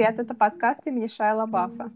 [0.00, 0.18] привет!
[0.18, 1.92] Это подкаст имени Шайла Баффа.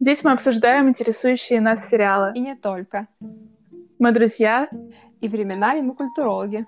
[0.00, 2.32] Здесь мы обсуждаем интересующие нас сериалы.
[2.34, 3.08] И не только.
[3.98, 4.70] Мы друзья.
[5.20, 6.64] И временами мы культурологи.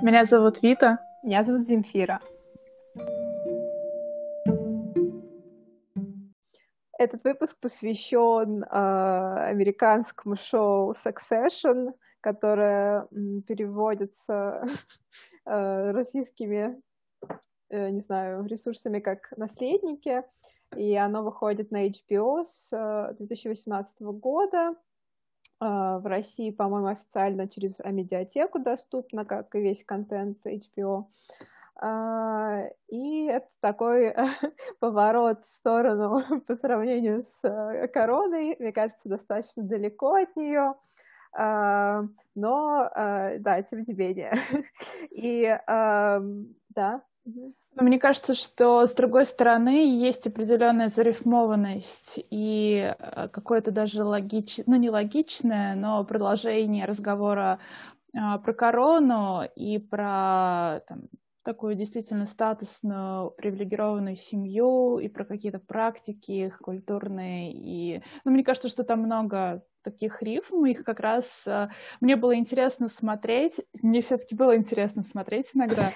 [0.00, 0.98] Меня зовут Вита.
[1.22, 2.22] Меня зовут Земфира.
[6.98, 11.92] Этот выпуск посвящен э, американскому шоу Succession,
[12.22, 14.64] которое м, переводится
[15.44, 16.80] э, российскими
[17.90, 20.22] не знаю, ресурсами как «Наследники»,
[20.76, 24.74] и оно выходит на HBO с 2018 э, года.
[25.60, 31.06] А, в России, по-моему, официально через Амедиатеку доступно, как и весь контент HBO.
[32.88, 34.14] И это такой
[34.78, 40.74] поворот в сторону по сравнению с э, короной, мне кажется, достаточно далеко от нее.
[41.36, 44.38] Но, да, тем не менее.
[45.10, 47.02] И, да.
[47.74, 54.64] Но мне кажется, что с другой стороны есть определенная зарифмованность и э, какое-то даже логичное,
[54.68, 57.58] ну не логичное, но продолжение разговора
[58.12, 61.08] э, про корону и про там,
[61.42, 67.52] такую действительно статусную, привилегированную семью и про какие-то практики культурные.
[67.52, 71.68] И ну, мне кажется, что там много таких рифм, их как раз э,
[72.00, 75.92] мне было интересно смотреть, мне все-таки было интересно смотреть иногда,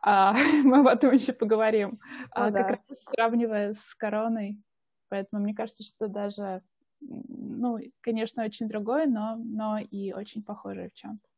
[0.00, 0.32] а,
[0.64, 4.58] мы об этом еще поговорим, а, как раз сравнивая с короной,
[5.08, 6.62] поэтому мне кажется, что даже,
[7.00, 11.28] ну, конечно, очень другое, но, но и очень похожее в чем-то.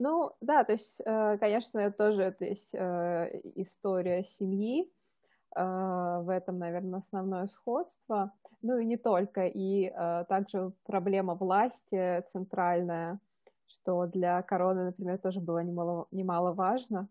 [0.00, 4.90] Ну, да, то есть, э, конечно, тоже это есть э, история семьи,
[5.54, 8.32] в этом, наверное, основное сходство.
[8.62, 13.20] Ну и не только, и а, также проблема власти центральная,
[13.66, 17.08] что для короны, например, тоже было немало, немаловажно.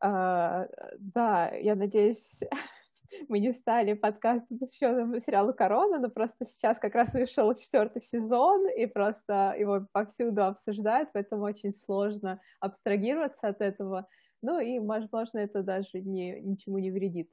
[0.00, 0.66] А,
[0.98, 2.40] да, я надеюсь,
[3.28, 8.68] мы не стали подкастом, посвященным сериалу «Корона», но просто сейчас как раз вышел четвертый сезон,
[8.68, 14.08] и просто его повсюду обсуждают, поэтому очень сложно абстрагироваться от этого.
[14.40, 17.30] Ну и, возможно, это даже не, ничему не вредит.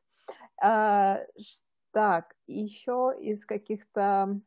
[0.62, 1.22] А,
[1.92, 4.40] так, еще из каких-то,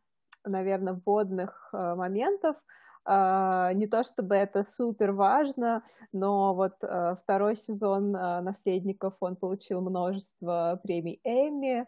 [0.45, 2.57] наверное, вводных а, моментов,
[3.05, 6.77] а, не то чтобы это супер важно, но вот
[7.23, 11.87] второй сезон «Наследников» он получил множество премий Эмми,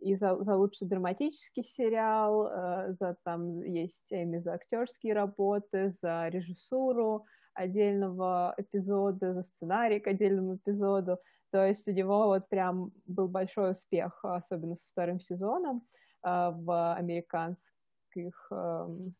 [0.00, 2.50] и за, за лучший драматический сериал,
[2.98, 7.24] за там есть Эмми за актерские работы, за режиссуру
[7.54, 11.18] отдельного эпизода, за сценарий к отдельному эпизоду.
[11.54, 15.86] То есть у него вот прям был большой успех, особенно со вторым сезоном
[16.20, 19.14] а, в американских эм,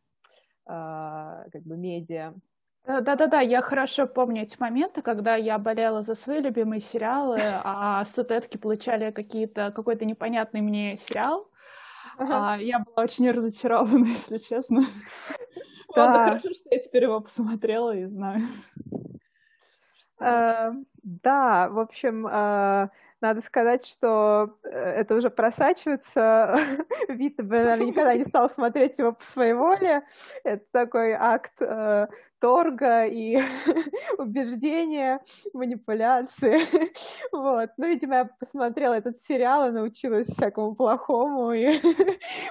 [0.67, 2.35] а, как бы медиа.
[2.85, 8.57] Да-да-да, я хорошо помню эти моменты, когда я болела за свои любимые сериалы, а статуэтки
[8.57, 11.49] получали какие-то, какой-то непонятный мне сериал.
[12.19, 14.83] А, я была очень разочарована, если честно.
[15.95, 16.07] Да.
[16.07, 18.41] Ладно, хорошо, что я теперь его посмотрела и знаю.
[21.05, 22.89] Да, в общем, э,
[23.25, 26.59] надо сказать, что э, это уже просачивается.
[27.09, 30.03] Вид бы, наверное, никогда не стал смотреть его по своей воле.
[30.45, 31.61] Это такой акт
[32.45, 33.39] торга и
[34.19, 35.21] убеждения,
[35.55, 36.61] манипуляции.
[37.33, 37.71] вот.
[37.79, 41.81] Ну, видимо, я посмотрела этот сериал и научилась всякому плохому и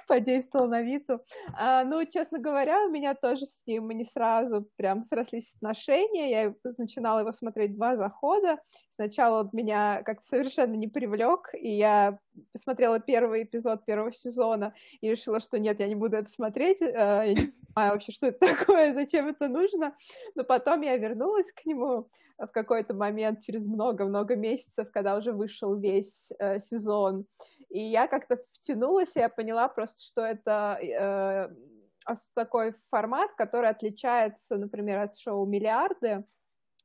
[0.08, 1.22] подействовала на Виту.
[1.56, 6.32] А, ну, честно говоря, у меня тоже с ним не сразу прям срослись отношения.
[6.32, 8.58] Я начинала его смотреть два захода.
[8.96, 12.20] Сначала он меня как-то совершенно не привлек, и я
[12.52, 16.88] посмотрела первый эпизод первого сезона и решила, что нет, я не буду это смотреть, э,
[16.88, 19.96] я не понимаю вообще, что это такое, зачем это нужно,
[20.36, 25.76] но потом я вернулась к нему в какой-то момент через много-много месяцев, когда уже вышел
[25.76, 27.26] весь э, сезон,
[27.70, 31.50] и я как-то втянулась, и я поняла просто, что это э,
[32.36, 36.24] такой формат, который отличается, например, от шоу «Миллиарды»,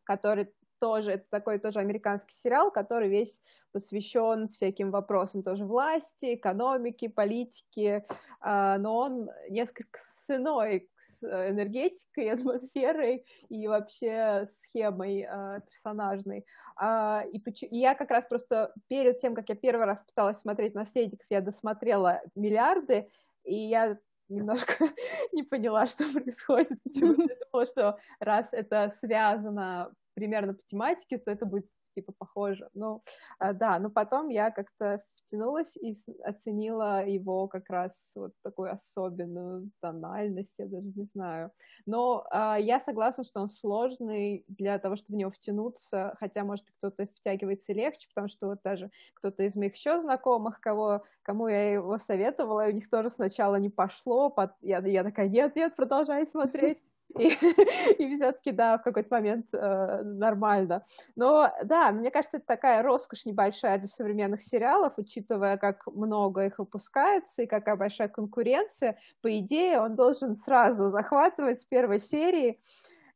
[0.05, 3.41] который тоже, это такой тоже американский сериал, который весь
[3.73, 8.05] посвящен всяким вопросам тоже власти, экономики, политики,
[8.41, 10.89] а, но он несколько с иной
[11.19, 16.47] с энергетикой, атмосферой и вообще схемой э, персонажной.
[16.77, 21.27] А, и я как раз просто перед тем, как я первый раз пыталась смотреть «Наследников»,
[21.31, 23.09] я досмотрела «Миллиарды»,
[23.45, 23.99] и я
[24.29, 24.75] немножко
[25.33, 31.31] не поняла, что происходит, почему я думала, что раз это связано примерно по тематике, то
[31.31, 32.69] это будет типа похоже.
[32.75, 33.03] Ну,
[33.39, 35.95] а, да, но потом я как-то втянулась и
[36.25, 41.51] оценила его как раз вот такую особенную тональность, я даже не знаю.
[41.87, 46.65] Но э, я согласна, что он сложный для того, чтобы в него втянуться, хотя, может
[46.79, 51.73] кто-то втягивается легче, потому что вот даже кто-то из моих еще знакомых, кого, кому я
[51.73, 54.53] его советовала, у них тоже сначала не пошло, под...
[54.63, 56.79] я, я такая, нет, нет, продолжай смотреть.
[57.17, 57.29] И,
[57.99, 60.85] и все-таки, да, в какой-то момент э, нормально.
[61.17, 66.59] Но, да, мне кажется, это такая роскошь небольшая для современных сериалов, учитывая, как много их
[66.59, 68.99] выпускается и какая большая конкуренция.
[69.23, 72.61] По идее, он должен сразу захватывать с первой серии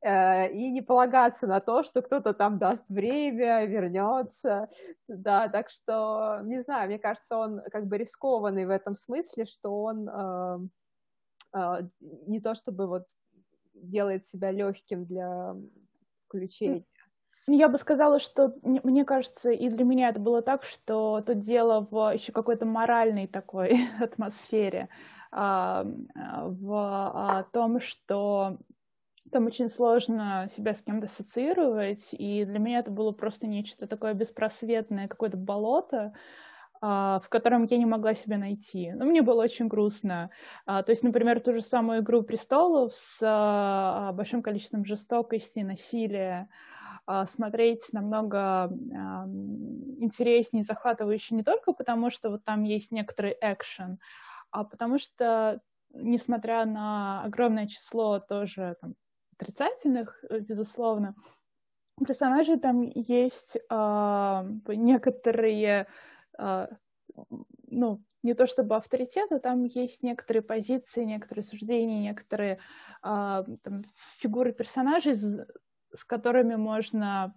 [0.00, 4.70] э, и не полагаться на то, что кто-то там даст время, вернется.
[5.06, 9.82] Да, так что, не знаю, мне кажется, он как бы рискованный в этом смысле, что
[9.82, 10.58] он э,
[11.58, 13.04] э, не то чтобы вот
[13.74, 15.54] делает себя легким для
[16.26, 16.84] включения.
[17.48, 21.86] Я бы сказала, что мне кажется, и для меня это было так, что тут дело
[21.90, 24.88] в еще какой-то моральной такой атмосфере,
[25.32, 25.84] а,
[26.14, 28.58] в том, что
[29.32, 34.14] там очень сложно себя с кем-то ассоциировать, и для меня это было просто нечто такое
[34.14, 36.12] беспросветное, какое-то болото,
[36.82, 38.92] в котором я не могла себя найти.
[38.92, 40.30] Но мне было очень грустно.
[40.66, 46.48] А, то есть, например, ту же самую «Игру престолов» с а, большим количеством жестокости, насилия,
[47.26, 48.70] смотреть намного
[49.98, 53.98] интереснее, захватывающе не только потому, что вот там есть некоторый экшен,
[54.52, 55.60] а потому что,
[55.92, 58.94] несмотря на огромное число тоже там,
[59.36, 61.14] отрицательных, э, безусловно,
[62.06, 65.86] персонажей там есть э, некоторые а,
[66.38, 72.58] ну, не то чтобы авторитета, там есть некоторые позиции, некоторые суждения, некоторые
[73.02, 73.84] а, там,
[74.18, 77.34] фигуры персонажей, с которыми можно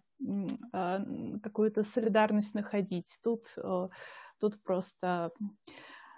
[0.72, 1.02] а,
[1.42, 3.18] какую-то солидарность находить.
[3.24, 3.46] Тут,
[4.40, 5.32] тут просто...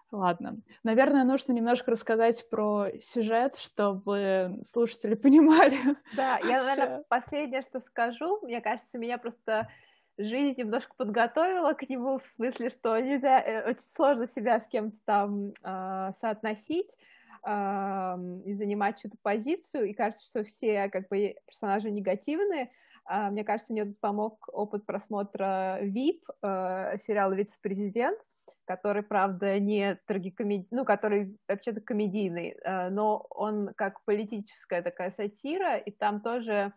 [0.09, 0.61] Ладно.
[0.83, 5.77] Наверное, нужно немножко рассказать про сюжет, чтобы слушатели понимали.
[6.15, 8.39] Да, я, наверное, последнее, что скажу.
[8.41, 9.67] Мне кажется, меня просто
[10.17, 14.97] жизнь немножко подготовила к нему, в смысле, что нельзя, э, очень сложно себя с кем-то
[15.05, 16.97] там э, соотносить
[17.45, 18.15] э,
[18.45, 22.71] и занимать чью-то позицию, и кажется, что все как бы персонажи негативные.
[23.09, 28.19] Э, мне кажется, мне тут помог опыт просмотра VIP, э, сериала «Вице-президент»,
[28.65, 35.77] который, правда, не трагикомедийный, ну, который вообще-то комедийный, э, но он как политическая такая сатира,
[35.77, 36.73] и там тоже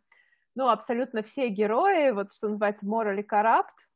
[0.55, 3.89] ну, абсолютно все герои, вот что называется morally corrupt,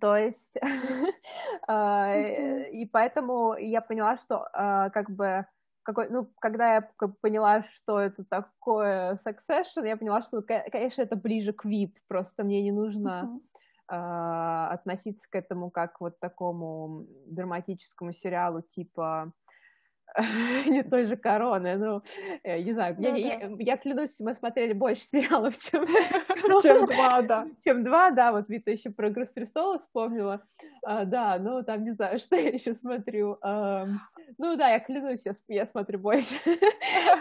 [0.00, 0.58] то есть,
[1.68, 5.46] а, и поэтому я поняла, что а, как бы
[5.82, 6.90] какой, ну, когда я
[7.22, 12.62] поняла, что это такое Succession, я поняла, что, конечно, это ближе к VIP, просто мне
[12.62, 13.40] не нужно
[13.90, 19.32] uh, относиться к этому как вот такому драматическому сериалу типа
[20.66, 22.02] не той же короны, ну,
[22.42, 23.46] я не знаю, ну, я, да.
[23.46, 25.86] я, я клянусь, мы смотрели больше сериалов, чем,
[26.62, 27.46] чем два, да.
[27.64, 30.42] Чем два, да, вот Вита еще про «Игру престолов» вспомнила,
[30.82, 33.86] а, да, ну, там, не знаю, что я еще смотрю, а,
[34.38, 36.34] ну, да, я клянусь, я, я смотрю больше,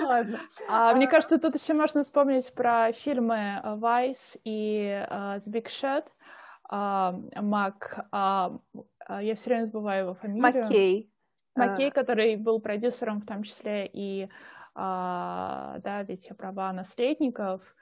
[0.01, 0.39] ладно.
[0.69, 6.05] А, мне кажется, тут еще можно вспомнить про фильмы «Vice» и uh, «The Big Shot»,
[6.71, 8.59] uh, Мак, uh,
[9.21, 10.63] я все время забываю его фамилию.
[10.63, 11.11] Маккей.
[11.57, 14.29] Маккей, который был продюсером в том числе и
[14.79, 17.75] а, да, ведь права наследников.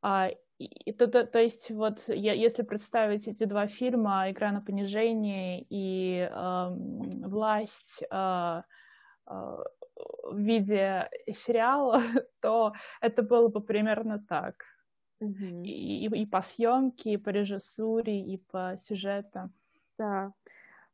[0.00, 4.62] А, и, то, то, то есть вот я, если представить эти два фильма «Игра на
[4.62, 8.64] понижение» и а, «Власть», а,
[9.26, 9.58] а,
[10.24, 12.02] в виде сериала,
[12.40, 14.64] то это было бы примерно так.
[15.22, 15.64] Mm-hmm.
[15.64, 19.50] И, и, и по съемке, и по режиссуре, и по сюжету.
[19.98, 20.32] Да.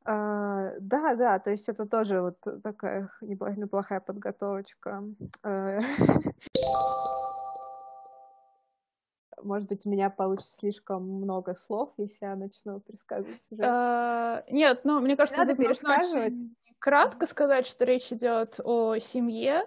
[0.07, 5.03] А, да, да, то есть это тоже вот такая неплохая подготовочка.
[5.43, 5.81] Э,
[9.43, 13.65] может быть, у меня получится слишком много слов, если я начну пересказывать сюжет.
[13.67, 16.39] А, нет, ну, мне кажется, надо пересказывать.
[16.79, 19.67] Кратко сказать, что речь идет о семье,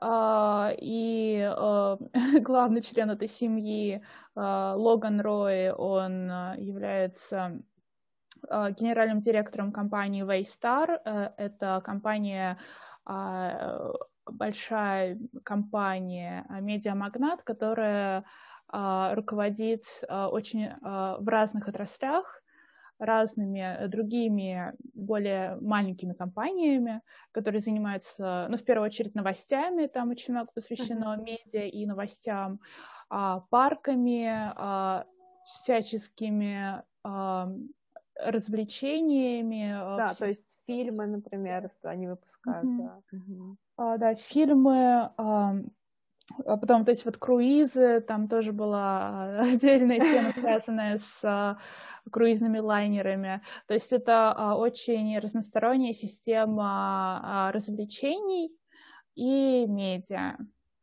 [0.00, 1.98] Uh, и uh,
[2.40, 4.02] главный член этой семьи,
[4.34, 7.62] uh, Логан Рой, он является
[8.48, 11.00] генеральным директором компании Waystar.
[11.04, 12.58] Э, это компания
[13.04, 13.92] а,
[14.26, 18.24] большая компания, а, медиамагнат, которая
[18.68, 22.40] а, руководит очень в разных отраслях
[22.98, 27.00] разными другими более маленькими компаниями,
[27.32, 31.24] которые занимаются, ну, в первую очередь, новостями, там очень много посвящено uh-huh.
[31.24, 32.60] медиа и новостям,
[33.08, 34.62] парками,
[35.44, 37.46] всяческими э,
[38.18, 39.72] развлечениями.
[39.96, 40.18] Да, все...
[40.18, 42.64] то есть фильмы, например, они выпускают.
[42.64, 42.78] Mm-hmm.
[42.78, 43.00] Да.
[43.16, 43.56] Mm-hmm.
[43.76, 45.54] А, да, фильмы, а,
[46.44, 51.58] а потом вот эти вот круизы, там тоже была отдельная тема, связанная с а,
[52.10, 53.42] круизными лайнерами.
[53.66, 58.50] То есть это а, очень разносторонняя система а, развлечений
[59.14, 60.36] и медиа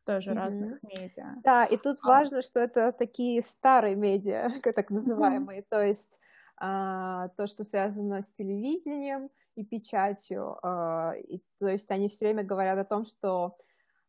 [0.04, 0.34] тоже mm-hmm.
[0.34, 1.36] разных медиа.
[1.44, 2.08] Да, и тут а.
[2.08, 5.66] важно, что это такие старые медиа, так называемые, mm-hmm.
[5.68, 6.29] то есть а,
[6.60, 12.78] то, что связано с телевидением и печатью, а, и, то есть они все время говорят
[12.78, 13.56] о том, что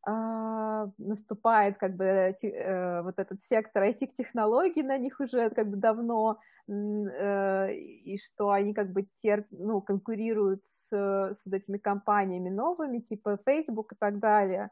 [0.03, 6.39] а, наступает как бы э, вот этот сектор IT-технологий на них уже как бы давно,
[6.67, 12.99] э, и что они как бы тер, ну, конкурируют с, с вот этими компаниями новыми,
[12.99, 14.71] типа Facebook и так далее.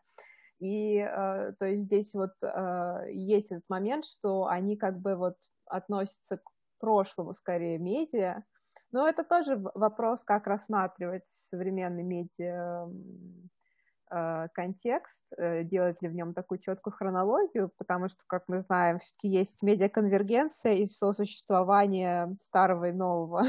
[0.60, 2.34] И э, то есть здесь вот
[3.12, 8.44] есть этот момент, что они как бы вот относятся к прошлому скорее медиа,
[8.92, 12.88] но это тоже вопрос, как рассматривать современный медиа
[14.12, 18.98] Э, контекст, э, делать ли в нем такую четкую хронологию, потому что, как мы знаем,
[18.98, 23.44] все-таки есть медиаконвергенция и сосуществование старого и нового.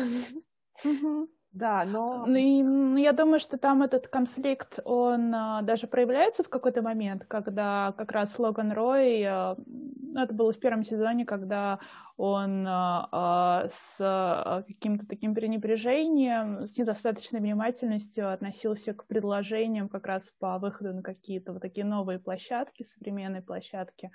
[1.52, 2.26] Да, но...
[2.26, 7.24] Ну, и, я думаю, что там этот конфликт, он а, даже проявляется в какой-то момент,
[7.26, 11.80] когда как раз Логан Рой, а, ну, это было в первом сезоне, когда
[12.16, 20.58] он а, с каким-то таким пренебрежением, с недостаточной внимательностью относился к предложениям как раз по
[20.58, 24.12] выходу на какие-то вот такие новые площадки, современные площадки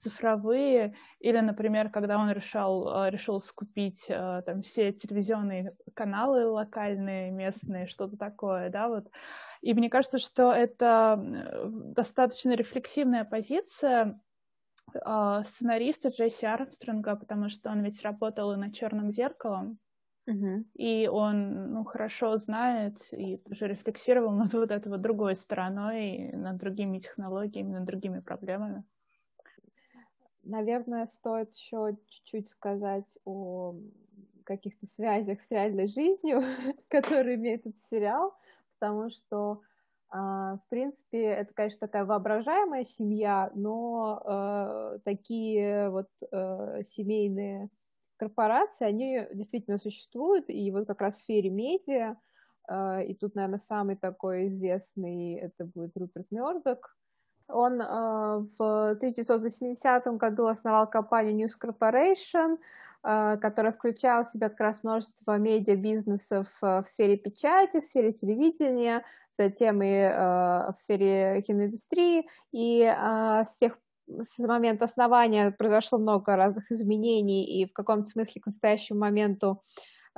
[0.00, 7.30] цифровые, или, например, когда он решал, э, решил скупить э, там все телевизионные каналы локальные,
[7.30, 9.10] местные, что-то такое, да, вот.
[9.60, 11.22] И мне кажется, что это
[11.66, 14.20] достаточно рефлексивная позиция
[14.94, 19.78] э, сценариста Джесси Армстронга, потому что он ведь работал и над черным зеркалом,
[20.28, 20.64] Uh-huh.
[20.74, 26.58] И он ну, хорошо знает и тоже рефлексировал над вот этой вот другой стороной, над
[26.58, 28.84] другими технологиями, над другими проблемами.
[30.50, 33.76] Наверное, стоит еще чуть-чуть сказать о
[34.44, 36.42] каких-то связях с реальной жизнью,
[36.88, 38.34] которые имеет этот сериал,
[38.76, 39.60] потому что,
[40.08, 47.70] а, в принципе, это, конечно, такая воображаемая семья, но э, такие вот э, семейные
[48.16, 52.16] корпорации, они действительно существуют, и вот как раз в сфере медиа,
[52.68, 56.96] э, и тут, наверное, самый такой известный, это будет Руперт Мёрдок,
[57.52, 62.58] он э, в 1980 году основал компанию News Corporation,
[63.02, 68.12] э, которая включала в себя как раз множество медиа-бизнесов э, в сфере печати, в сфере
[68.12, 69.04] телевидения,
[69.36, 72.28] затем и в сфере киноиндустрии.
[72.52, 73.78] И с тех
[74.22, 79.62] с момента основания произошло много разных изменений, и в каком-то смысле к настоящему моменту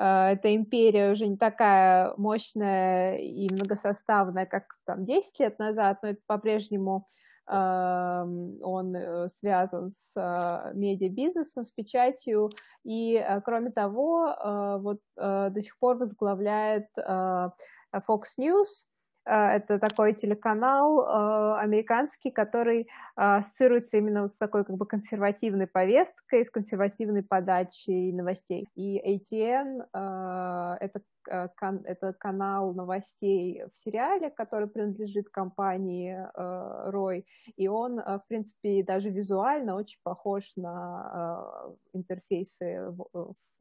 [0.05, 6.21] эта империя уже не такая мощная и многосоставная, как там 10 лет назад, но это
[6.27, 7.07] по-прежнему
[7.45, 12.51] он э, связан с э, медиабизнесом, с печатью,
[12.85, 18.85] и, кроме того, вот до сих пор возглавляет Fox News,
[19.25, 27.23] это такой телеканал американский, который ассоциируется именно с такой как бы консервативной повесткой, с консервативной
[27.23, 28.69] подачей новостей.
[28.75, 29.87] И ATN
[30.81, 36.19] это это канал новостей в сериале, который принадлежит компании
[36.91, 37.27] Рой,
[37.57, 42.93] и он, в принципе, даже визуально очень похож на интерфейсы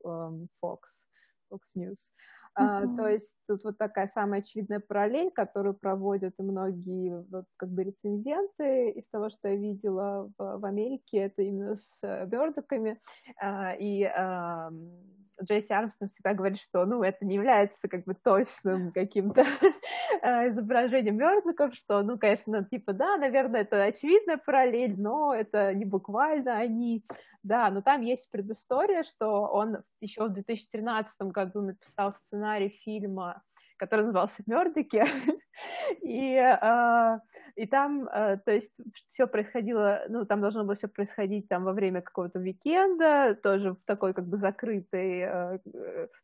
[0.03, 1.05] Fox,
[1.51, 2.11] Fox News.
[2.59, 2.97] Mm-hmm.
[2.97, 8.89] то есть тут вот такая самая очевидная параллель, которую проводят многие вот, как бы рецензенты
[8.89, 12.99] из того, что я видела в, в Америке, это именно с Бердоками.
[13.79, 14.11] и
[15.43, 19.41] Джесси Армстронг всегда говорит, что, ну, это не является как бы точным каким-то
[20.21, 25.85] э, изображением мертвиков, что, ну, конечно, типа, да, наверное, это очевидная параллель, но это не
[25.85, 27.03] буквально они,
[27.43, 33.41] да, но там есть предыстория, что он еще в 2013 году написал сценарий фильма
[33.81, 35.03] который назывался Мёрдики,
[36.03, 37.19] и, э,
[37.55, 38.73] и там, э, то есть,
[39.07, 43.83] все происходило, ну, там должно было все происходить там во время какого-то уикенда, тоже в
[43.85, 45.59] такой как бы закрытой, э,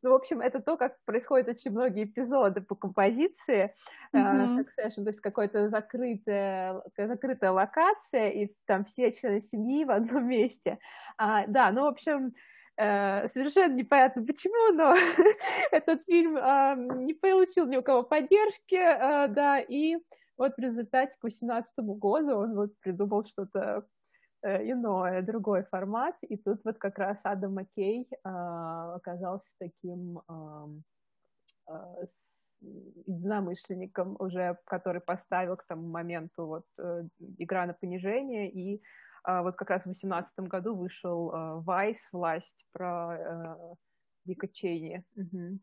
[0.04, 3.74] ну, в общем, это то, как происходят очень многие эпизоды по композиции
[4.14, 4.60] mm-hmm.
[4.60, 10.78] Succession, то есть какая-то закрытая, закрытая локация, и там все члены семьи в одном месте.
[11.18, 12.36] А, да, ну, в общем,
[12.77, 14.93] совершенно непонятно почему, но
[15.72, 19.98] этот фильм э, не получил ни у кого поддержки, э, да, и
[20.38, 23.88] вот в результате к 2018 году он вот придумал что-то
[24.43, 30.67] э, иное, другой формат, и тут вот как раз Адам Маккей а, оказался таким а,
[32.62, 37.03] единомышленником уже, который поставил к тому моменту вот э,
[37.38, 38.81] игра на понижение, и
[39.27, 43.57] вот как раз в 2018 году вышел Вайс «Власть» про
[44.25, 45.03] Дика Чейни.
[45.15, 45.60] Угу.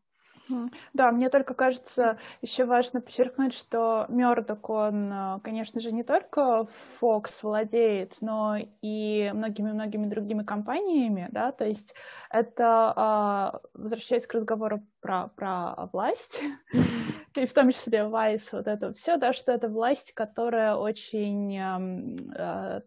[0.93, 6.67] Да, мне только кажется, еще важно подчеркнуть, что Мёрдок, он, э, конечно же, не только
[7.01, 11.93] Fox владеет, но и многими-многими другими компаниями, да, то есть
[12.29, 16.39] это, а, возвращаясь к разговору про, про власть,
[17.35, 22.15] и в том числе Vice, вот это все, да, что это власть, которая очень эм,
[22.35, 22.81] э,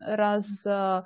[0.00, 1.02] раз э,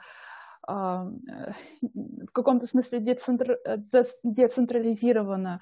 [0.68, 5.60] в каком-то смысле децентрализирована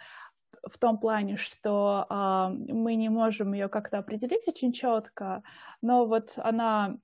[0.66, 5.42] в том плане, что а, мы не можем ее как-то определить очень четко,
[5.80, 6.96] но вот она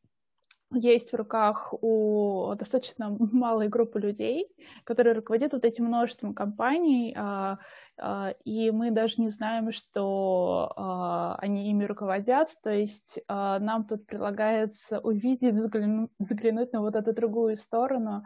[0.74, 4.48] есть в руках у достаточно малой группы людей,
[4.84, 7.58] которые руководят вот этим множеством компаний, а,
[7.98, 12.48] а, и мы даже не знаем, что а, они ими руководят.
[12.62, 18.24] То есть нам тут предлагается увидеть, заглянуть на вот эту другую сторону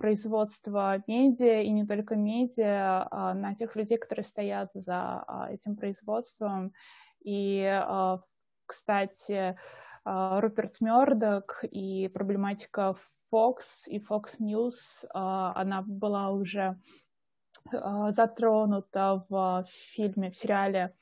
[0.00, 6.72] производства медиа, и не только медиа, на тех людей, которые стоят за этим производством.
[7.22, 7.80] И,
[8.66, 9.56] кстати,
[10.40, 12.94] Руперт Мёрдок и проблематика
[13.32, 16.78] Fox и Fox News, она была уже
[17.72, 20.94] а, затронута в фильме, в сериале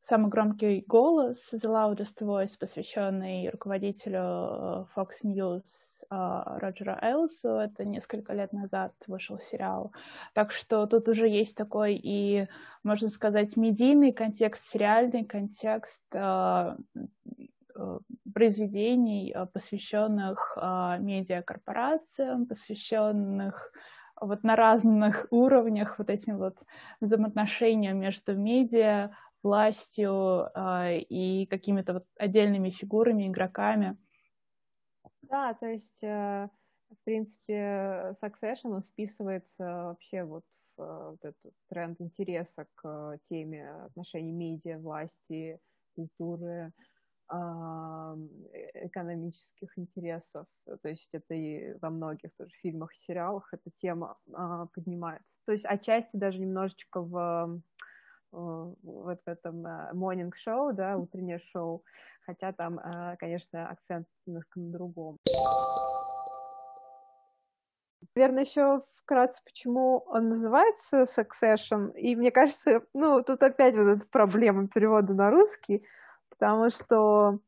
[0.00, 5.62] «Самый громкий голос» The Loudest Voice, посвященный руководителю Fox News
[6.10, 7.48] а, Роджера Элсу.
[7.48, 9.92] Это несколько лет назад вышел сериал.
[10.34, 12.48] Так что тут уже есть такой и,
[12.82, 16.76] можно сказать, медийный контекст, сериальный контекст а,
[18.32, 20.56] произведений, посвященных
[21.00, 23.72] медиакорпорациям, посвященных
[24.20, 26.56] вот на разных уровнях вот этим вот
[27.00, 29.10] взаимоотношениям между медиа,
[29.42, 33.96] властью э, и какими-то вот отдельными фигурами, игроками.
[35.22, 36.48] Да, то есть, э,
[36.90, 40.44] в принципе, Succession вписывается вообще вот
[40.76, 45.60] в э, вот этот тренд интереса к теме отношений медиа, власти,
[45.94, 46.93] культуры, Э,
[48.74, 50.46] экономических интересов.
[50.64, 55.36] То есть это и во многих тоже фильмах, сериалах эта тема а, поднимается.
[55.46, 57.60] То есть отчасти даже немножечко в
[58.30, 61.84] вот в этом morning-шоу, да, утреннее шоу,
[62.26, 62.80] хотя там,
[63.18, 65.18] конечно, акцент немножко на другом.
[68.16, 71.96] Наверное, еще вкратце, почему он называется Succession.
[71.96, 75.84] И мне кажется, ну, тут опять вот эта проблема перевода на русский
[76.38, 77.40] потому что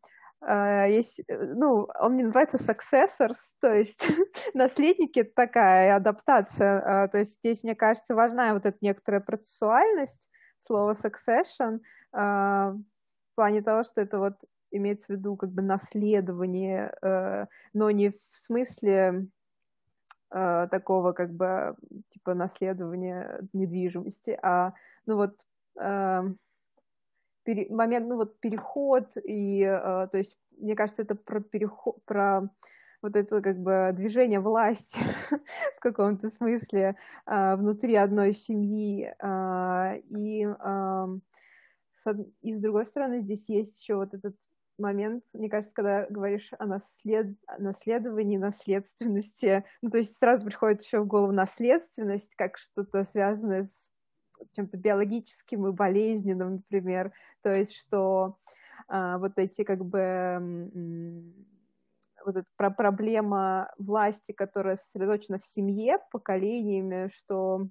[0.42, 4.06] Uh, есть, э, ну, он мне называется successors, то есть
[4.54, 10.92] наследники, такая адаптация, uh, то есть здесь, мне кажется, важна вот эта некоторая процессуальность слова
[10.92, 11.80] succession
[12.14, 14.34] uh, в плане того, что это вот
[14.70, 16.92] имеется в виду как бы наследование,
[17.72, 19.28] но не в смысле
[20.28, 21.76] такого как бы
[22.10, 24.74] типа наследования недвижимости, а
[25.06, 25.40] ну вот
[27.46, 32.50] пере, момент, ну вот переход, и, э, то есть, мне кажется, это про переход, про
[33.02, 34.98] вот это как бы движение власти
[35.76, 39.14] в каком-то смысле э, внутри одной семьи.
[39.22, 41.06] Э, и, э,
[41.94, 44.34] с, и с другой стороны, здесь есть еще вот этот
[44.78, 47.36] момент, мне кажется, когда говоришь о наслед...
[47.58, 53.90] наследовании, наследственности, ну, то есть сразу приходит еще в голову наследственность, как что-то связанное с
[54.52, 57.12] чем-то биологическим и болезненным, например.
[57.42, 58.36] То есть, что
[58.88, 61.32] а, вот эти как бы
[62.24, 67.68] вот эта про проблема власти, которая сосредоточена в семье поколениями, что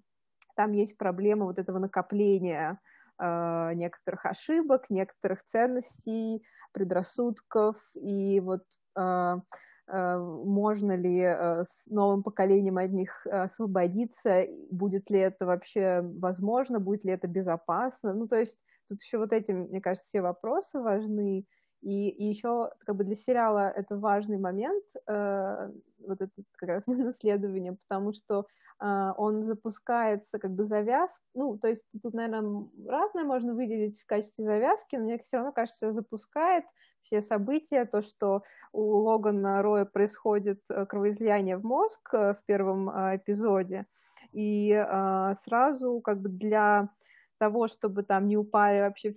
[0.55, 2.79] там есть проблема вот этого накопления
[3.19, 8.63] э, некоторых ошибок, некоторых ценностей, предрассудков, и вот
[8.95, 9.39] э, Э,
[9.87, 16.79] можно ли э, с новым поколением от них э, освободиться, будет ли это вообще возможно,
[16.79, 18.13] будет ли это безопасно.
[18.13, 21.45] Ну, то есть тут еще вот эти, мне кажется, все вопросы важны.
[21.85, 26.87] И, и еще как бы для сериала это важный момент, э, вот это как раз
[26.87, 28.47] наследование, потому что
[28.81, 34.07] э, он запускается как бы завяз, ну, то есть тут, наверное, разное можно выделить в
[34.07, 36.65] качестве завязки, но мне все равно кажется, запускает
[37.03, 42.89] все события, то, что у Логана Роя происходит э, кровоизлияние в мозг э, в первом
[42.89, 43.85] э, эпизоде,
[44.31, 44.75] и
[45.43, 46.89] сразу как бы для
[47.37, 49.15] того, чтобы там не упали вообще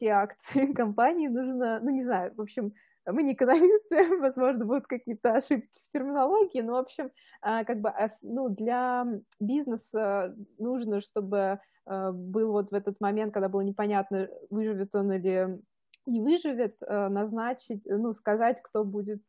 [0.00, 2.72] все акции компании, нужно, ну, не знаю, в общем,
[3.06, 7.10] мы не экономисты, возможно, будут какие-то ошибки в терминологии, но, в общем,
[7.42, 9.06] а, как бы, ну, для
[9.38, 15.60] бизнеса нужно, чтобы был вот в этот момент, когда было непонятно, выживет он или
[16.06, 19.22] не выживет, назначить, ну, сказать, кто будет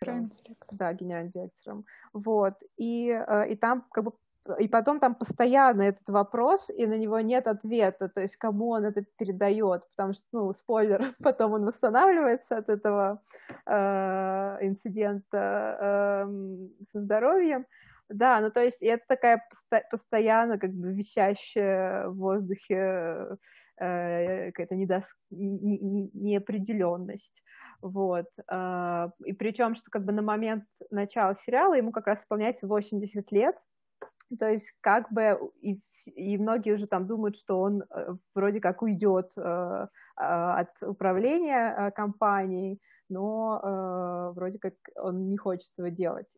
[0.00, 0.78] генеральным директором.
[0.78, 1.84] Да, генеральным директором.
[2.14, 2.54] Вот.
[2.78, 3.08] И,
[3.48, 4.12] и там как бы
[4.58, 8.84] и потом там постоянно этот вопрос, и на него нет ответа, то есть кому он
[8.84, 13.22] это передает, потому что, ну, спойлер, потом он восстанавливается от этого
[13.66, 16.26] э, инцидента э,
[16.90, 17.66] со здоровьем.
[18.08, 23.36] Да, ну то есть это такая посто- постоянно как бы висящая в воздухе
[23.78, 25.14] э, какая-то недос...
[25.30, 27.44] неопределенность.
[27.82, 28.26] Вот.
[28.50, 33.30] Э, и причем, что как бы на момент начала сериала ему как раз исполняется 80
[33.30, 33.56] лет,
[34.38, 35.76] то есть как бы и,
[36.14, 41.74] и многие уже там думают, что он э, вроде как уйдет э, э, от управления
[41.76, 46.28] э, компанией, но э, вроде как он не хочет этого делать.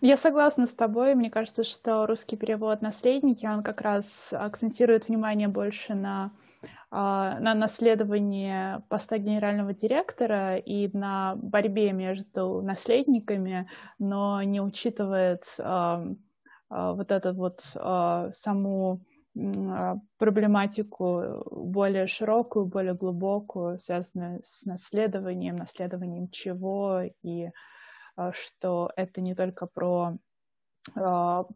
[0.00, 1.14] Я согласна с тобой.
[1.14, 6.32] Мне кажется, что русский перевод «Наследники», он как раз акцентирует внимание больше на
[6.96, 16.06] а, на наследование поста генерального директора и на борьбе между наследниками, но не учитывает а,
[16.74, 19.00] вот эту вот а, саму
[19.36, 27.50] а, проблематику более широкую, более глубокую, связанную с наследованием, наследованием чего, и
[28.30, 30.18] что это не только про
[30.94, 31.46] там,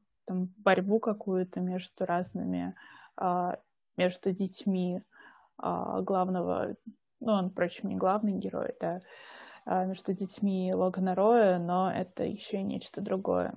[0.57, 2.75] борьбу какую-то между разными,
[3.97, 5.03] между детьми
[5.57, 6.75] главного,
[7.21, 9.03] ну, он, впрочем, не главный герой, да,
[9.87, 13.55] между детьми Логана Роя, но это еще и нечто другое.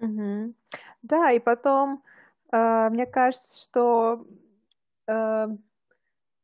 [0.00, 0.54] Угу.
[1.02, 2.02] Да, и потом,
[2.52, 4.26] э, мне кажется, что,
[5.06, 5.48] э,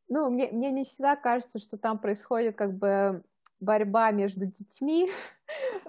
[0.08, 3.22] ну, мне, мне не всегда кажется, что там происходит как бы
[3.60, 5.10] борьба между детьми.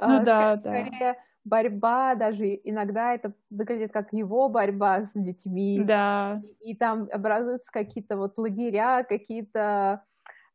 [0.02, 1.16] Ну да, скорее, да.
[1.46, 5.82] борьба, даже иногда это выглядит как его борьба с детьми.
[5.82, 6.42] Да.
[6.60, 10.04] И, и там образуются какие-то вот лагеря, какие-то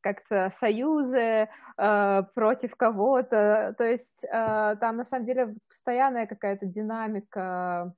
[0.01, 3.75] как-то союзы э, против кого-то.
[3.79, 7.95] То есть э, там на самом деле постоянная какая-то динамика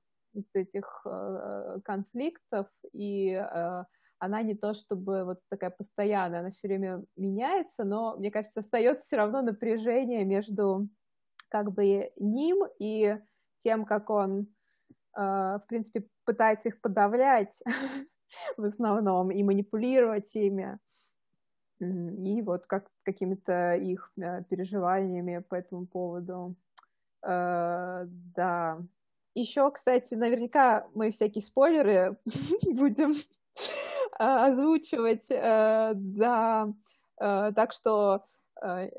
[0.53, 3.83] этих э, конфликтов, и э,
[4.19, 9.05] она не то чтобы вот такая постоянная, она все время меняется, но, мне кажется, остается
[9.05, 10.87] все равно напряжение между
[11.49, 13.17] как бы ним и
[13.59, 14.47] тем, как он,
[15.17, 17.61] э, в принципе, пытается их подавлять
[18.57, 20.79] в основном и манипулировать ими
[21.83, 26.55] и вот как какими-то их э, переживаниями по этому поводу.
[27.23, 28.79] Э, да.
[29.35, 32.17] Еще, кстати, наверняка мы всякие спойлеры
[32.65, 33.15] будем
[34.17, 36.73] озвучивать, э, да.
[37.17, 38.42] Так что Э,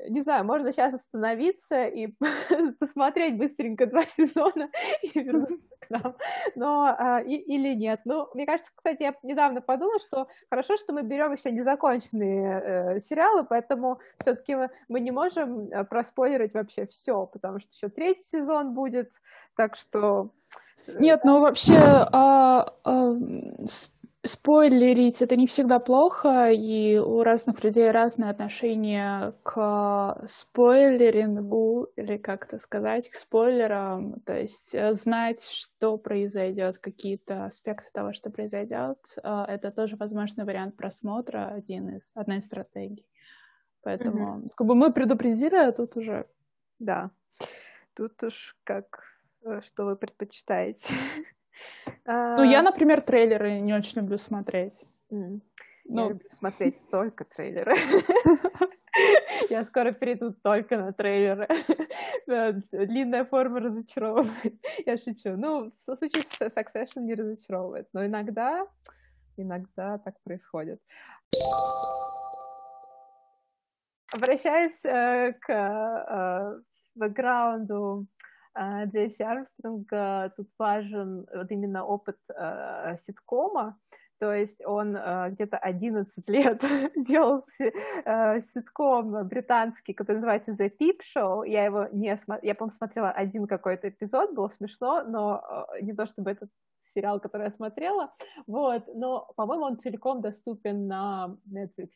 [0.09, 2.13] не знаю, можно сейчас остановиться и
[2.79, 4.69] посмотреть быстренько два сезона
[5.01, 6.15] и вернуться к нам,
[6.55, 8.01] но а, и, или нет.
[8.05, 12.61] Ну, мне кажется, кстати, я недавно подумала, что хорошо, что мы берем еще незаконченные
[12.95, 17.89] э, сериалы, поэтому все-таки мы, мы не можем э, проспойлерить вообще все, потому что еще
[17.89, 19.13] третий сезон будет,
[19.55, 20.29] так что
[20.87, 23.15] э, нет, ну вообще а, а,
[24.25, 32.45] спойлерить это не всегда плохо, и у разных людей разное отношение к спойлерингу, или как
[32.45, 34.19] это сказать, к спойлерам.
[34.21, 40.45] То есть э, знать, что произойдет, какие-то аспекты того, что произойдет, э, это тоже возможный
[40.45, 43.05] вариант просмотра, один из, одна из стратегий.
[43.81, 44.49] Поэтому mm-hmm.
[44.55, 46.27] как бы мы предупредили, а тут уже...
[46.79, 47.11] Да,
[47.95, 49.03] тут уж как,
[49.45, 50.93] э, что вы предпочитаете.
[52.05, 54.85] Ну, я, например, трейлеры не очень люблю смотреть.
[55.11, 55.41] Mm.
[55.85, 56.01] Ну...
[56.01, 57.75] Я люблю смотреть только трейлеры.
[59.49, 61.47] Я скоро перейду только на трейлеры.
[62.71, 64.55] Длинная форма разочаровывает.
[64.85, 65.35] Я шучу.
[65.35, 68.65] Ну, в случае с Succession не разочаровывает, но иногда,
[69.35, 70.81] иногда так происходит.
[74.13, 76.61] Обращаясь э, к э,
[76.95, 78.14] бэкграунду а,
[78.57, 83.77] Джесси Армстронга тут важен вот именно опыт э, ситкома,
[84.19, 86.63] то есть он э, где-то 11 лет
[86.95, 91.47] делал э, ситком британский, который называется The Peep Show.
[91.47, 95.93] Я его не смотрела, я, по-моему, смотрела один какой-то эпизод, было смешно, но э, не
[95.93, 96.49] то чтобы этот
[96.95, 98.13] сериал, который я смотрела,
[98.47, 101.89] вот, но, по-моему, он целиком доступен на Netflix,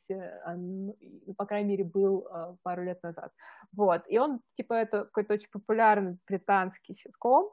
[0.56, 0.96] ну,
[1.38, 3.32] по крайней мере, был э, пару лет назад,
[3.72, 7.50] вот, и он, типа, это какой-то очень популярный британский ситком,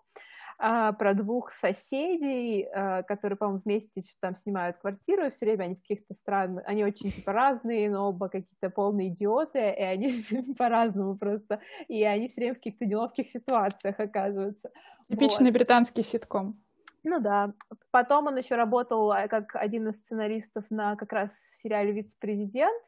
[0.58, 5.80] а, про двух соседей, а, которые, по-моему, вместе там снимают квартиру, все время они в
[5.82, 10.10] каких-то странных, они очень типа разные, но оба какие-то полные идиоты, и они
[10.58, 14.70] по-разному просто, и они все время в каких-то неловких ситуациях оказываются.
[15.10, 15.54] Типичный вот.
[15.54, 16.58] британский ситком.
[17.08, 17.52] Ну да.
[17.92, 22.82] Потом он еще работал а, как один из сценаристов на как раз в сериале «Вице-президент»,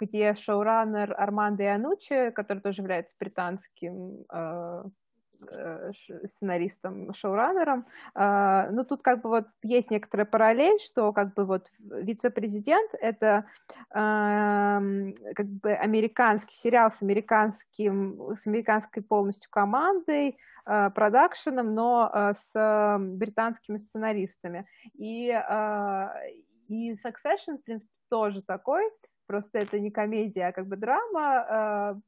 [0.00, 4.84] где шоураннер Армандо Иануччи, который тоже является британским Э,
[6.24, 7.86] сценаристом, шоураннером.
[8.14, 13.44] А, ну, тут как бы вот есть некоторая параллель, что как бы вот вице-президент— это
[13.90, 22.98] как бы американский сериал с американским, с американской полностью командой, а, продакшеном, но а, с
[22.98, 24.66] британскими сценаристами.
[24.94, 25.28] И,
[26.68, 28.84] и Succession, в принципе, тоже такой,
[29.32, 32.02] просто это не комедия, а как бы драма,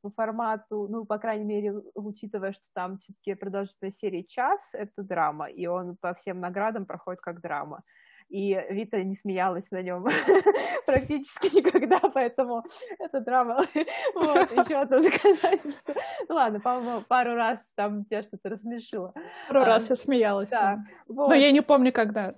[0.00, 5.50] по формату, ну, по крайней мере, учитывая, что там все-таки продолжительность серии час, это драма,
[5.50, 7.82] и он по всем наградам проходит как драма.
[8.30, 10.04] И Вита не смеялась на нем
[10.86, 12.64] практически никогда, поэтому
[12.98, 13.56] это драма.
[14.14, 15.94] вот, еще одно доказательство.
[16.28, 19.12] Ну ладно, по-моему, пару раз там тебя что-то рассмешило.
[19.48, 20.50] Пару а, раз я смеялась.
[20.50, 20.78] Да.
[21.08, 21.28] Вот.
[21.28, 22.34] Но я не помню, когда.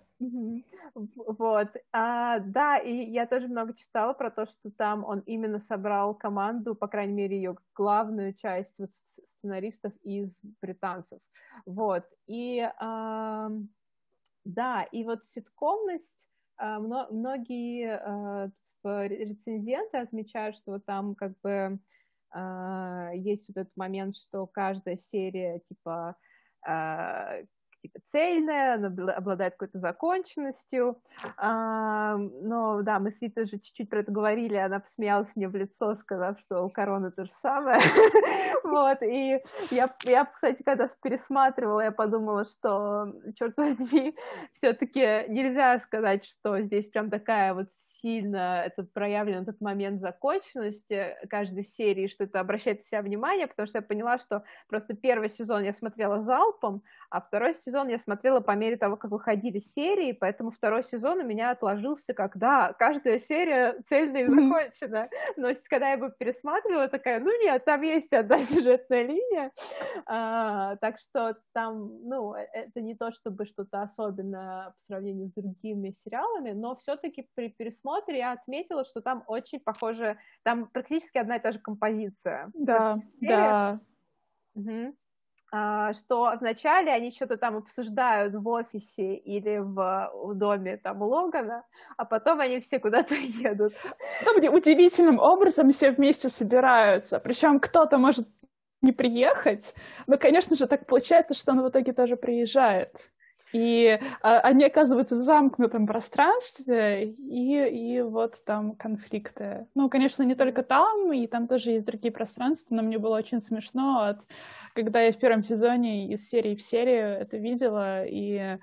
[0.94, 6.14] Вот, а, да, и я тоже много читала про то, что там он именно собрал
[6.14, 8.90] команду, по крайней мере, ее главную часть вот,
[9.38, 11.20] сценаристов из британцев.
[11.66, 13.50] Вот, и а,
[14.44, 18.50] да, и вот ситкомность, а, многие а,
[18.84, 21.78] рецензенты отмечают, что вот там как бы
[22.30, 26.16] а, есть вот этот момент, что каждая серия типа
[27.82, 31.00] типа цельная, она обладает какой-то законченностью.
[31.36, 35.56] А, но да, мы с Витой же чуть-чуть про это говорили, она посмеялась мне в
[35.56, 37.80] лицо, сказав, что у короны то же самое.
[38.64, 39.40] вот, и
[39.70, 44.16] я, я, кстати, когда пересматривала, я подумала, что, черт возьми,
[44.54, 51.64] все-таки нельзя сказать, что здесь прям такая вот сильно это проявлен этот момент законченности каждой
[51.64, 55.62] серии, что это обращает на себя внимание, потому что я поняла, что просто первый сезон
[55.62, 60.50] я смотрела залпом, а второй сезон я смотрела по мере того, как выходили серии, поэтому
[60.50, 65.08] второй сезон у меня отложился, когда каждая серия цельная и закончена.
[65.36, 69.52] Но когда я его пересматривала, такая, ну нет, там есть одна сюжетная линия,
[70.06, 75.32] а, так что там, ну, э, это не то чтобы что-то особенное по сравнению с
[75.32, 81.36] другими сериалами, но все-таки при пересмотре я отметила, что там очень похоже, там практически одна
[81.36, 82.50] и та же композиция.
[82.54, 83.80] Да, да.
[84.54, 84.94] Угу.
[85.52, 91.64] А, что вначале они что-то там обсуждают в офисе или в, в доме там Логана,
[91.96, 93.74] а потом они все куда-то едут.
[94.24, 97.18] Там удивительным образом все вместе собираются.
[97.18, 98.28] Причем кто-то может
[98.80, 99.74] не приехать,
[100.06, 103.10] но, конечно же, так получается, что он в итоге тоже приезжает.
[103.52, 109.66] И а, они оказываются в замкнутом пространстве, и, и вот там конфликты.
[109.74, 113.42] Ну, конечно, не только там, и там тоже есть другие пространства, но мне было очень
[113.42, 114.20] смешно, от,
[114.74, 118.58] когда я в первом сезоне из серии в серию это видела, и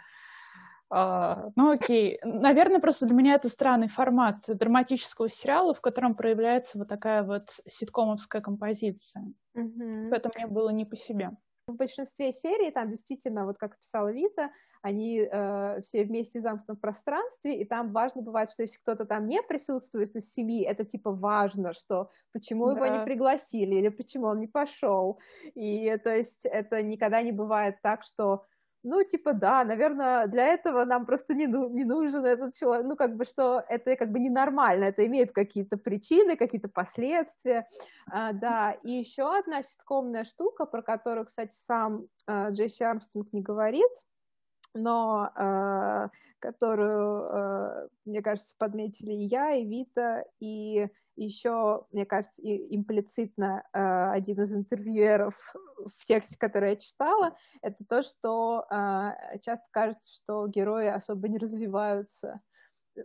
[0.90, 6.78] Uh, ну окей, наверное, просто для меня это странный формат драматического сериала, в котором проявляется
[6.78, 9.26] вот такая вот ситкомовская композиция.
[9.58, 10.10] Mm-hmm.
[10.10, 11.32] Поэтому мне было не по себе.
[11.68, 14.52] В большинстве серий там действительно, вот как писала Вита,
[14.82, 19.28] они э, все вместе в замкнутом пространстве, и там важно бывает, что если кто-то там
[19.28, 22.72] не присутствует из семьи, это типа важно, что почему да.
[22.72, 25.20] его не пригласили или почему он не пошел.
[25.56, 28.46] И то есть это никогда не бывает так, что
[28.84, 32.96] ну, типа, да, наверное, для этого нам просто не, ну, не нужен этот человек, ну,
[32.96, 37.68] как бы, что это как бы ненормально, это имеет какие-то причины, какие-то последствия,
[38.12, 43.42] а, да, и еще одна ситкомная штука, про которую, кстати, сам а, Джесси Армстронг не
[43.42, 43.92] говорит,
[44.74, 46.10] но э,
[46.40, 50.88] которую, э, мне кажется, подметили и я, и Вита, и
[51.18, 55.36] еще, мне кажется, и имплицитно э, один из интервьюеров
[55.78, 61.40] в тексте, который я читала, это то, что э, часто кажется, что герои особо не
[61.40, 62.40] развиваются,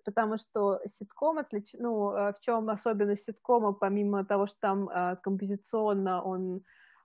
[0.05, 1.75] потому что ситком отлич...
[1.79, 6.61] ну, э, в чем особенность ситкома, помимо того, что там э, композиционно он э,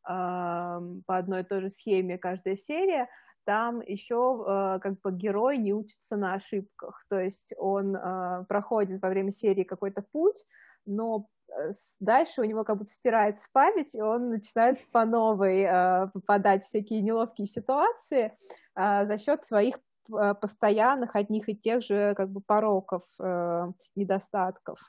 [0.06, 3.08] по одной и той же схеме каждая серия,
[3.46, 9.02] там еще э, как бы герой не учится на ошибках, то есть он э, проходит
[9.02, 10.46] во время серии какой-то путь,
[10.88, 16.08] но э, дальше у него как будто стирается память, и он начинает по новой э,
[16.13, 18.38] попадать в всякие неловкие ситуации
[18.76, 24.80] э, за счет своих э, постоянных одних и тех же как бы пороков, э, недостатков.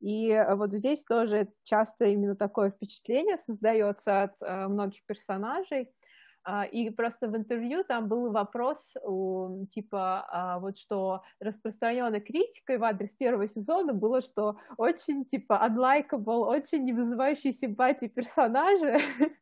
[0.00, 5.90] И вот здесь тоже часто именно такое впечатление создается от э, многих персонажей,
[6.64, 8.94] и просто в интервью там был вопрос,
[9.72, 16.46] типа, а, вот что распространенной критикой в адрес первого сезона было, что очень, типа, unlikable,
[16.46, 18.98] очень не вызывающие симпатии персонажи.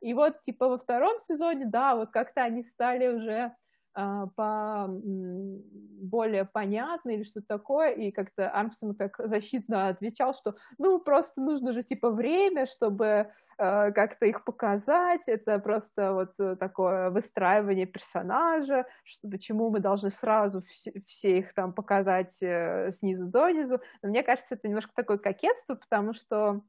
[0.00, 3.54] И вот, типа, во втором сезоне, да, вот как-то они стали уже а,
[3.96, 11.40] по более понятно или что-то такое, и как-то Армстронг так защитно отвечал, что ну просто
[11.40, 18.86] нужно же типа время, чтобы э, как-то их показать, это просто вот такое выстраивание персонажа,
[19.04, 23.80] что почему мы должны сразу все, все их там показать э, снизу донизу.
[24.02, 26.60] Но мне кажется, это немножко такое кокетство, потому что,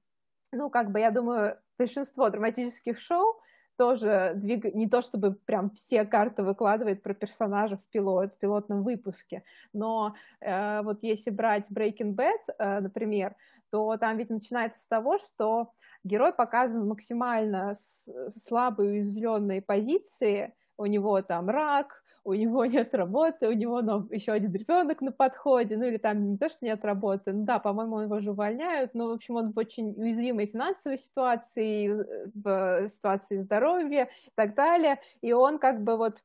[0.54, 3.42] ну, как бы, я думаю, большинство драматических шоу
[3.78, 4.74] тоже двиг...
[4.74, 10.16] не то чтобы прям все карты выкладывает про персонажа в пилот, в пилотном выпуске, но
[10.42, 13.36] э, вот если брать Breaking Bad, э, например,
[13.70, 15.72] то там ведь начинается с того, что
[16.04, 17.76] герой показан максимально
[18.48, 24.34] слабой, уязвленной позиции, у него там рак, у него нет работы, у него ну, еще
[24.34, 28.02] один ребенок на подходе, ну или там не то, что нет работы, ну да, по-моему,
[28.02, 31.88] его же увольняют, но, в общем, он в очень уязвимой финансовой ситуации,
[32.36, 36.22] в ситуации здоровья и так далее, и он как бы вот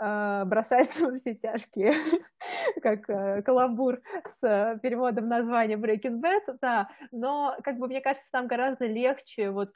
[0.00, 1.92] бросается во все тяжкие,
[2.82, 8.28] как э, каламбур с э, переводом названия Breaking Bad, да, но, как бы, мне кажется,
[8.32, 9.74] там гораздо легче вот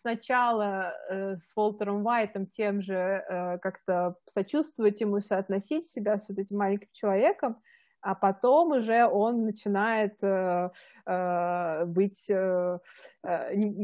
[0.00, 3.24] сначала э, с Волтером Уайтом тем же
[3.62, 7.60] как-то сочувствовать ему, соотносить себя с вот этим маленьким человеком,
[8.02, 10.70] а потом уже он начинает э,
[11.06, 12.78] э, быть э,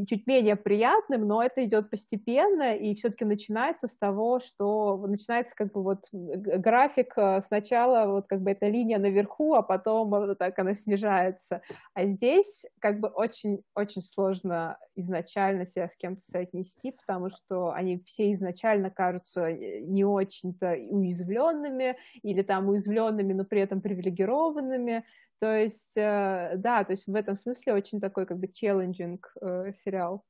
[0.08, 5.72] чуть менее приятным, но это идет постепенно, и все-таки начинается с того, что начинается как
[5.72, 7.14] бы вот график
[7.46, 11.62] сначала вот как бы эта линия наверху, а потом вот так она снижается.
[11.94, 18.32] А здесь как бы очень-очень сложно изначально себя с кем-то соотнести, потому что они все
[18.32, 25.04] изначально кажутся не очень-то уязвленными или там уязвленными, но при этом привилегированными.
[25.40, 29.72] То есть, э, да, то есть в этом смысле очень такой как бы челленджинг э,
[29.84, 30.24] сериал.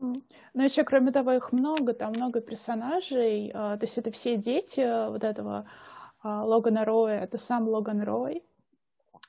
[0.00, 0.22] Ну,
[0.54, 4.80] еще, кроме того, их много, там много персонажей, а, то есть это все дети
[5.10, 5.66] вот этого
[6.22, 8.42] а, Логана Роя, это сам Логан Рой,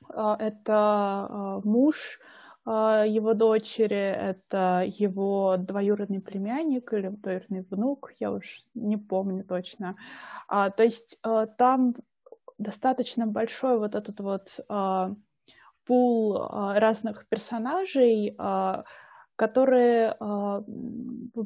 [0.08, 2.20] а, это муж
[2.64, 9.96] его дочери, это его двоюродный племянник или двоюродный внук, я уж не помню точно.
[10.48, 11.18] То есть
[11.58, 11.96] там
[12.62, 15.14] достаточно большой вот этот вот а,
[15.84, 18.84] пул а, разных персонажей, а,
[19.36, 20.62] которые, а,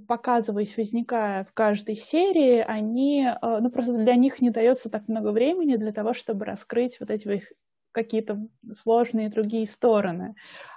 [0.08, 5.30] показываясь, возникая в каждой серии, они, а, ну просто для них не дается так много
[5.32, 7.26] времени для того, чтобы раскрыть вот эти
[7.96, 10.34] какие-то сложные другие стороны.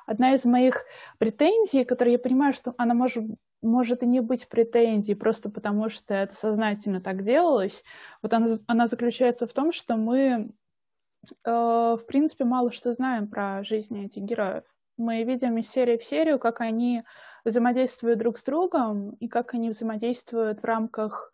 [0.07, 0.85] Одна из моих
[1.17, 3.25] претензий, которую я понимаю, что она может,
[3.61, 7.83] может и не быть претензией, просто потому что это сознательно так делалось,
[8.21, 10.49] вот она, она заключается в том, что мы,
[11.43, 14.63] э, в принципе, мало что знаем про жизнь этих героев.
[14.95, 17.03] Мы видим из серии в серию, как они
[17.43, 21.33] взаимодействуют друг с другом и как они взаимодействуют в рамках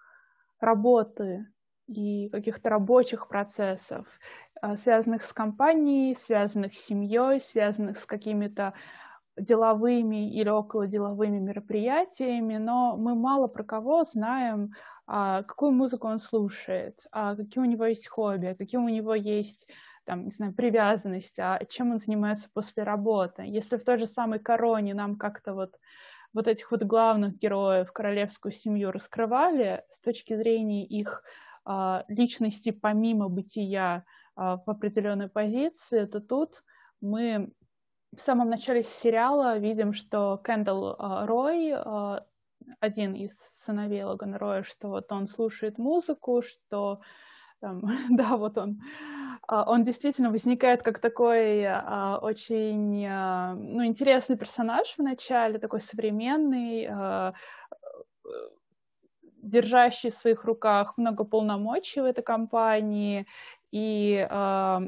[0.59, 1.45] работы
[1.87, 4.07] и каких-то рабочих процессов.
[4.61, 8.73] А, связанных с компанией, связанных с семьей, связанных с какими-то
[9.37, 14.71] деловыми или околоделовыми мероприятиями, но мы мало про кого знаем,
[15.07, 19.67] а, какую музыку он слушает, а какие у него есть хобби, какие у него есть
[20.05, 23.43] там, не знаю, привязанность, а чем он занимается после работы.
[23.45, 25.79] Если в той же самой короне нам как-то вот
[26.33, 31.23] вот этих вот главных героев, королевскую семью раскрывали с точки зрения их
[32.09, 34.03] личности помимо бытия
[34.35, 36.63] в определенной позиции, то тут
[37.01, 37.51] мы
[38.15, 42.25] в самом начале сериала видим, что Кэндалл а, Рой, а,
[42.79, 47.01] один из сыновей Логана Роя, что вот он слушает музыку, что
[47.59, 48.81] там, да, вот он,
[49.47, 51.67] он действительно возникает как такой
[52.21, 56.89] очень ну, интересный персонаж в начале, такой современный,
[59.45, 63.27] держащий в своих руках много полномочий в этой компании,
[63.71, 64.79] и э,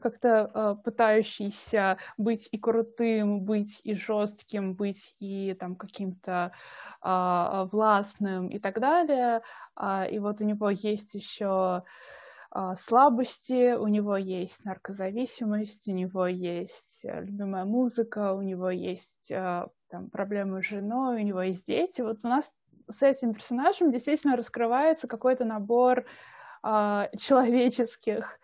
[0.00, 6.52] как-то э, пытающийся быть и крутым, быть и жестким, быть и там каким-то
[7.02, 9.42] э, властным и так далее.
[9.80, 11.82] Э, и вот у него есть еще
[12.76, 20.62] слабости, у него есть наркозависимость, у него есть любимая музыка, у него есть там, проблемы
[20.62, 22.00] с женой, у него есть дети.
[22.00, 22.48] Вот у нас
[22.88, 26.04] с этим персонажем действительно раскрывается какой-то набор а,
[27.18, 28.38] человеческих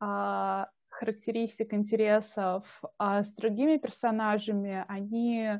[0.00, 5.58] а, характеристик, интересов, а с другими персонажами они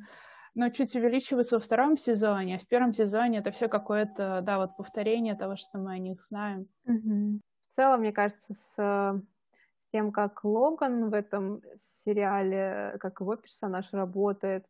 [0.54, 4.76] но чуть увеличиваются во втором сезоне, а в первом сезоне это все какое-то, да, вот
[4.76, 6.68] повторение того, что мы о них знаем.
[6.86, 7.40] Mm-hmm.
[7.60, 11.62] В целом, мне кажется, с, с тем, как Логан в этом
[12.04, 14.66] сериале, как его персонаж работает,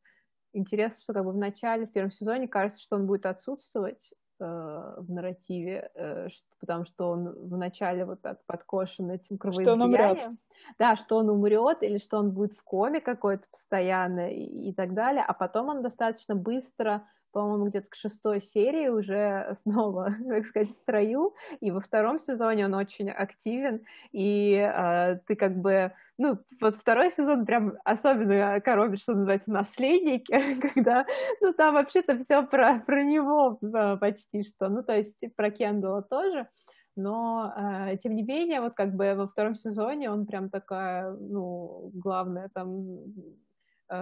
[0.53, 4.22] интересно, что как бы в начале, в первом сезоне кажется, что он будет отсутствовать, Э,
[4.43, 6.29] в нарративе, э,
[6.61, 10.39] потому что он вначале вот так подкошен этим кровоизлиянием.
[10.79, 14.95] Да, что он умрет, или что он будет в коме какой-то постоянно и, и так
[14.95, 20.71] далее, а потом он достаточно быстро по-моему, где-то к шестой серии уже снова, так сказать,
[20.71, 26.39] в строю, и во втором сезоне он очень активен, и э, ты как бы ну,
[26.61, 30.33] вот второй сезон прям особенно коробит, что называется, наследники,
[30.75, 31.07] когда,
[31.41, 36.03] ну, там вообще-то все про, про него а, почти что, ну, то есть про Кендала
[36.03, 36.49] тоже,
[36.95, 41.91] но, э, тем не менее, вот как бы во втором сезоне он прям такая, ну,
[41.95, 42.99] главная там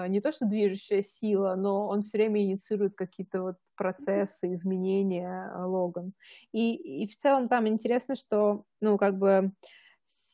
[0.08, 6.12] не то что движущая сила, но он все время инициирует какие-то вот процессы, изменения Логан.
[6.52, 9.52] И, и в целом там интересно, что, ну, как бы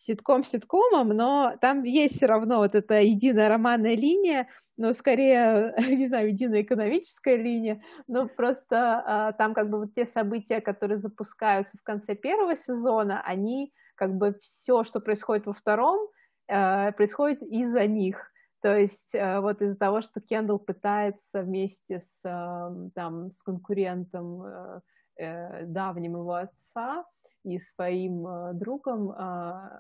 [0.06, 6.06] ситком ситкомом, но там есть все равно вот эта единая романная линия, но скорее, не
[6.06, 11.76] знаю, единая экономическая линия, но просто а, там как бы вот те события, которые запускаются
[11.78, 16.08] в конце первого сезона, они как бы все, что происходит во втором,
[16.48, 18.30] а, происходит из-за них.
[18.66, 24.42] То есть а, вот из-за того, что Кендалл пытается вместе с, а, там, с конкурентом
[24.42, 24.80] а,
[25.16, 27.04] э, давним его отца
[27.44, 29.70] и своим э, другом а,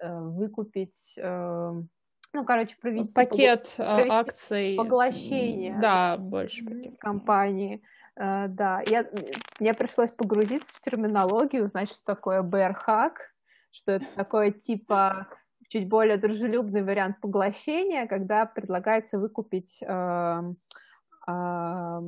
[0.00, 1.72] э, выкупить э,
[2.32, 4.76] ну, короче, провести пакет провести акций.
[4.76, 5.76] Поглощение.
[5.80, 7.00] Да, больше пакет.
[7.00, 7.82] Компании.
[8.14, 9.10] Да, я,
[9.58, 12.76] мне пришлось погрузиться в терминологию, узнать, что такое bear
[13.72, 15.26] что это такое типа
[15.70, 20.42] чуть более дружелюбный вариант поглощения, когда предлагается выкупить э,
[21.28, 22.00] э,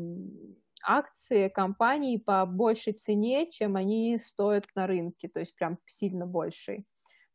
[0.84, 6.84] акции компании по большей цене, чем они стоят на рынке, то есть прям сильно большей.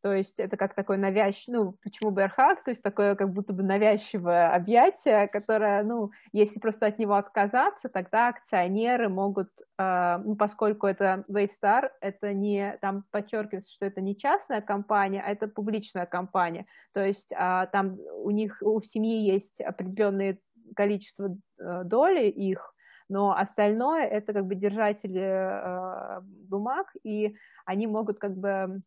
[0.08, 3.62] То есть это как такой навязчивый, ну, почему Берхак, то есть такое как будто бы
[3.62, 10.88] навязчивое объятие, которое, ну, если просто от него отказаться, тогда акционеры могут, э, ну, поскольку
[10.88, 16.68] это Waystar, это не, там подчеркивается, что это не частная компания, а это публичная компания,
[16.94, 20.38] то есть э, там у них, у семьи есть определенное
[20.74, 22.74] количество э, доли их,
[23.10, 27.36] но остальное это как бы держатели э, бумаг, и
[27.66, 28.82] они могут как бы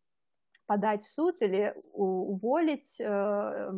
[0.70, 3.72] подать в суд или уволить, э,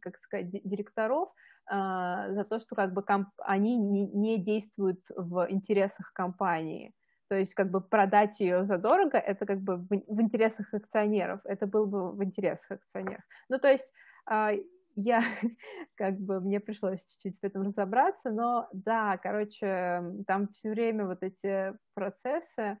[0.00, 1.28] как сказать, директоров
[1.70, 3.04] э, за то, что как бы
[3.36, 6.94] они не, действуют в интересах компании.
[7.28, 11.84] То есть как бы продать ее задорого, это как бы в, интересах акционеров, это было
[11.84, 13.24] бы в интересах акционеров.
[13.50, 13.92] Ну, то есть
[14.24, 14.52] а,
[14.96, 15.22] я
[15.96, 21.22] как бы мне пришлось чуть-чуть в этом разобраться, но да, короче, там все время вот
[21.22, 22.78] эти процессы,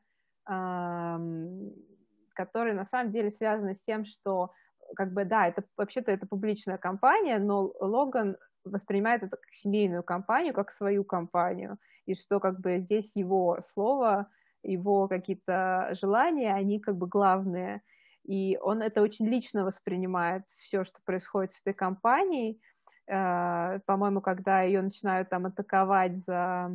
[2.38, 4.52] которые на самом деле связаны с тем, что
[4.94, 10.54] как бы да, это вообще-то это публичная компания, но Логан воспринимает это как семейную компанию,
[10.54, 14.28] как свою компанию, и что как бы здесь его слово,
[14.62, 17.82] его какие-то желания, они как бы главные,
[18.24, 22.60] и он это очень лично воспринимает, все, что происходит с этой компанией.
[23.08, 26.70] Э, по-моему, когда ее начинают там атаковать за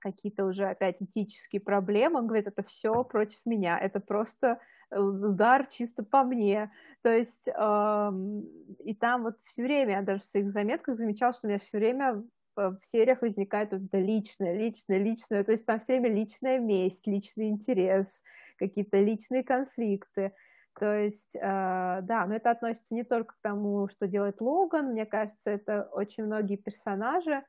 [0.00, 4.58] какие-то уже опять этические проблемы, он говорит, это все против меня, это просто
[4.90, 6.70] удар чисто по мне.
[7.02, 8.42] То есть эм,
[8.78, 11.78] и там вот все время, я даже в своих заметках замечала, что у меня все
[11.78, 12.24] время
[12.56, 17.06] в сериях возникает вот это личное, личное, личное, то есть там все время личная месть,
[17.06, 18.22] личный интерес,
[18.56, 20.32] какие-то личные конфликты.
[20.78, 25.06] То есть, э, да, но это относится не только к тому, что делает Логан, мне
[25.06, 27.44] кажется, это очень многие персонажи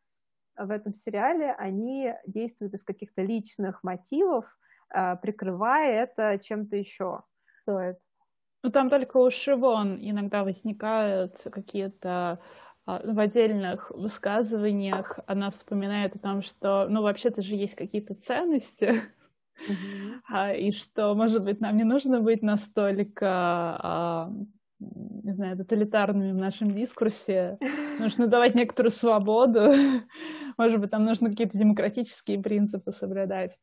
[0.57, 7.21] в этом сериале, они действуют из каких-то личных мотивов, э, прикрывая это чем-то еще.
[7.61, 7.97] Стоит.
[8.63, 12.39] Ну, там только у Шивон иногда возникают какие-то
[12.87, 18.93] а, в отдельных высказываниях она вспоминает о том, что, ну, вообще-то же есть какие-то ценности,
[20.29, 24.31] а, и что, может быть, нам не нужно быть настолько, а,
[24.79, 27.57] не знаю, тоталитарными в нашем дискурсе.
[27.99, 29.59] Нужно давать некоторую свободу.
[30.57, 33.57] Может быть, там нужно какие-то демократические принципы соблюдать.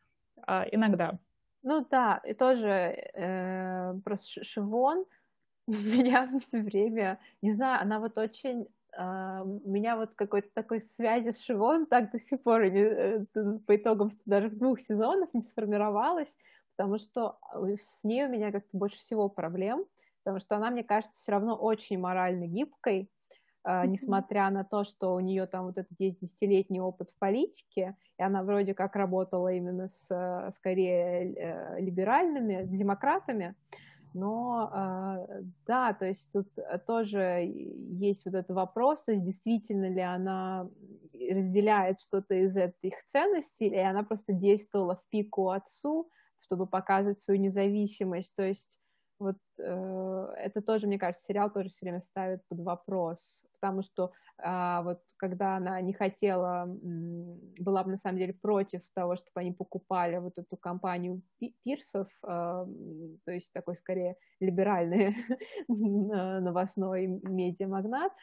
[0.46, 1.18] А, иногда.
[1.62, 5.04] Ну да, и тоже э, просто Шивон
[5.66, 8.66] меня все время, не знаю, она вот очень
[8.96, 13.24] Uh, у меня вот какой-то такой связи с Шивон так до сих пор э,
[13.66, 16.36] по итогам даже двух сезонов не сформировалась,
[16.76, 19.84] потому что э, с ней у меня как-то больше всего проблем,
[20.22, 23.10] потому что она, мне кажется, все равно очень морально гибкой,
[23.64, 28.22] несмотря на то, что у нее там вот этот есть десятилетний опыт в политике, и
[28.22, 33.54] она вроде как работала именно с скорее либеральными демократами,
[34.12, 35.26] но
[35.66, 36.48] да, то есть тут
[36.86, 40.68] тоже есть вот этот вопрос, то есть действительно ли она
[41.12, 46.10] разделяет что-то из этих ценностей, или она просто действовала в пику отцу,
[46.40, 48.78] чтобы показывать свою независимость, то есть
[49.18, 54.12] вот э, это тоже, мне кажется, сериал тоже все время ставит под вопрос, потому что
[54.42, 59.52] э, вот когда она не хотела, была бы на самом деле против того, чтобы они
[59.52, 61.22] покупали вот эту компанию
[61.64, 65.16] Пирсов, э, то есть такой скорее либеральный
[65.68, 68.16] новостной медиамагнат, э,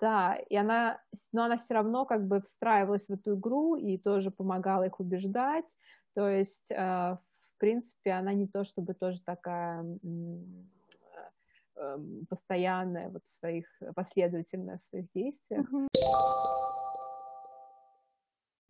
[0.00, 1.00] да, и она,
[1.32, 5.76] но она все равно как бы встраивалась в эту игру и тоже помогала их убеждать,
[6.14, 7.16] то есть э,
[7.62, 9.86] принципе, она не то чтобы тоже такая
[11.76, 15.72] эм, постоянная вот в своих, последовательная в своих действиях.
[15.72, 15.86] Mm-hmm.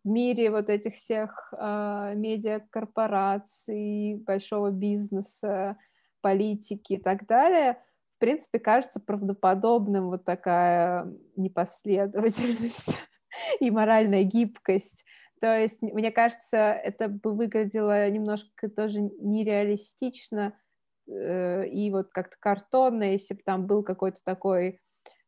[0.03, 5.75] В мире вот этих всех э, медиакорпораций, большого бизнеса,
[6.21, 7.79] политики и так далее,
[8.17, 12.95] в принципе, кажется правдоподобным вот такая непоследовательность
[13.59, 15.03] и моральная гибкость
[15.43, 20.57] то есть, мне кажется, это бы выглядело немножко тоже нереалистично
[21.05, 24.79] э, и вот как-то картонно, если бы там был какой-то такой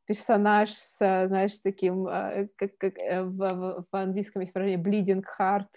[0.06, 5.68] персонаж с, знаешь, таким, а, как, как э, в, в, английском есть выражение bleeding heart,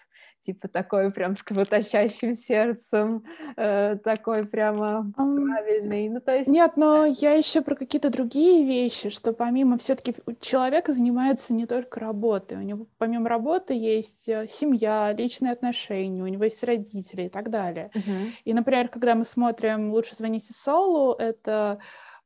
[0.41, 3.25] типа такой прям с кровоточащим сердцем,
[3.57, 6.09] э, такой прямо правильный.
[6.09, 6.49] Ну, то есть...
[6.49, 12.01] Нет, но я еще про какие-то другие вещи, что помимо все-таки человека занимается не только
[12.01, 17.29] работой, у него помимо работы есть э, семья, личные отношения, у него есть родители и
[17.29, 17.91] так далее.
[17.95, 18.31] Uh-huh.
[18.45, 21.79] И, например, когда мы смотрим «Лучше звоните Солу», это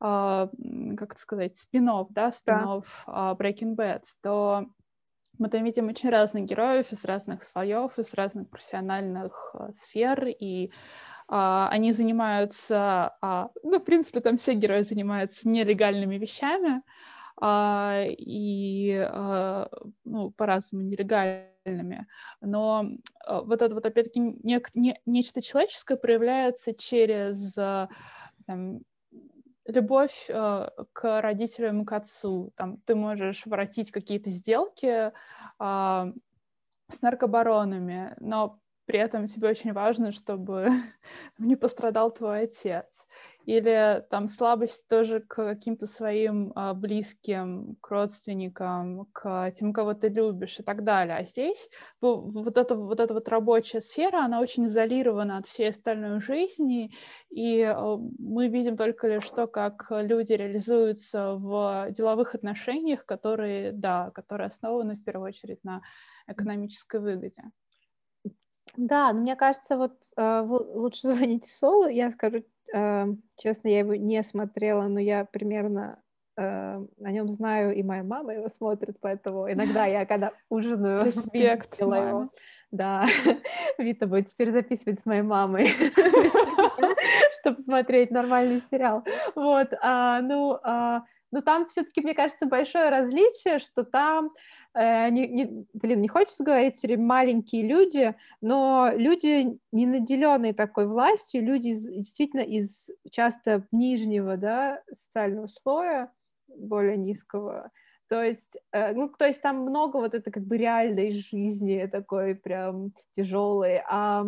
[0.02, 3.36] как это сказать, спинов, да, спинов да.
[3.38, 4.66] Breaking Bad, то
[5.38, 10.72] мы там видим очень разных героев из разных слоев, из разных профессиональных uh, сфер, и
[11.28, 16.82] uh, они занимаются, uh, ну, в принципе, там все герои занимаются нелегальными вещами,
[17.40, 19.08] и,
[20.04, 22.06] ну, по-разному нелегальными,
[22.40, 22.86] но
[23.26, 28.82] вот это вот, опять-таки, не, не, нечто человеческое проявляется через там,
[29.66, 32.52] любовь э, к родителям и к отцу.
[32.56, 35.12] Там ты можешь воротить какие-то сделки э,
[35.58, 40.68] с наркобаронами, но при этом тебе очень важно, чтобы
[41.38, 42.86] не пострадал твой отец
[43.44, 50.08] или там слабость тоже к каким-то своим а, близким, к родственникам, к тем, кого ты
[50.08, 51.16] любишь и так далее.
[51.16, 51.68] А здесь
[52.00, 56.92] вот эта вот, эта вот рабочая сфера, она очень изолирована от всей остальной жизни,
[57.30, 64.10] и а, мы видим только лишь то, как люди реализуются в деловых отношениях, которые, да,
[64.10, 65.82] которые основаны в первую очередь на
[66.28, 67.42] экономической выгоде.
[68.76, 72.42] Да, но мне кажется, вот э, лучше звоните Солу, я скажу
[72.72, 76.02] Эм, честно, я его не смотрела, но я примерно
[76.38, 81.78] э, о нем знаю, и моя мама его смотрит, поэтому иногда я, когда ужинаю, Респект
[81.78, 82.30] его.
[82.70, 83.04] Да,
[83.76, 85.68] Вита будет теперь записывать с моей мамой,
[87.40, 89.04] чтобы смотреть нормальный сериал.
[89.34, 91.02] Вот, а, ну, а,
[91.32, 94.30] но там все-таки, мне кажется, большое различие, что там э,
[94.74, 100.86] не, не, блин, не хочется говорить все время маленькие люди, но люди, не наделенные такой
[100.86, 106.10] властью, люди из, действительно из часто нижнего да, социального слоя,
[106.48, 107.70] более низкого,
[108.12, 112.34] то есть, э, ну, то есть там много вот это как бы реальной жизни такой
[112.34, 114.26] прям тяжелой, а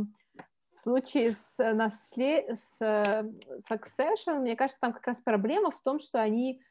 [0.75, 2.59] в случае с, наслед...
[2.59, 3.25] с э,
[3.71, 6.63] Succession, мне кажется, там как раз проблема в том, что они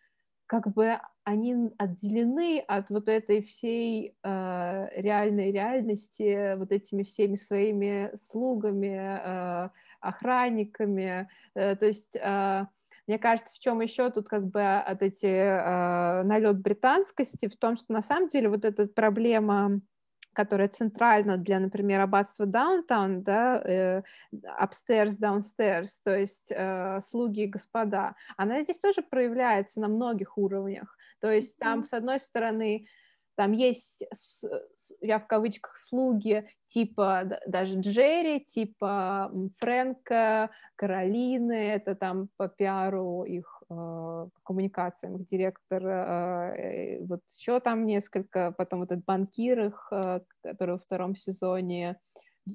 [0.62, 8.12] как бы они отделены от вот этой всей э, реальной реальности, вот этими всеми своими
[8.16, 11.28] слугами, э, охранниками.
[11.56, 12.66] Э, то есть, э,
[13.08, 17.76] мне кажется, в чем еще тут как бы от эти э, налет британскости, в том,
[17.76, 19.82] что на самом деле вот эта проблема
[20.34, 24.02] которая центральна для, например, аббатства Даунтаун, да, э,
[24.34, 30.98] upstairs, downstairs, то есть э, слуги и господа, она здесь тоже проявляется на многих уровнях.
[31.20, 32.86] То есть там, с одной стороны,
[33.36, 34.06] там есть,
[35.02, 43.63] я в кавычках, слуги типа даже Джерри, типа Фрэнка, Каролины, это там по пиару их
[44.44, 50.80] коммуникациям, директор, э, э, вот еще там несколько, потом этот банкир их, э, который во
[50.80, 51.98] втором сезоне,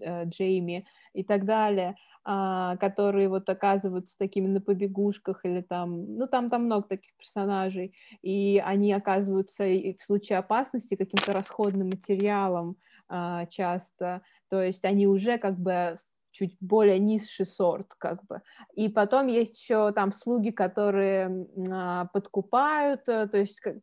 [0.01, 1.95] э, Джейми и так далее.
[2.31, 7.95] а, которые вот оказываются такими на побегушках или там, ну там там много таких персонажей,
[8.21, 12.77] и они оказываются в случае опасности каким-то расходным материалом
[13.09, 15.99] а, часто, то есть они уже как бы
[16.39, 18.43] чуть более низший сорт, как бы.
[18.75, 23.77] И потом есть еще там слуги, которые а, подкупают, э, то есть как,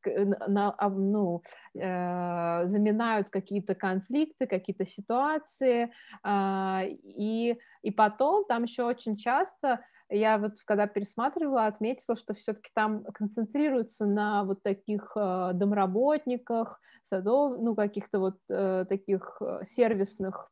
[0.47, 1.41] на, а, ну,
[1.73, 5.91] э, заминают какие-то конфликты, какие-то ситуации,
[6.23, 12.69] э, и, и потом там еще очень часто я вот когда пересматривала, отметила, что все-таки
[12.75, 20.51] там концентрируются на вот таких э, домработниках, садов, ну каких-то вот э, таких э, сервисных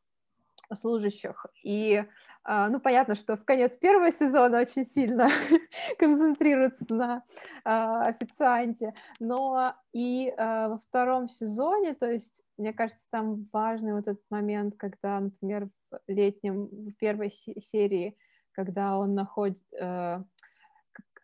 [0.72, 1.46] служащих.
[1.62, 2.04] И,
[2.42, 5.28] а, ну, понятно, что в конец первого сезона очень сильно
[5.98, 7.22] концентрируется на
[7.64, 14.08] а, официанте, но и а, во втором сезоне, то есть, мне кажется, там важный вот
[14.08, 18.16] этот момент, когда, например, в летнем, в первой серии,
[18.52, 20.22] когда он находит, э,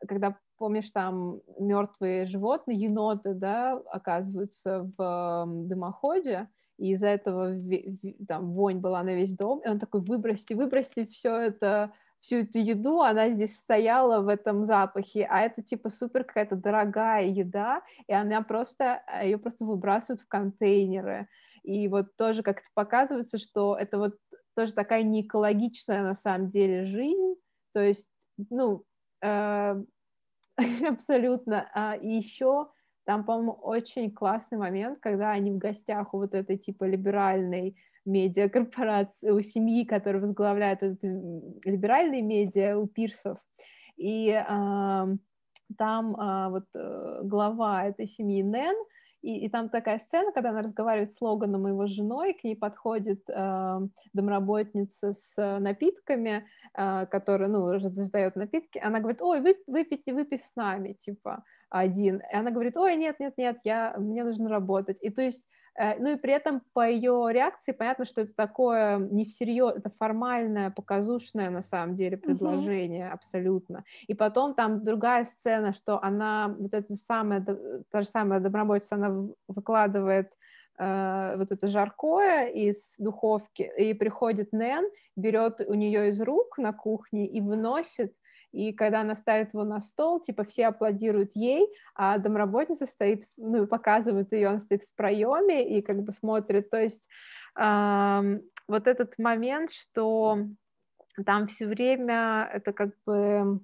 [0.09, 6.49] когда помнишь, там мертвые животные, еноты, да, оказываются в дымоходе,
[6.80, 7.54] и из-за этого
[8.26, 12.58] там вонь была на весь дом, и он такой, выбросьте, выбросьте все это, всю эту
[12.58, 18.12] еду, она здесь стояла в этом запахе, а это типа супер какая-то дорогая еда, и
[18.12, 21.28] она просто, ее просто выбрасывают в контейнеры,
[21.62, 24.16] и вот тоже как-то показывается, что это вот
[24.56, 27.34] тоже такая неэкологичная на самом деле жизнь,
[27.74, 28.08] то есть,
[28.48, 28.84] ну,
[29.22, 29.82] э,
[30.88, 32.68] абсолютно, а, еще
[33.05, 39.30] там, по-моему, очень классный момент, когда они в гостях у вот этой типа либеральной медиакорпорации,
[39.30, 43.38] у семьи, которая возглавляет вот либеральные медиа, у пирсов.
[43.96, 44.44] И э,
[45.76, 48.74] там э, вот э, глава этой семьи Нэн,
[49.22, 52.57] и, и там такая сцена, когда она разговаривает с Логаном и его женой, к ней
[52.57, 53.80] подходит э,
[54.14, 60.57] домработница с напитками, э, которая, ну, раздает напитки, она говорит, ой, вы, выпейте, выпей с
[60.57, 62.20] нами, типа один.
[62.30, 64.98] И она говорит, ой, нет, нет, нет, я, мне нужно работать.
[65.00, 65.44] И то есть,
[65.78, 69.90] э, ну и при этом по ее реакции понятно, что это такое не всерьез, это
[69.98, 73.12] формальное, показушное на самом деле предложение mm-hmm.
[73.12, 73.84] абсолютно.
[74.08, 77.40] И потом там другая сцена, что она, вот эта самая,
[77.90, 80.32] та же самая домработница, она выкладывает
[80.78, 86.72] э, вот это жаркое из духовки, и приходит Нэн, берет у нее из рук на
[86.72, 88.12] кухне и выносит
[88.53, 93.66] и когда она ставит его на стол, типа все аплодируют ей, а домработница стоит, ну,
[93.66, 97.09] показывает ее, она стоит в проеме и как бы смотрит, то есть
[97.59, 100.38] э, вот этот момент, что
[101.24, 103.61] там все время это как бы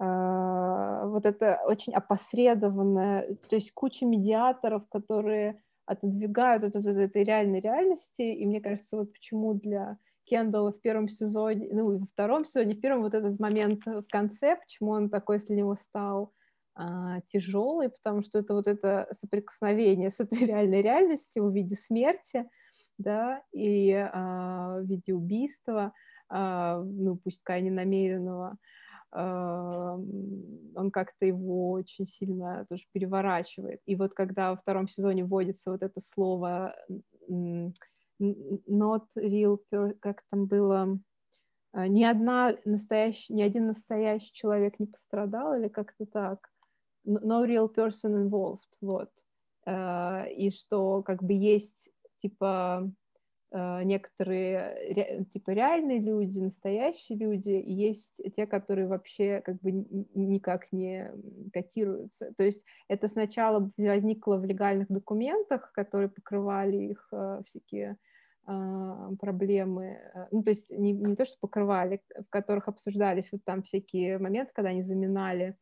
[0.00, 7.24] э, вот это очень опосредованное, то есть куча медиаторов, которые отодвигают от, от, от этой
[7.24, 12.06] реальной реальности, и мне кажется, вот почему для Кендалла в первом сезоне, ну, и во
[12.06, 16.32] втором сезоне, в первом вот этот момент в конце, почему он такой для него стал
[16.74, 22.48] а, тяжелый, потому что это вот это соприкосновение с этой реальной реальностью в виде смерти,
[22.98, 25.92] да, и а, в виде убийства,
[26.28, 28.56] а, ну, пусть крайне намеренного,
[29.12, 33.80] а, он как-то его очень сильно тоже переворачивает.
[33.86, 36.74] И вот когда во втором сезоне вводится вот это слово
[38.20, 39.58] not real,
[40.00, 40.98] как там было,
[41.72, 46.50] а, ни одна настоящий, ни один настоящий человек не пострадал, или как-то так.
[47.06, 49.10] No real person involved, вот.
[49.66, 52.90] А, и что как бы есть, типа,
[53.84, 59.70] некоторые типа реальные люди, настоящие люди, и есть те, которые вообще как бы
[60.14, 61.10] никак не
[61.52, 62.32] котируются.
[62.36, 67.12] То есть это сначала возникло в легальных документах, которые покрывали их
[67.46, 67.96] всякие
[68.46, 73.42] а, проблемы, э, ну, то есть не, не то, что покрывали, в которых обсуждались вот
[73.44, 75.56] там всякие моменты, когда они заминали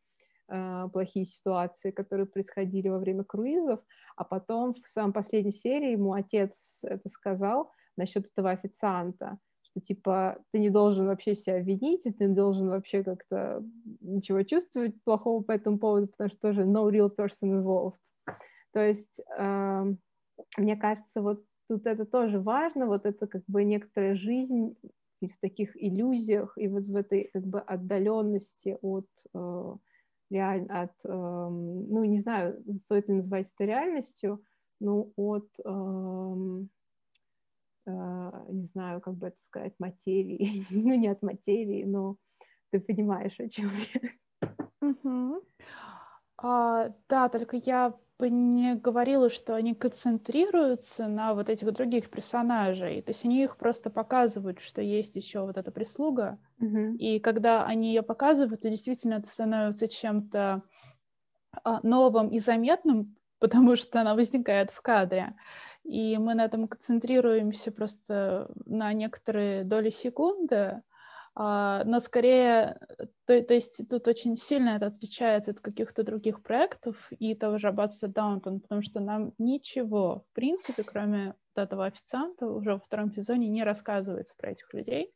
[0.49, 3.79] э, плохие ситуации, которые происходили во время круизов,
[4.17, 10.37] а потом в самой последней серии ему отец это сказал насчет этого официанта, что типа
[10.51, 13.63] ты не должен вообще себя винить, и ты не должен вообще как-то
[14.01, 17.95] ничего чувствовать плохого по этому поводу, потому что тоже no real person involved.
[18.71, 19.95] То есть э,
[20.57, 24.75] мне кажется, вот тут это тоже важно, вот это как бы некоторая жизнь
[25.21, 29.75] в таких иллюзиях и вот в этой как бы отдаленности от э,
[30.29, 30.65] реаль...
[30.69, 34.43] от, э, ну, не знаю, стоит ли называть это реальностью,
[34.79, 36.65] но от, э,
[37.85, 42.17] не знаю, как бы это сказать, материи, ну, не от материи, но
[42.71, 44.11] ты понимаешь, о чем я.
[46.37, 53.01] А, да, только я бы не говорила, что они концентрируются на вот этих других персонажей.
[53.01, 56.39] То есть они их просто показывают, что есть еще вот эта прислуга.
[56.61, 56.97] Mm-hmm.
[56.97, 60.63] И когда они ее показывают, то действительно это становится чем-то
[61.63, 65.35] а, новым и заметным, потому что она возникает в кадре.
[65.83, 70.81] И мы на этом концентрируемся просто на некоторые доли секунды,
[71.35, 72.77] а, но скорее,
[73.25, 77.69] то, то есть тут очень сильно это отличается от каких-то других проектов и того же
[77.69, 83.11] Аббатства Даунтон, потому что нам ничего, в принципе, кроме вот этого официанта, уже во втором
[83.11, 85.11] сезоне не рассказывается про этих людей.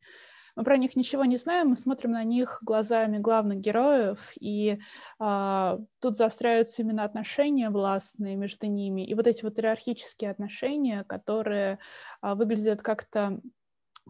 [0.57, 4.79] Мы про них ничего не знаем, мы смотрим на них глазами главных героев, и
[5.19, 11.77] а, тут заостряются именно отношения властные между ними, и вот эти вот иерархические отношения, которые
[12.21, 13.39] а, выглядят как-то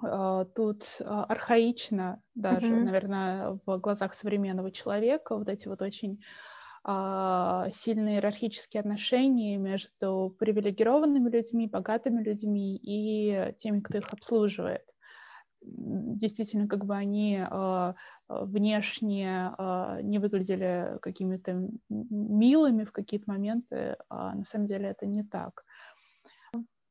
[0.02, 2.84] а, тут а, архаично даже, mm-hmm.
[2.84, 6.24] наверное, в глазах современного человека, вот эти вот очень
[6.86, 14.84] а, сильные иерархические отношения между привилегированными людьми, богатыми людьми и теми, кто их обслуживает.
[15.62, 17.40] Действительно, как бы они
[18.30, 19.52] внешне
[20.04, 25.66] не выглядели какими-то милыми в какие-то моменты, а на самом деле это не так.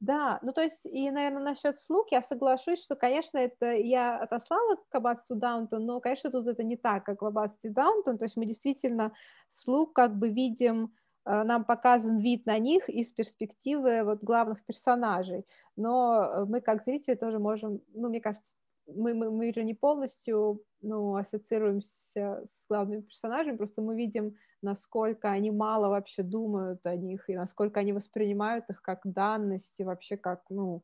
[0.01, 4.77] Да, ну то есть, и, наверное, насчет слуг я соглашусь, что, конечно, это я отослала
[4.91, 8.37] к аббатству Даунтон, но, конечно, тут это не так, как в аббатстве Даунтон, то есть
[8.37, 9.13] мы действительно
[9.49, 10.95] слуг как бы видим,
[11.27, 15.45] нам показан вид на них из перспективы вот главных персонажей,
[15.77, 18.55] но э, мы как зрители тоже можем, ну, мне кажется,
[18.87, 25.29] мы, мы, мы же не полностью ну, ассоциируемся с главными персонажами, просто мы видим, насколько
[25.29, 30.43] они мало вообще думают о них, и насколько они воспринимают их как данности, вообще как,
[30.49, 30.83] ну,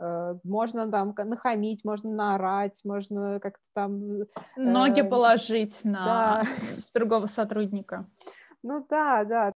[0.00, 4.22] э, можно там нахамить, можно наорать, можно как-то там...
[4.22, 4.26] Э,
[4.56, 6.42] Ноги положить на да.
[6.94, 8.06] другого сотрудника.
[8.64, 9.52] Ну да, да.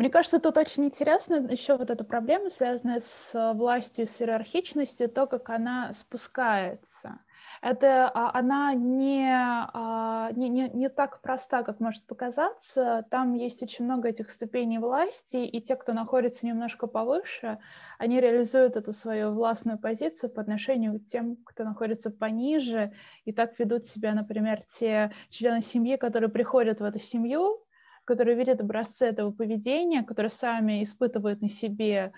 [0.00, 5.10] Мне кажется, тут очень интересно еще вот эта проблема, связанная с э, властью, с иерархичностью,
[5.10, 7.18] то, как она спускается.
[7.60, 13.04] Это а, она не, а, не, не, не так проста, как может показаться.
[13.10, 17.58] Там есть очень много этих ступеней власти, и те, кто находится немножко повыше,
[17.98, 22.94] они реализуют эту свою властную позицию по отношению к тем, кто находится пониже,
[23.26, 27.62] и так ведут себя, например, те члены семьи, которые приходят в эту семью,
[28.10, 32.12] которые видят образцы этого поведения, которые сами испытывают на себе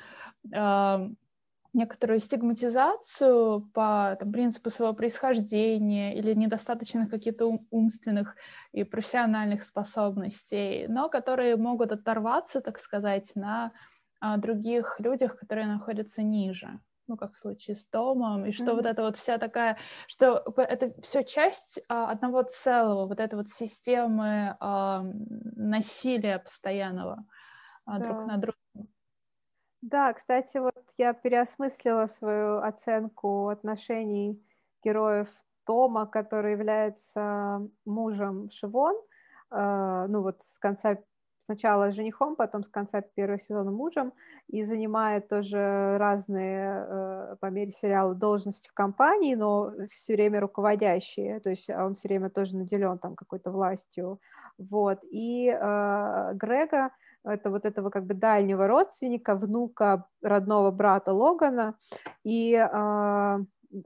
[0.51, 1.09] э,
[1.75, 8.37] некоторую стигматизацию по там, принципу своего происхождения или недостаточных каких-то ум- умственных
[8.73, 13.73] и профессиональных способностей, но которые могут оторваться, так сказать, на
[14.23, 16.81] э, других людях, которые находятся ниже
[17.13, 18.75] ну, как в случае с Томом, и что mm-hmm.
[18.75, 23.51] вот это вот вся такая, что это все часть а, одного целого, вот этой вот
[23.51, 25.05] системы а,
[25.57, 27.27] насилия постоянного
[27.85, 28.07] а, да.
[28.07, 28.89] друг на друга.
[29.83, 34.43] Да, кстати, вот я переосмыслила свою оценку отношений
[34.83, 35.29] героев
[35.67, 38.97] Тома, который является мужем Шивон,
[39.51, 40.97] э, ну вот с конца
[41.45, 44.13] сначала женихом, потом с конца первого сезона мужем,
[44.49, 51.41] и занимает тоже разные э, по мере сериала должности в компании, но все время руководящие,
[51.41, 54.21] то есть он все время тоже наделен там какой-то властью,
[54.59, 56.91] вот, и э, Грега,
[57.25, 61.77] это вот этого как бы дальнего родственника, внука родного брата Логана,
[62.25, 63.39] и э,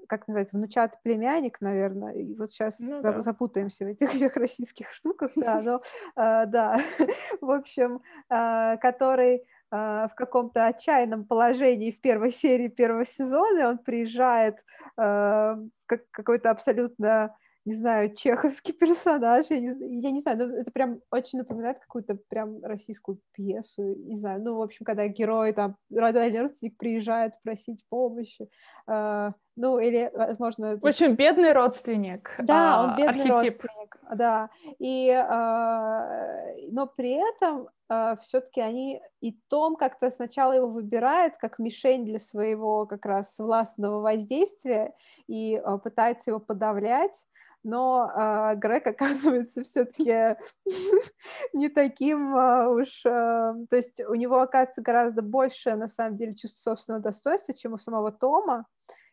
[0.09, 3.21] как называется, внучатый племянник, наверное, и вот сейчас ну, да.
[3.21, 5.83] запутаемся в этих всех российских штуках, да, но,
[6.17, 6.79] э, да,
[7.41, 13.79] в общем, э, который э, в каком-то отчаянном положении в первой серии первого сезона, он
[13.79, 14.65] приезжает
[14.97, 17.37] как какой-то абсолютно
[17.67, 22.17] не знаю, чеховский персонаж, я не, я не знаю, ну, это прям очень напоминает какую-то
[22.29, 27.85] прям российскую пьесу, не знаю, ну, в общем, когда герой там, родной родственник приезжает просить
[27.91, 28.49] помощи,
[28.89, 30.79] э, ну, или, возможно...
[30.83, 32.37] Очень бедный родственник.
[32.39, 33.63] Да, он бедный архетип.
[33.63, 40.67] родственник, да, и, э, но при этом Uh, все-таки они и Том как-то сначала его
[40.67, 44.93] выбирает как мишень для своего как раз властного воздействия
[45.29, 47.29] и uh, пытается его подавлять,
[47.67, 50.37] но э, Грег оказывается все-таки
[51.53, 53.09] не таким э, уж, э,
[53.69, 57.77] то есть у него оказывается гораздо больше на самом деле чувство собственного достоинства, чем у
[57.77, 58.67] самого Тома,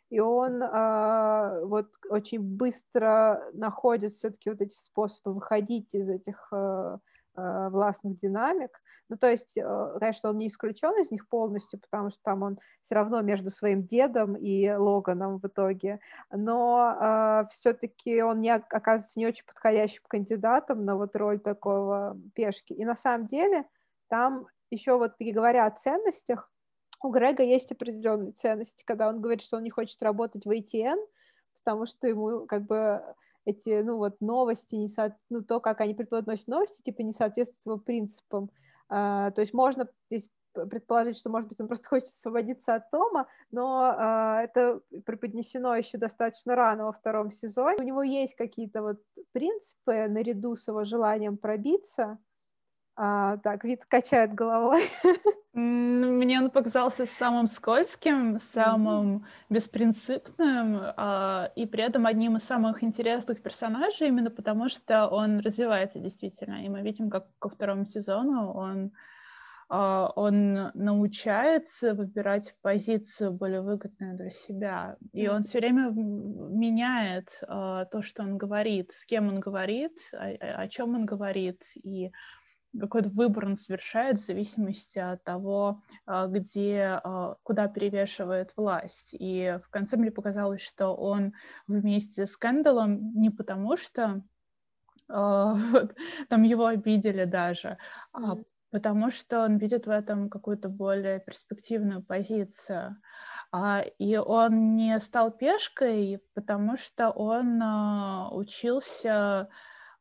[0.10, 6.98] и он э, вот очень быстро находит все-таки вот эти способы выходить из этих э,
[7.36, 8.80] властных динамик.
[9.10, 12.60] Ну, то есть, э, конечно, он не исключен из них полностью, потому что там он
[12.82, 16.00] все равно между своим дедом и Логаном в итоге,
[16.32, 22.74] но э, все-таки он не оказывается не очень подходящим кандидатом на вот роль такого пешки.
[22.74, 23.66] И на самом деле
[24.08, 26.50] там еще вот и говоря о ценностях,
[27.02, 30.98] у Грега есть определенные ценности, когда он говорит, что он не хочет работать в ATN,
[31.60, 33.04] потому что ему как бы
[33.46, 35.16] эти, ну вот, новости, не со...
[35.30, 38.50] ну, то, как они преподносят новости, типа, не соответствует его принципам.
[38.90, 43.28] А, то есть можно здесь предположить, что, может быть, он просто хочет освободиться от Тома,
[43.52, 47.78] но а, это преподнесено еще достаточно рано во втором сезоне.
[47.80, 52.20] У него есть какие-то вот принципы наряду с его желанием пробиться,
[52.96, 54.84] а, так, вид качает головой.
[55.54, 59.24] Мне он показался самым скользким, самым mm-hmm.
[59.50, 66.00] беспринципным а, и при этом одним из самых интересных персонажей, именно потому что он развивается
[66.00, 66.64] действительно.
[66.64, 68.92] И мы видим, как ко второму сезону он,
[69.70, 74.98] а, он научается выбирать позицию более выгодную для себя.
[75.14, 80.28] И он все время меняет а, то, что он говорит, с кем он говорит, о,
[80.62, 81.64] о чем он говорит.
[81.76, 82.12] И
[82.80, 89.10] какой-то выбор он совершает в зависимости от того, а, где, а, куда перевешивает власть.
[89.14, 91.34] И в конце мне показалось, что он
[91.68, 94.24] вместе с Кэндаллом не потому, что
[95.10, 95.56] а,
[96.30, 97.78] там его обидели даже,
[98.12, 98.38] а
[98.72, 102.98] потому что он видит в этом какую-то более перспективную позицию.
[104.00, 107.62] И он не стал пешкой, потому что он
[108.32, 109.48] учился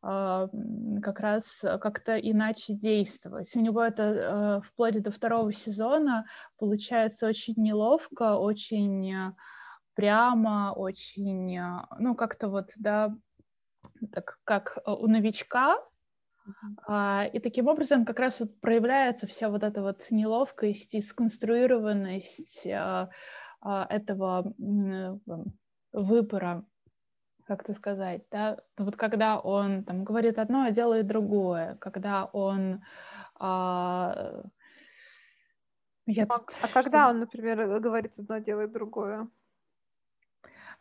[0.03, 3.55] как раз как-то иначе действовать.
[3.55, 6.27] У него это э, вплоть до второго сезона
[6.59, 9.33] получается очень неловко, очень э,
[9.95, 13.15] прямо, очень, э, ну, как-то вот, да,
[14.13, 15.79] так как у новичка,
[16.45, 17.31] Uh-huh.
[17.31, 24.53] И таким образом как раз вот проявляется вся вот эта вот неловкость и сконструированность этого
[25.93, 26.67] выбора
[27.47, 32.25] как это сказать, да, ну, вот когда он там говорит одно, а делает другое, когда
[32.27, 32.83] он
[33.39, 34.45] а,
[36.07, 36.57] я а, тут...
[36.61, 39.29] а когда он, например, говорит одно, а делает другое?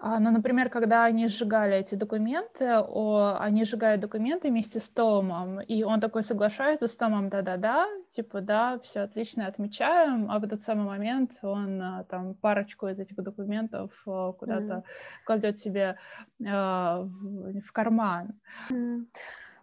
[0.03, 5.61] А, ну, например, когда они сжигали эти документы, о, они сжигают документы вместе с Томом,
[5.61, 10.63] и он такой соглашается с Томом, да-да-да, типа, да, все отлично, отмечаем, а в этот
[10.63, 14.83] самый момент он а, там парочку из этих документов а, куда-то mm.
[15.23, 15.99] кладет себе
[16.39, 18.39] э, в, в карман.
[18.71, 19.05] Mm.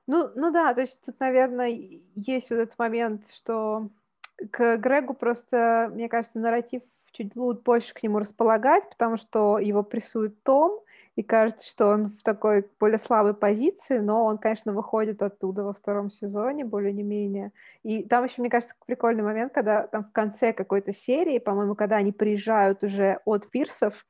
[0.06, 1.76] Ну, ну да, то есть тут, наверное,
[2.14, 3.90] есть вот этот момент, что
[4.52, 6.82] к Грегу просто, мне кажется, нарратив
[7.12, 10.80] чуть больше к нему располагать, потому что его прессует Том,
[11.18, 15.72] и кажется, что он в такой более слабой позиции, но он, конечно, выходит оттуда во
[15.72, 17.50] втором сезоне, более не менее.
[17.82, 21.96] И там еще, мне кажется, прикольный момент, когда там в конце какой-то серии, по-моему, когда
[21.96, 24.06] они приезжают уже от пирсов,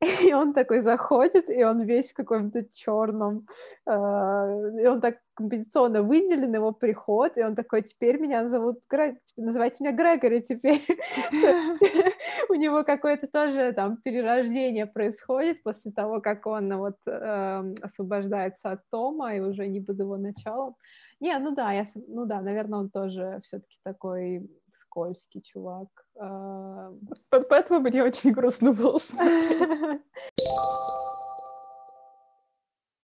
[0.28, 3.46] И он такой заходит, и он весь в каком-то черном,
[3.86, 9.22] э, и он так композиционно выделен, его приход, и он такой, теперь меня зовут Грег,
[9.24, 10.86] типа, называйте меня Грегори теперь.
[12.48, 18.80] У него какое-то тоже там перерождение происходит после того, как он вот эм, освобождается от
[18.90, 20.76] Тома, и уже не буду его началом.
[21.20, 24.48] Не, ну да, я, ну да, наверное, он тоже все-таки такой
[24.80, 25.88] скользкий чувак.
[26.18, 26.92] А,
[27.30, 28.98] поэтому мне очень грустно было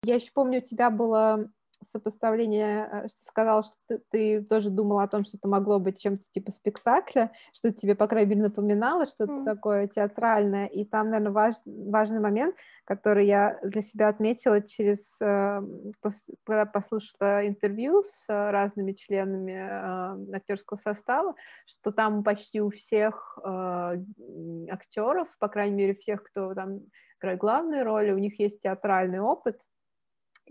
[0.03, 1.51] Я еще помню, у тебя было
[1.89, 6.01] сопоставление, э, что сказала, что ты, ты тоже думала о том, что это могло быть
[6.01, 9.45] чем-то типа спектакля, что тебе, по крайней мере, напоминало что-то mm.
[9.45, 10.65] такое театральное.
[10.67, 12.55] И там, наверное, важ, важный момент,
[12.85, 15.61] который я для себя отметила через, э,
[16.43, 23.37] когда послушала интервью с разными членами э, актерского состава, что там почти у всех
[24.69, 26.81] актеров, по крайней мере, всех, кто там
[27.21, 29.59] играет главные роли, у них есть театральный опыт,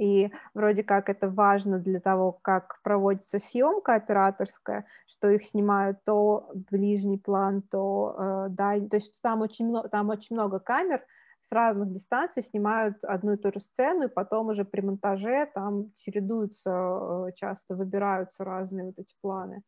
[0.01, 6.51] и вроде как это важно для того, как проводится съемка операторская, что их снимают то
[6.71, 11.05] ближний план, то э, дальний, то есть там очень, много, там очень много камер,
[11.43, 15.93] с разных дистанций снимают одну и ту же сцену, и потом уже при монтаже там
[15.97, 19.63] чередуются, э, часто выбираются разные вот эти планы.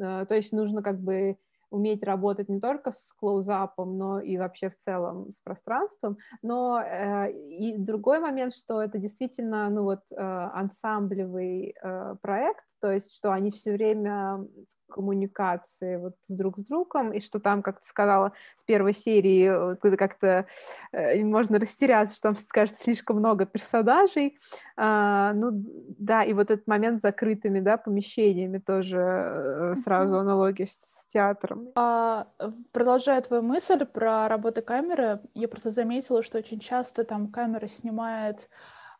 [0.00, 1.36] Э, то есть нужно как бы
[1.70, 6.18] уметь работать не только с клоузапом, но и вообще в целом с пространством.
[6.42, 12.90] Но э, и другой момент, что это действительно ну вот э, ансамблевый э, проект, то
[12.90, 14.46] есть что они все время
[14.94, 20.46] коммуникации вот друг с другом, и что там, как ты сказала, с первой серии как-то
[20.92, 24.38] э, можно растеряться, что там, скажет, слишком много персонажей.
[24.76, 25.50] А, ну,
[25.98, 31.06] да, и вот этот момент с закрытыми, да, помещениями тоже э, сразу аналогия с, с
[31.08, 31.68] театром.
[31.74, 32.28] А,
[32.70, 38.48] продолжая твою мысль про работу камеры, я просто заметила, что очень часто там камера снимает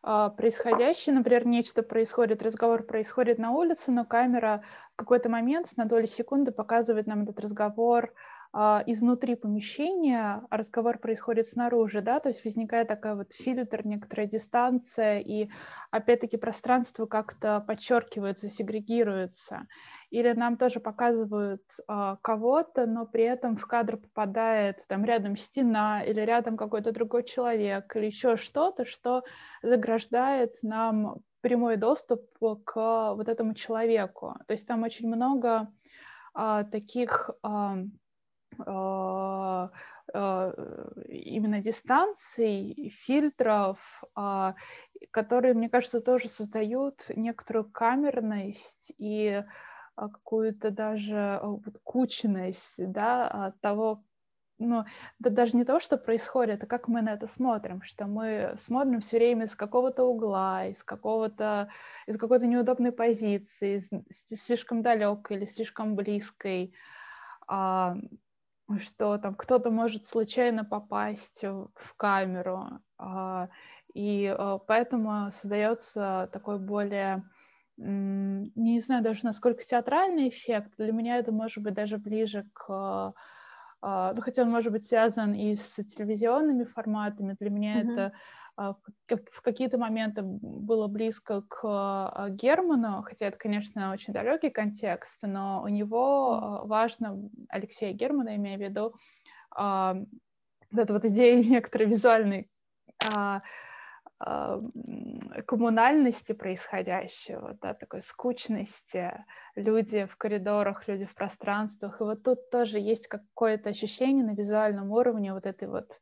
[0.07, 4.61] а, происходящее, например, нечто происходит, разговор происходит на улице, но камера
[4.95, 8.13] в какой-то момент на долю секунды показывает нам этот разговор
[8.53, 14.25] а, изнутри помещения, а разговор происходит снаружи, да, то есть возникает такая вот фильтр, некоторая
[14.25, 15.49] дистанция, и
[15.91, 19.67] опять-таки пространство как-то подчеркивается, сегрегируется.
[20.11, 26.01] Или нам тоже показывают э, кого-то, но при этом в кадр попадает там рядом стена
[26.05, 29.23] или рядом какой-то другой человек или еще что-то, что
[29.61, 34.35] заграждает нам прямой доступ к вот этому человеку.
[34.47, 35.71] То есть там очень много
[36.35, 37.85] э, таких э,
[38.65, 39.69] э,
[41.07, 44.03] именно дистанций, фильтров,
[45.11, 49.43] которые, мне кажется, тоже создают некоторую камерность и
[49.95, 54.03] а, какую-то даже а, вот кучность, да, от того,
[54.57, 54.85] ну,
[55.19, 59.01] да даже не то, что происходит, а как мы на это смотрим, что мы смотрим
[59.01, 61.69] все время из какого-то угла, из какого-то,
[62.07, 66.73] из какой-то неудобной позиции, из, слишком далекой или слишком близкой,
[67.47, 67.95] а,
[68.77, 73.49] что там кто-то может случайно попасть в камеру, а,
[73.93, 77.23] и а, поэтому создается такой более
[77.77, 80.71] не знаю даже, насколько театральный эффект.
[80.77, 83.13] Для меня это может быть даже ближе к...
[83.87, 87.37] А, ну, хотя он может быть связан и с телевизионными форматами.
[87.39, 87.93] Для меня mm-hmm.
[87.93, 88.13] это
[88.57, 88.75] а,
[89.31, 95.61] в какие-то моменты было близко к а, Герману, хотя это, конечно, очень далекий контекст, но
[95.63, 98.95] у него важно, Алексея Германа, имею в виду,
[99.55, 102.49] вот эта вот идея некоторой визуальной
[105.45, 109.23] коммунальности происходящего, да, такой скучности,
[109.55, 112.01] люди в коридорах, люди в пространствах.
[112.01, 115.99] И вот тут тоже есть какое-то ощущение на визуальном уровне вот этой вот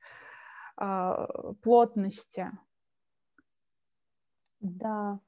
[0.78, 1.28] а,
[1.62, 2.52] плотности.
[4.62, 5.20] Да.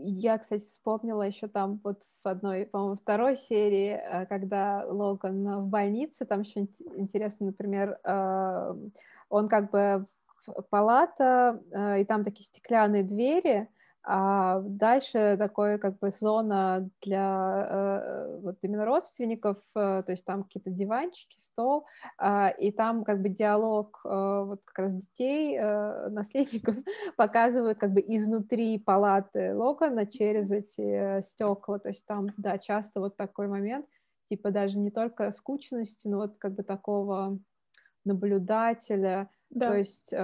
[0.00, 5.68] Я, кстати, вспомнила еще там вот в одной, по-моему, второй серии, э, когда Логан в
[5.68, 8.74] больнице, там еще интересно, например, э,
[9.28, 10.06] он как бы
[10.70, 13.68] палата, э, и там такие стеклянные двери,
[14.10, 20.44] а дальше такое как бы зона для э, вот именно родственников, э, то есть там
[20.44, 21.84] какие-то диванчики, стол,
[22.18, 25.58] э, и там как бы диалог э, вот как раз детей,
[26.08, 26.76] наследников
[27.18, 33.18] показывают как бы изнутри палаты Логана через эти стекла, то есть там, да, часто вот
[33.18, 33.84] такой момент,
[34.30, 37.38] типа даже не только скучности, но вот как бы такого
[38.06, 39.68] наблюдателя, да.
[39.68, 40.14] то есть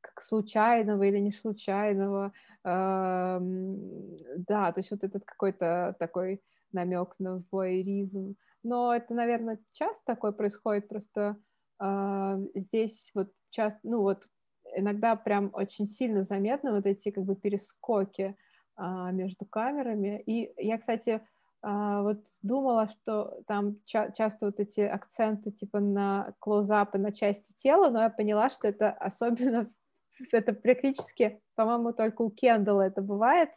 [0.00, 2.32] как случайного или не случайного,
[2.64, 6.42] э, да, то есть вот этот какой-то такой
[6.72, 8.36] намек на воеризм.
[8.62, 11.36] Но это, наверное, часто такое происходит, просто
[11.80, 14.28] э, здесь вот часто, ну вот
[14.76, 18.36] иногда прям очень сильно заметны вот эти как бы перескоки
[18.76, 18.82] э,
[19.12, 20.22] между камерами.
[20.26, 21.22] И я, кстати,
[21.60, 27.52] а, вот думала, что там ча- часто вот эти акценты типа на клоузапы на части
[27.56, 29.68] тела, но я поняла, что это особенно,
[30.32, 33.50] это практически, по-моему, только у Кендалла это бывает,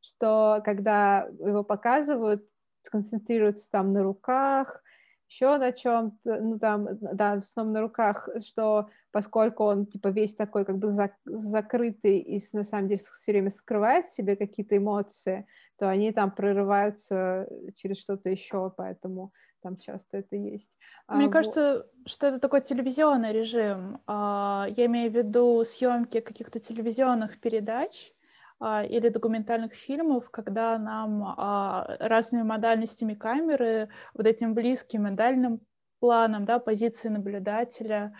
[0.00, 2.46] что когда его показывают,
[2.90, 4.82] концентрируются там на руках,
[5.28, 10.34] еще на чем-то, ну там, да, в основном на руках, что поскольку он типа весь
[10.34, 14.76] такой как бы зак- закрытый и на самом деле все время скрывает в себе какие-то
[14.76, 15.46] эмоции,
[15.78, 19.32] то они там прорываются через что-то еще, поэтому
[19.62, 20.70] там часто это есть.
[21.06, 22.10] А Мне а, кажется, вот...
[22.10, 24.00] что это такой телевизионный режим.
[24.06, 28.12] А, я имею в виду съемки каких-то телевизионных передач,
[28.60, 35.60] а, или документальных фильмов, когда нам разными модальностями камеры, вот этим близким и дальним
[36.00, 38.14] планом, да, позиции наблюдателя,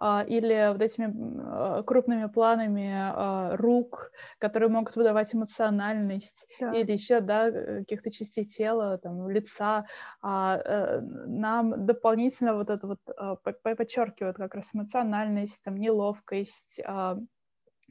[0.00, 6.72] или вот этими крупными планами рук, которые могут выдавать эмоциональность, да.
[6.72, 9.86] или еще, да, каких-то частей тела, там, лица,
[10.22, 12.98] э, нам дополнительно вот это вот
[13.62, 16.80] подчеркивают как раз эмоциональность, там, неловкость,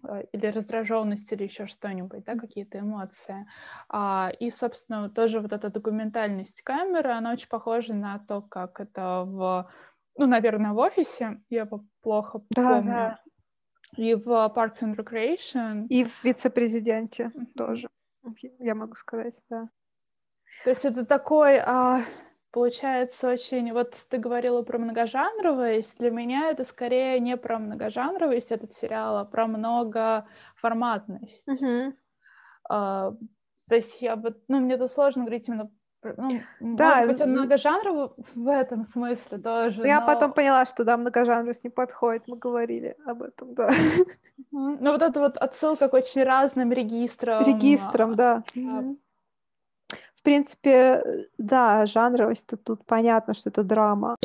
[0.07, 3.47] Э, или раздраженность, или еще что-нибудь, да, какие-то эмоции.
[3.89, 9.23] А, и, собственно, тоже вот эта документальность камеры, она очень похожа на то, как это
[9.25, 9.69] в,
[10.17, 11.67] ну, наверное, в офисе, я
[12.01, 12.91] плохо да, помню.
[12.91, 13.19] Да.
[13.97, 15.87] И в Parks and Recreation.
[15.87, 17.45] И в вице-президенте mm-hmm.
[17.55, 17.89] тоже.
[18.59, 19.69] Я могу сказать, да.
[20.63, 22.03] То есть это такой, а,
[22.51, 23.73] получается, очень...
[23.73, 25.97] Вот ты говорила про многожанровость.
[25.97, 31.47] Для меня это скорее не про многожанровость этот сериал, а про многоформатность.
[31.47, 31.93] Угу.
[32.69, 33.11] А,
[33.67, 34.41] то есть я бы...
[34.47, 35.69] Ну, мне это сложно говорить именно
[36.03, 39.87] ну, да, может быть, он многожанровый в этом смысле тоже.
[39.87, 40.07] Я но...
[40.07, 43.71] потом поняла, что да, многожанровость не подходит, мы говорили об этом, да.
[44.51, 47.43] Ну, вот это вот отсылка к очень разным регистрам.
[47.43, 48.43] Регистрам, да.
[48.55, 48.97] Mm-hmm
[50.15, 51.03] в принципе,
[51.37, 54.15] да, жанровость-то тут понятно, что это драма.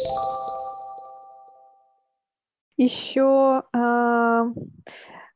[2.77, 4.47] Еще, а,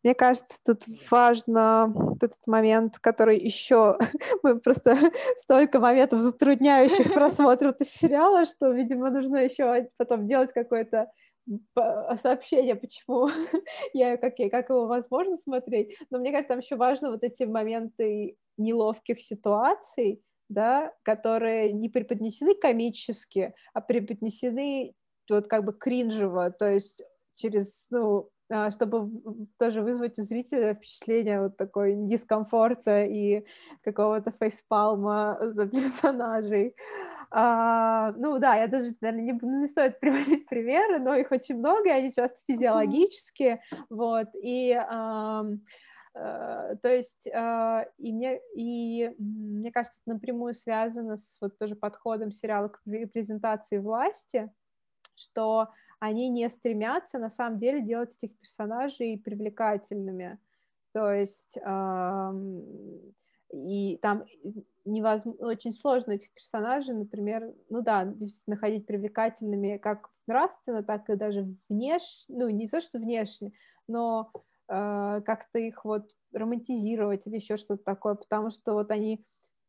[0.03, 3.99] мне кажется, тут важно этот момент, который еще
[4.43, 4.97] мы просто
[5.37, 11.11] столько моментов затрудняющих просмотр этого сериала, что, видимо, нужно еще потом делать какое-то
[12.23, 13.29] сообщение, почему
[13.93, 15.97] я как, как его возможно смотреть.
[16.11, 22.55] Но мне кажется, там еще важно вот эти моменты неловких ситуаций, да, которые не преподнесены
[22.55, 24.95] комически, а преподнесены
[25.29, 27.03] вот как бы кринжево, то есть
[27.35, 28.31] через, ну,
[28.71, 29.11] чтобы
[29.59, 33.45] тоже вызвать у зрителя впечатление вот такой дискомфорта и
[33.83, 36.75] какого-то фейспалма за персонажей.
[37.31, 41.89] А, ну да, я даже, наверное, не, не стоит приводить примеры, но их очень много,
[41.89, 45.45] и они часто физиологические, вот, и а,
[46.15, 52.33] то есть, а, и мне, и мне кажется, это напрямую связано с вот тоже подходом
[52.33, 54.53] сериала к репрезентации власти,
[55.17, 55.69] что
[56.03, 60.39] они не стремятся на самом деле делать этих персонажей привлекательными.
[60.93, 61.57] То есть
[63.55, 64.25] и там
[64.85, 68.15] невозможно, очень сложно этих персонажей, например, ну да,
[68.47, 73.53] находить привлекательными как нравственно, так и даже внешне, ну не то, что внешне,
[73.87, 74.33] но
[74.69, 79.23] Э, как-то их вот романтизировать или еще что-то такое, потому что вот они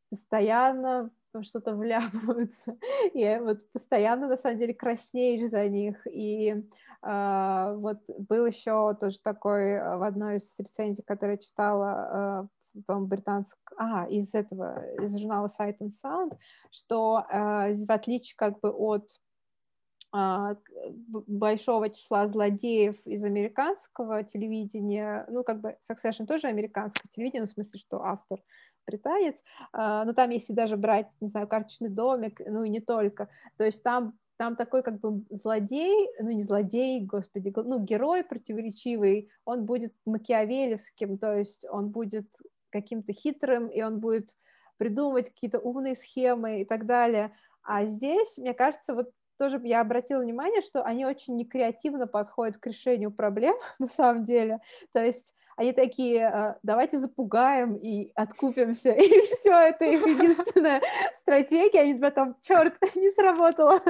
[0.09, 1.11] постоянно
[1.41, 2.77] что-то вляпываются,
[3.13, 6.49] и вот постоянно, на самом деле, краснеешь за них, и
[7.01, 12.81] э, вот был еще тоже такой э, в одной из рецензий, которую я читала, э,
[12.85, 13.57] по-моему, британск...
[13.77, 16.37] а, из этого, из журнала Sight and Sound,
[16.71, 19.09] что э, в отличие как бы от
[20.15, 20.57] а,
[21.27, 27.79] большого числа злодеев из американского телевидения, ну, как бы Succession тоже американское телевидение, в смысле,
[27.79, 28.39] что автор
[28.85, 33.29] британец, а, но там, если даже брать, не знаю, карточный домик, ну, и не только,
[33.57, 39.29] то есть там там такой как бы злодей, ну не злодей, господи, ну герой противоречивый,
[39.45, 42.27] он будет макиавелевским, то есть он будет
[42.69, 44.35] каким-то хитрым, и он будет
[44.77, 47.31] придумывать какие-то умные схемы и так далее.
[47.61, 52.67] А здесь, мне кажется, вот тоже я обратила внимание, что они очень некреативно подходят к
[52.67, 54.59] решению проблем, на самом деле.
[54.91, 60.81] То есть они такие, «А, давайте запугаем и откупимся, и все, это их единственная
[61.15, 63.81] стратегия, они потом, черт, не сработало,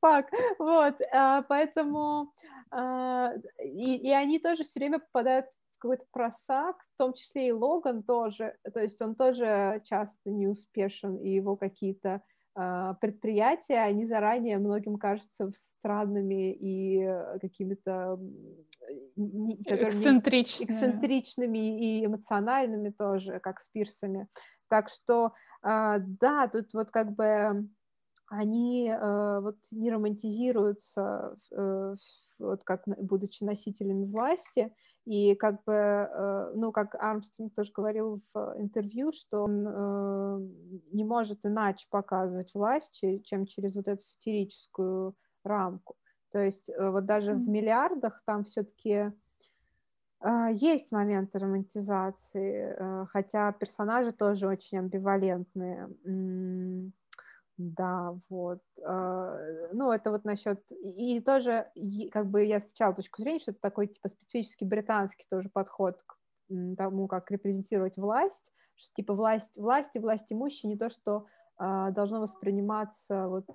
[0.00, 2.32] фак, вот, а, поэтому,
[2.70, 7.52] а, и, и они тоже все время попадают в какой-то просак, в том числе и
[7.52, 12.22] Логан тоже, то есть он тоже часто не успешен, и его какие-то
[13.00, 18.18] предприятия, они заранее многим кажутся странными и э, какими-то
[19.64, 20.68] эксцентричными.
[20.68, 24.28] эксцентричными и эмоциональными тоже, как с пирсами.
[24.68, 25.32] Так что,
[25.62, 27.68] а, да, тут вот как бы
[28.28, 31.96] они э, вот не романтизируются, э,
[32.38, 34.72] вот как будучи носителями власти,
[35.08, 40.40] и как бы, э, ну, как Армстронг тоже говорил в интервью, что он э,
[40.92, 45.14] не может иначе показывать власть, чем через вот эту сатирическую
[45.44, 45.96] рамку.
[46.30, 47.44] То есть э, вот даже mm-hmm.
[47.44, 49.12] в миллиардах там все-таки
[50.50, 55.88] есть моменты романтизации, хотя персонажи тоже очень амбивалентные.
[57.58, 58.62] Да, вот.
[58.84, 59.36] А,
[59.72, 60.62] ну, это вот насчет...
[60.70, 61.70] И тоже,
[62.12, 66.16] как бы я встречала точку зрения, что это такой, типа, специфический британский тоже подход к
[66.76, 71.90] тому, как репрезентировать власть, что, типа, власть, власть и власть имущие не то, что а,
[71.90, 73.46] должно восприниматься вот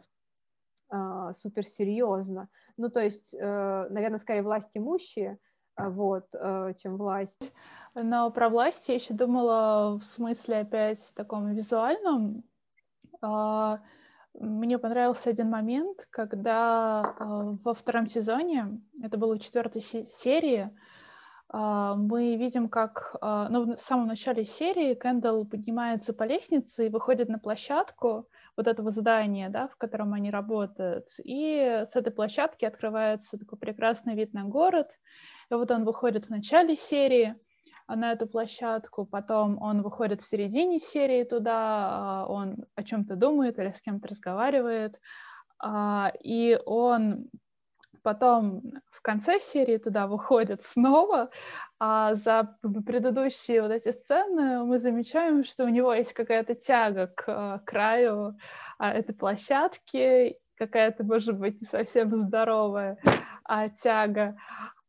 [0.89, 2.49] а, суперсерьезно.
[2.75, 5.39] Ну, то есть, э, наверное, скорее власть имущие,
[5.77, 7.51] вот, э, чем власть.
[7.95, 12.43] Но про власть я еще думала в смысле опять таком визуальном,
[14.39, 20.71] мне понравился один момент, когда а, во втором сезоне, это было в четвертой серии,
[21.49, 27.29] а, мы видим, как ну, в самом начале серии Кэндалл поднимается по лестнице и выходит
[27.29, 28.27] на площадку
[28.57, 31.07] вот этого здания, да, в котором они работают.
[31.23, 34.89] И с этой площадки открывается такой прекрасный вид на город.
[35.49, 37.35] И вот он выходит в начале серии,
[37.87, 43.69] на эту площадку, потом он выходит в середине серии туда, он о чем-то думает или
[43.69, 44.99] с кем-то разговаривает,
[46.23, 47.29] и он
[48.03, 48.61] потом
[48.91, 51.29] в конце серии туда выходит снова,
[51.79, 57.61] а за предыдущие вот эти сцены мы замечаем, что у него есть какая-то тяга к
[57.65, 58.37] краю
[58.77, 62.97] а, этой площадки, какая-то, может быть, не совсем здоровая
[63.43, 64.37] а, тяга.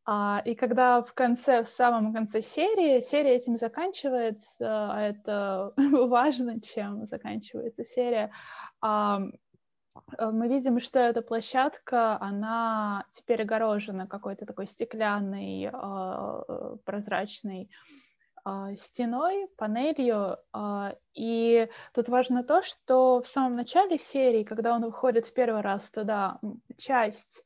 [0.06, 6.60] А, и когда в конце, в самом конце серии, серия этим заканчивается, а это важно,
[6.60, 8.31] чем заканчивается серия,
[8.81, 9.20] а,
[10.18, 17.70] Э, мы видим, что эта площадка, она теперь огорожена какой-то такой стеклянной, э, прозрачной
[18.76, 20.36] стеной, панелью.
[21.14, 25.89] И тут важно то, что в самом начале серии, когда он выходит в первый раз
[25.89, 26.40] туда,
[26.76, 27.43] часть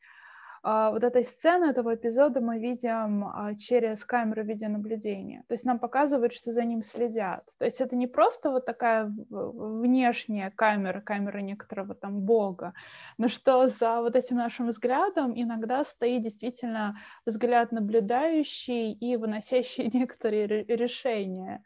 [0.62, 5.44] вот этой сцены, этого эпизода мы видим а, через камеру видеонаблюдения.
[5.48, 7.44] То есть нам показывают, что за ним следят.
[7.58, 12.74] То есть это не просто вот такая внешняя камера, камера некоторого там бога,
[13.18, 20.64] но что за вот этим нашим взглядом иногда стоит действительно взгляд наблюдающий и выносящий некоторые
[20.64, 21.62] решения.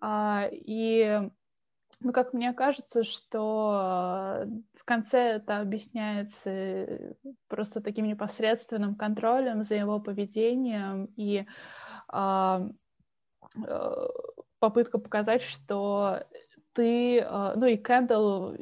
[0.00, 1.20] А, и
[2.00, 4.46] ну, как мне кажется, что
[4.90, 7.12] конце это объясняется э,
[7.46, 11.46] просто таким непосредственным контролем за его поведением и
[12.08, 12.66] а,
[13.56, 14.08] э,
[14.58, 16.24] попытка показать, что
[16.72, 18.56] ты, э, ну и Кэндалл,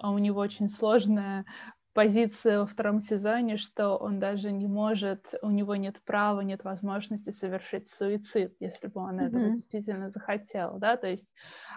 [0.00, 1.44] а у него очень сложная
[1.92, 7.30] позиция во втором сезоне, что он даже не может, у него нет права, нет возможности
[7.30, 9.26] совершить суицид, если бы он mm-hmm.
[9.26, 11.28] этого действительно захотел, да, то есть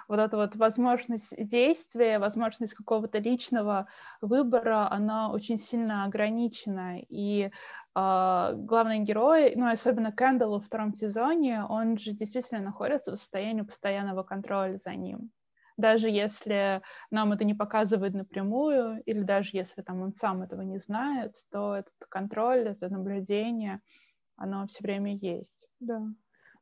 [0.07, 3.87] вот эта вот возможность действия, возможность какого-то личного
[4.21, 7.51] выбора, она очень сильно ограничена, и
[7.97, 13.61] Uh, главный герой, ну, особенно Кэндалл во втором сезоне, он же действительно находится в состоянии
[13.61, 15.31] постоянного контроля за ним
[15.77, 16.81] даже если
[17.11, 21.75] нам это не показывают напрямую, или даже если там он сам этого не знает, то
[21.75, 23.81] этот контроль, это наблюдение,
[24.37, 25.67] оно все время есть.
[25.79, 26.01] Да.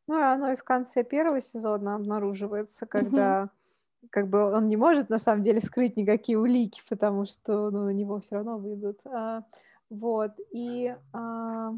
[0.08, 4.08] Ну, и оно и в конце первого сезона обнаруживается, когда mm-hmm.
[4.10, 7.94] как бы он не может на самом деле скрыть никакие улики, потому что ну, на
[7.94, 9.00] него все равно выйдут.
[9.06, 9.44] А,
[9.90, 10.32] вот.
[10.52, 11.74] И а,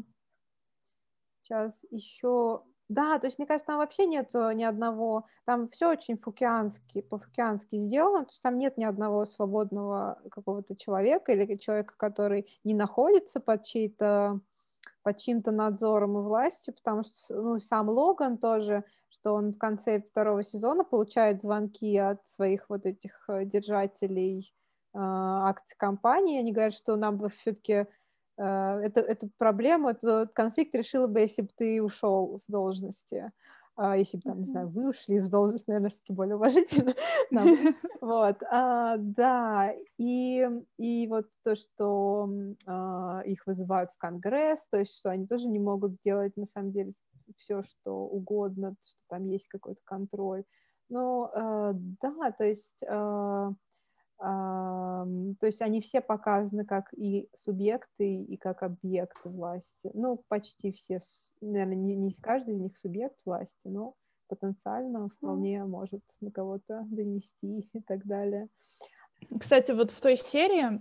[1.42, 6.16] сейчас еще да, то есть, мне кажется, там вообще нет ни одного, там все очень
[6.18, 12.48] фукиански, по-фукиански сделано, то есть там нет ни одного свободного какого-то человека или человека, который
[12.64, 14.40] не находится под чьей-то
[15.02, 20.00] под чьим-то надзором и властью, потому что ну, сам Логан тоже, что он в конце
[20.00, 24.52] второго сезона получает звонки от своих вот этих э, держателей
[24.94, 27.84] э, акций компании, они говорят, что нам бы все-таки Э,
[28.36, 33.32] это, эту проблему, этот конфликт решила бы, если бы ты ушел с должности.
[33.78, 36.94] А если бы, там, не знаю, вы ушли с должности, наверное, все-таки более уважительно.
[38.00, 40.48] Вот, а, да, и,
[40.78, 42.30] и вот то, что
[42.66, 46.72] а, их вызывают в Конгресс, то есть, что они тоже не могут делать, на самом
[46.72, 46.92] деле,
[47.36, 50.44] все, что угодно, что там есть какой-то контроль.
[50.88, 52.80] Ну, э, да, то есть
[54.18, 55.06] то
[55.42, 59.90] есть они все показаны как и субъекты, и как объекты власти.
[59.92, 61.00] Ну, почти все,
[61.40, 63.94] наверное, не, не каждый из них субъект власти, но
[64.28, 65.66] потенциально вполне mm.
[65.66, 68.48] может на кого-то донести и так далее.
[69.38, 70.80] Кстати, вот в той серии,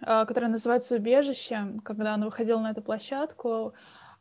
[0.00, 3.74] а, которая называется «Убежище», когда он выходил на эту площадку,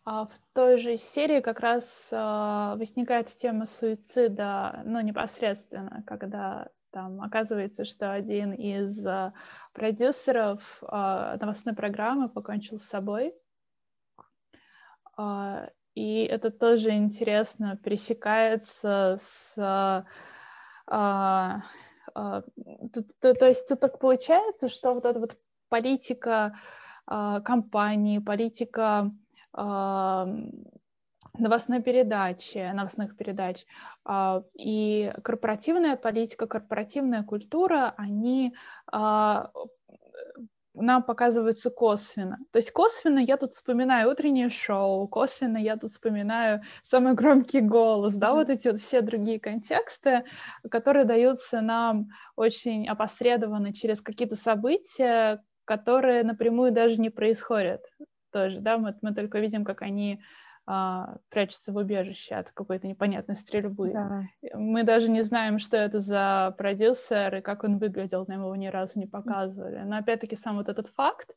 [0.05, 7.21] а, в той же серии как раз а, возникает тема суицида, ну, непосредственно, когда там
[7.21, 9.31] оказывается, что один из uh,
[9.73, 13.33] продюсеров uh, новостной программы покончил с собой.
[15.17, 19.53] Uh, и это тоже интересно пересекается с...
[20.85, 22.43] То,
[23.21, 25.37] то, то есть тут так получается, что вот эта вот
[25.69, 26.57] политика
[27.05, 29.11] компании, политика
[31.37, 33.65] новостной передачи, новостных передач.
[34.05, 38.55] А, и корпоративная политика, корпоративная культура, они
[38.91, 39.51] а,
[40.73, 42.37] нам показываются косвенно.
[42.51, 48.13] То есть косвенно я тут вспоминаю утреннее шоу, косвенно я тут вспоминаю самый громкий голос,
[48.13, 48.35] да, mm-hmm.
[48.35, 50.23] вот эти вот все другие контексты,
[50.69, 57.81] которые даются нам очень опосредованно через какие-то события, которые напрямую даже не происходят
[58.31, 60.21] тоже, да, мы, мы только видим, как они
[60.71, 63.91] а, прячется в убежище от какой-то непонятной стрельбы.
[63.91, 64.21] Да.
[64.53, 68.67] Мы даже не знаем, что это за продюсер и как он выглядел, нам его ни
[68.67, 69.79] разу не показывали.
[69.79, 71.31] Но опять-таки сам вот этот факт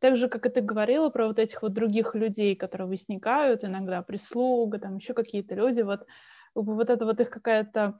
[0.00, 4.00] Так же, как и ты говорила про вот этих вот других людей, которые возникают, иногда
[4.00, 6.06] прислуга, там еще какие-то люди, вот,
[6.54, 7.98] вот это вот их какая-то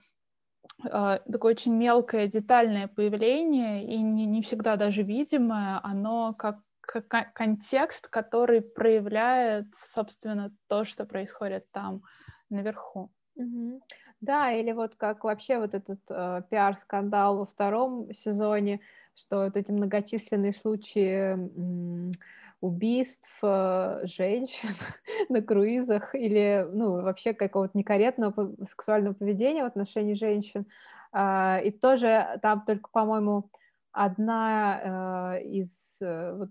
[0.85, 6.60] э, такое очень мелкое, детальное появление, и не, не всегда даже видимое, оно как
[7.35, 12.02] контекст, который проявляет, собственно, то, что происходит там
[12.51, 13.10] наверху.
[13.39, 13.81] Mm-hmm.
[14.20, 18.81] Да, или вот как вообще вот этот э, пиар-скандал во втором сезоне,
[19.15, 22.10] что вот эти многочисленные случаи м,
[22.60, 24.70] убийств э, женщин
[25.28, 30.66] на круизах или, ну, вообще какого-то некорректного сексуального поведения в отношении женщин.
[31.12, 33.51] Э, и тоже там только, по-моему,
[33.93, 36.51] одна э, из э, вот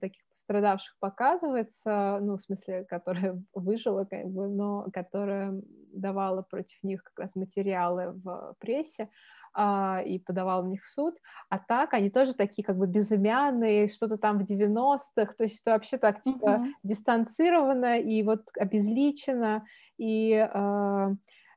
[0.00, 5.60] таких пострадавших показывается, ну, в смысле, которая выжила, как бы, но которая
[5.92, 9.08] давала против них как раз материалы в прессе
[9.54, 11.14] а, и подавала в них в суд,
[11.50, 15.72] а так они тоже такие как бы безымянные, что-то там в 90-х, то есть это
[15.72, 16.66] вообще так типа uh-huh.
[16.82, 19.64] дистанцировано и вот обезличено,
[19.98, 21.08] и э,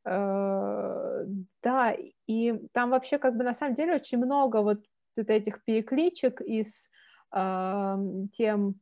[0.06, 1.26] э,
[1.64, 1.95] да,
[2.27, 4.84] и там вообще как бы на самом деле очень много вот,
[5.18, 7.05] вот этих перекличек из э,
[7.36, 8.80] тем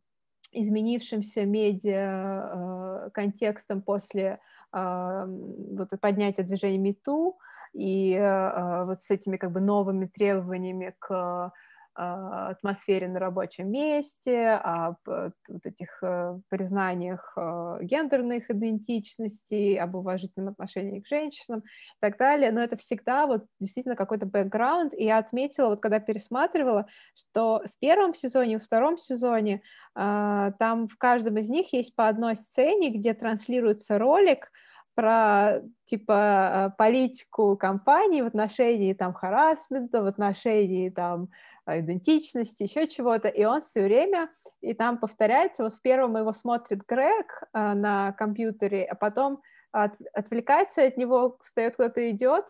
[0.54, 4.40] изменившимся медиа э, контекстом после
[4.72, 7.38] вот, поднятия движения МИТУ
[7.74, 11.52] и э, вот с этими как бы новыми требованиями к
[11.96, 21.02] атмосфере на рабочем месте, об вот этих э, признаниях э, гендерных идентичностей, об уважительном отношении
[21.02, 22.52] к женщинам и так далее.
[22.52, 24.94] Но это всегда вот действительно какой-то бэкграунд.
[24.94, 29.62] И я отметила, вот когда пересматривала, что в первом сезоне, во втором сезоне
[29.96, 34.52] а, там в каждом из них есть по одной сцене, где транслируется ролик,
[34.96, 41.28] про типа э, политику компании в отношении там харасмента, в отношении там а,
[41.68, 44.30] идентичности, еще чего-то, и он все время,
[44.62, 49.42] и там повторяется, вот в первом его смотрит Грег а, на компьютере, а потом
[49.72, 52.46] от, отвлекается от него, встает кто-то идет,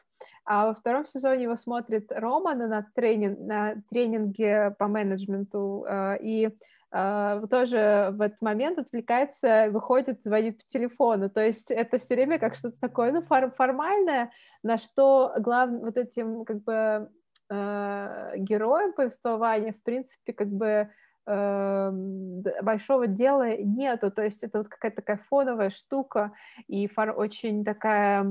[0.45, 6.49] а во втором сезоне его смотрит Роман на, тренинг, на тренинге по менеджменту, а, и
[7.49, 11.27] тоже в этот момент отвлекается, выходит, звонит по телефону.
[11.27, 14.31] То есть это все время как что-то такое, ну, формальное,
[14.61, 17.09] на что главным вот этим как бы
[17.53, 20.89] э, героем повествования, в принципе, как бы
[21.25, 21.91] э,
[22.61, 26.31] большого дела нету, то есть это вот какая-то такая фоновая штука
[26.67, 28.25] и фор очень такая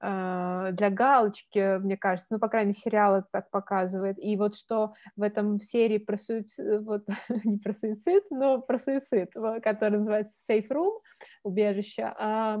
[0.00, 4.56] э, для галочки, мне кажется, ну, по крайней мере, сериал это так показывает, и вот
[4.56, 7.06] что в этом серии про суицид, вот,
[7.44, 11.00] не про суицид, но про суицид, который называется Safe Room,
[11.42, 12.58] убежище, э,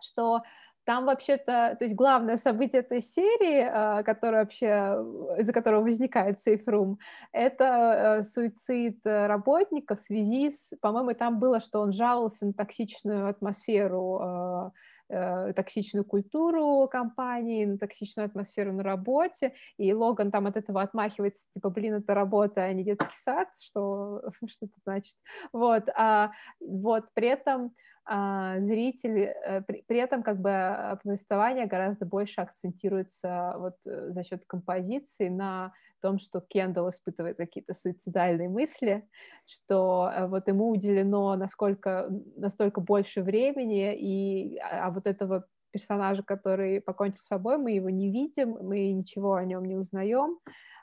[0.00, 0.42] что
[0.88, 4.96] там вообще-то, то есть главное событие этой серии, а, которое вообще,
[5.38, 6.96] из-за которого возникает Room,
[7.30, 13.28] это э, суицид работника в связи с, по-моему, там было, что он жаловался на токсичную
[13.28, 14.72] атмосферу а,
[15.10, 21.44] э, токсичную культуру компании, на токсичную атмосферу на работе, и Логан там от этого отмахивается,
[21.52, 25.16] типа, блин, это работа, а не детский сад, что, что это значит,
[25.52, 27.74] вот, а, вот, при этом
[28.08, 34.22] зритель, э, при, при этом как бы а, повествование гораздо больше акцентируется вот э, за
[34.24, 39.06] счет композиции на том, что Кендалл испытывает какие-то суицидальные мысли,
[39.46, 46.22] что э, вот ему уделено насколько, настолько больше времени, и, а, а вот этого персонажа,
[46.22, 50.38] который покончил с собой, мы его не видим, мы ничего о нем не узнаем,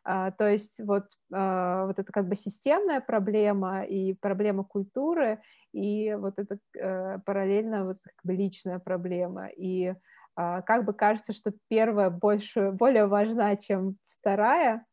[0.07, 5.41] а, то есть вот, а, вот это как бы системная проблема и проблема культуры,
[5.73, 9.47] и вот это э, параллельно вот как бы личная проблема.
[9.47, 9.93] И
[10.35, 14.85] а, как бы кажется, что первая больше, более важна, чем вторая,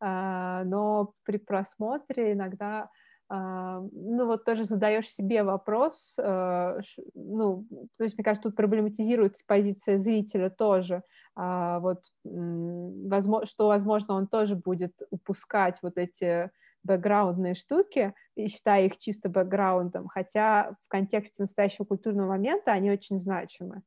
[0.00, 2.90] но при просмотре иногда
[3.30, 6.80] ну вот тоже задаешь себе вопрос, э,
[7.14, 11.02] ну, то есть, мне кажется, тут проблематизируется позиция зрителя тоже,
[11.34, 16.50] вот, что, возможно, он тоже будет упускать вот эти
[16.84, 23.18] бэкграундные штуки, и считая их чисто бэкграундом, хотя в контексте настоящего культурного момента они очень
[23.18, 23.82] значимы.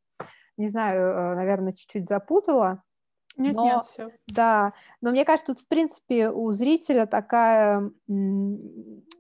[0.58, 2.82] Не знаю, наверное, чуть-чуть запутала,
[3.38, 4.12] нет, но, нет, все.
[4.28, 7.92] Да, но мне кажется, тут, в принципе, у зрителя такая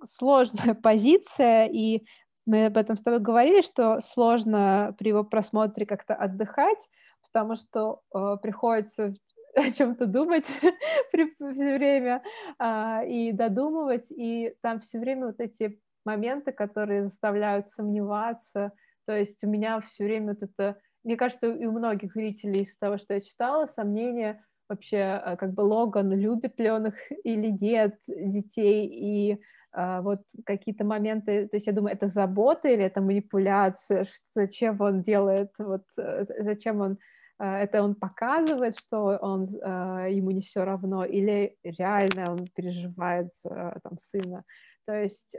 [0.06, 2.06] сложная позиция, и
[2.46, 6.90] мы об этом с тобой говорили, что сложно при его просмотре как-то отдыхать,
[7.22, 9.14] потому что э, приходится
[9.56, 10.46] о чем-то думать
[11.12, 12.24] все время
[12.60, 18.72] э, и додумывать, и там все время вот эти моменты, которые заставляют сомневаться,
[19.06, 22.76] то есть у меня все время вот это мне кажется, и у многих зрителей из
[22.78, 27.50] того, что я читала, сомнения вообще, э, как бы Логан, любит ли он их или
[27.50, 29.42] нет, детей, и
[29.74, 34.82] а, вот какие-то моменты, то есть я думаю, это забота или это манипуляция, что, зачем
[34.82, 36.98] он делает, вот э, зачем он
[37.38, 43.30] а, это он показывает, что он, а, ему не все равно, или реально он переживает
[43.44, 44.44] за там, сына.
[44.86, 45.38] То есть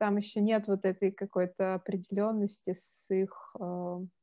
[0.00, 3.54] там еще нет вот этой какой-то определенности с их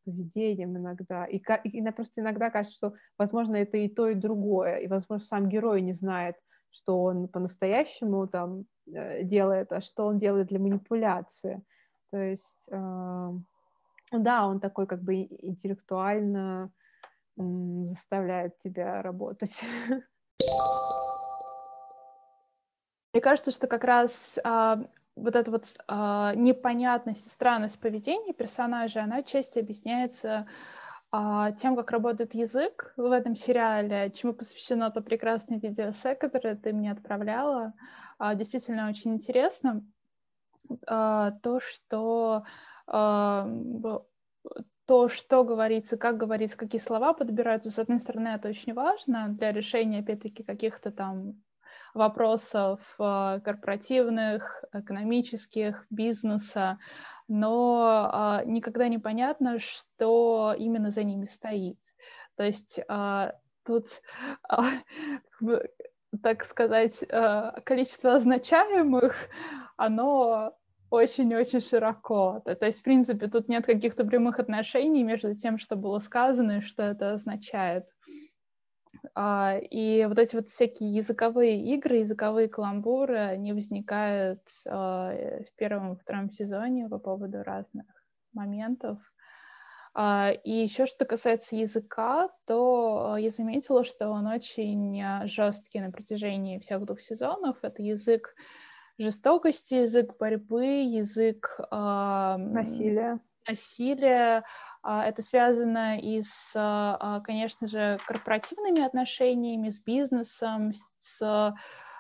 [0.03, 1.25] поведением иногда.
[1.25, 4.77] И, и просто иногда кажется, что, возможно, это и то, и другое.
[4.77, 6.35] И, возможно, сам герой не знает,
[6.71, 11.61] что он по-настоящему там э, делает, а что он делает для манипуляции.
[12.11, 13.31] То есть, э,
[14.11, 16.71] да, он такой как бы интеллектуально
[17.37, 17.43] э,
[17.89, 19.61] заставляет тебя работать.
[23.13, 24.79] Мне кажется, что как раз а,
[25.17, 30.47] вот эта вот а, непонятность и странность поведения персонажа, она отчасти объясняется
[31.11, 36.73] а, тем, как работает язык в этом сериале, чему посвящено то прекрасное видеосе, которое ты
[36.73, 37.73] мне отправляла.
[38.19, 39.83] А, действительно очень интересно
[40.85, 42.43] а, то, что
[42.87, 43.49] а,
[44.85, 49.51] то, что говорится, как говорится, какие слова подбираются, с одной стороны, это очень важно для
[49.51, 51.41] решения, опять-таки, каких-то там
[51.97, 56.77] вопросов а, корпоративных, экономических, бизнеса,
[57.27, 61.77] но а, никогда не понятно, что именно за ними стоит.
[62.35, 63.33] То есть а,
[63.65, 63.85] тут,
[66.23, 67.03] так сказать,
[67.65, 69.15] количество означаемых,
[69.75, 70.55] оно
[70.89, 72.41] очень-очень широко.
[72.45, 76.61] То есть, в принципе, тут нет каких-то прямых отношений между тем, что было сказано и
[76.61, 77.85] что это означает.
[79.15, 85.93] А, и вот эти вот всякие языковые игры, языковые каламбуры, они возникают а, в первом
[85.93, 87.85] и втором сезоне по поводу разных
[88.33, 88.99] моментов.
[89.93, 96.59] А, и еще что касается языка, то я заметила, что он очень жесткий на протяжении
[96.59, 97.57] всех двух сезонов.
[97.63, 98.35] Это язык
[98.97, 103.19] жестокости, язык борьбы, язык насилия.
[103.47, 104.43] насилия,
[104.87, 111.55] это связано и с, а, конечно же, корпоративными отношениями, с бизнесом, с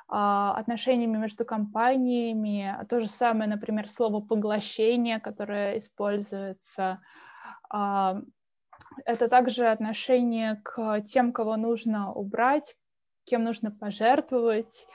[0.09, 2.73] а, отношениями между компаниями.
[2.89, 7.01] То же самое, например, слово «поглощение», которое используется.
[7.69, 12.77] Это также отношение к тем, кого нужно убрать,
[13.25, 14.87] кем нужно пожертвовать.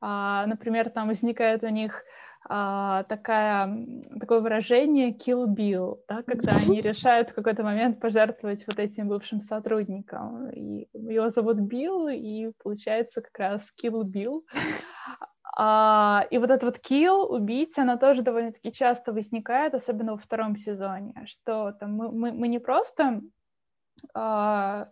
[0.00, 2.04] Например, там возникает у них
[2.52, 3.86] а, такая,
[4.18, 9.40] такое выражение kill Bill, да, когда они решают в какой-то момент пожертвовать вот этим бывшим
[9.40, 10.50] сотрудникам.
[10.50, 14.42] И его зовут Билл, и получается как раз kill Bill.
[15.56, 20.56] А, и вот этот вот kill, убить, она тоже довольно-таки часто возникает, особенно во втором
[20.56, 23.20] сезоне, что там мы, мы, мы не просто
[24.12, 24.88] а,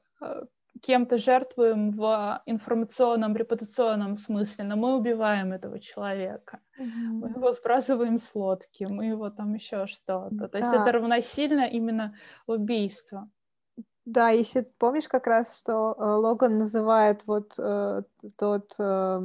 [0.83, 6.61] кем-то жертвуем в информационном, репутационном смысле, но мы убиваем этого человека.
[6.79, 7.09] Mm-hmm.
[7.13, 10.29] Мы его сбрасываем с лодки, мы его там еще что-то.
[10.31, 10.49] Да.
[10.49, 12.15] То есть это равносильно именно
[12.47, 13.31] убийству.
[14.05, 18.03] Да, если помнишь как раз, что э, Логан называет вот э,
[18.39, 19.21] тот э,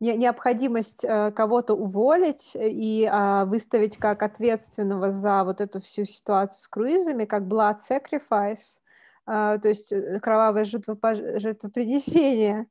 [0.00, 6.68] необходимость э, кого-то уволить и э, выставить как ответственного за вот эту всю ситуацию с
[6.68, 8.87] круизами, как blood sacrifice, а,
[9.28, 12.66] то есть э, кровавое жертвопринесение.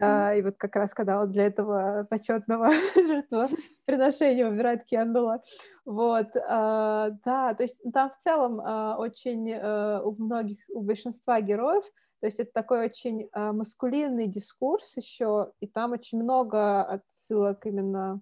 [0.00, 0.38] Mm-hmm.
[0.38, 5.42] И вот как раз когда он для этого почетного жертвоприношения выбирает Кендала.
[5.84, 8.60] Вот, а, да, то есть там в целом
[8.98, 11.84] очень э, у многих, у большинства героев
[12.20, 18.20] то есть это такой очень маскулинный дискурс еще, и там очень много отсылок именно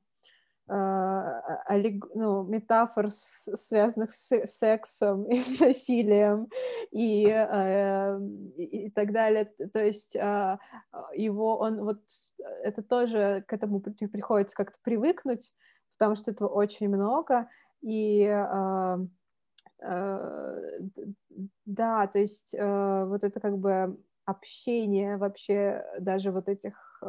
[0.70, 1.40] а,
[2.14, 6.48] ну, метафор, связанных с сексом и с насилием
[6.90, 8.20] и, э,
[8.56, 9.46] и, так далее.
[9.72, 10.58] То есть а,
[11.14, 12.00] его, он вот,
[12.62, 15.52] это тоже к этому приходится как-то привыкнуть,
[15.92, 17.48] потому что этого очень много,
[17.80, 18.98] и а,
[21.64, 27.00] да, то есть вот это как бы общение вообще даже вот этих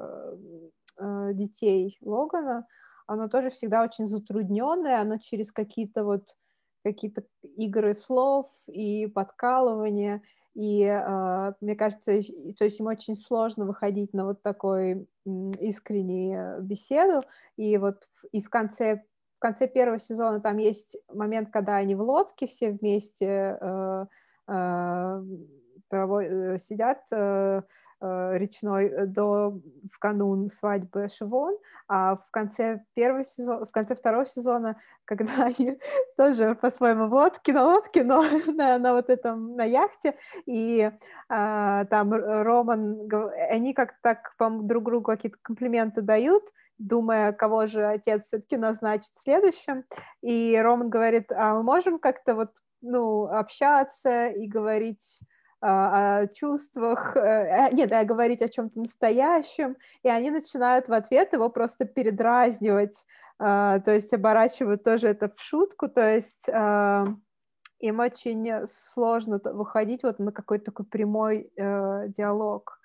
[1.00, 2.68] э, детей Логана,
[3.10, 6.36] оно тоже всегда очень затрудненное, оно через какие-то вот
[6.84, 7.24] какие-то
[7.58, 10.22] игры слов и подкалывания,
[10.54, 12.22] и э, мне кажется,
[12.58, 17.24] то есть им очень сложно выходить на вот такой искреннюю беседу,
[17.58, 19.04] и вот и в конце
[19.38, 24.06] в конце первого сезона там есть момент, когда они в лодке все вместе э,
[24.48, 25.24] э,
[25.90, 27.00] сидят
[28.02, 29.60] Э, речной э, до
[29.92, 31.58] в канун свадьбы Шивон,
[31.90, 35.78] а в конце первого сезона, в конце второго сезона, когда они
[36.18, 38.24] тоже по-своему в лодке, на лодке, но
[38.56, 40.90] на, на вот этом, на яхте, и
[41.28, 43.10] а, там Роман,
[43.52, 46.44] они как так друг другу какие-то комплименты дают,
[46.78, 49.84] думая, кого же отец все-таки назначит следующим,
[50.22, 52.52] и Роман говорит, а мы можем как-то вот,
[52.82, 55.20] ну, общаться и говорить
[55.62, 61.34] о чувствах, э, э, нет, а говорить о чем-то настоящем, и они начинают в ответ
[61.34, 63.06] его просто передразнивать,
[63.40, 67.08] а, то есть оборачивают тоже это в шутку, то есть а,
[67.80, 72.78] им очень сложно выходить вот на какой-то такой прямой э, диалог.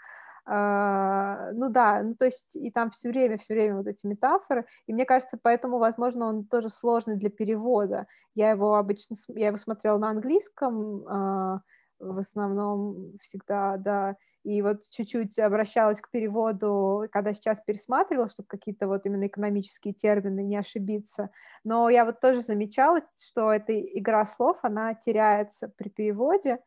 [0.46, 4.92] Ну да, ну то есть и там все время, все время вот эти метафоры, и
[4.92, 8.06] мне кажется, поэтому, возможно, он тоже сложный для перевода.
[8.34, 11.62] Я его обычно, я его смотрела на английском,
[11.99, 18.87] в основном всегда, да, и вот чуть-чуть обращалась к переводу, когда сейчас пересматривала, чтобы какие-то
[18.89, 21.31] вот именно экономические термины не ошибиться,
[21.65, 26.61] но я вот тоже замечала, что эта игра слов, она теряется при переводе,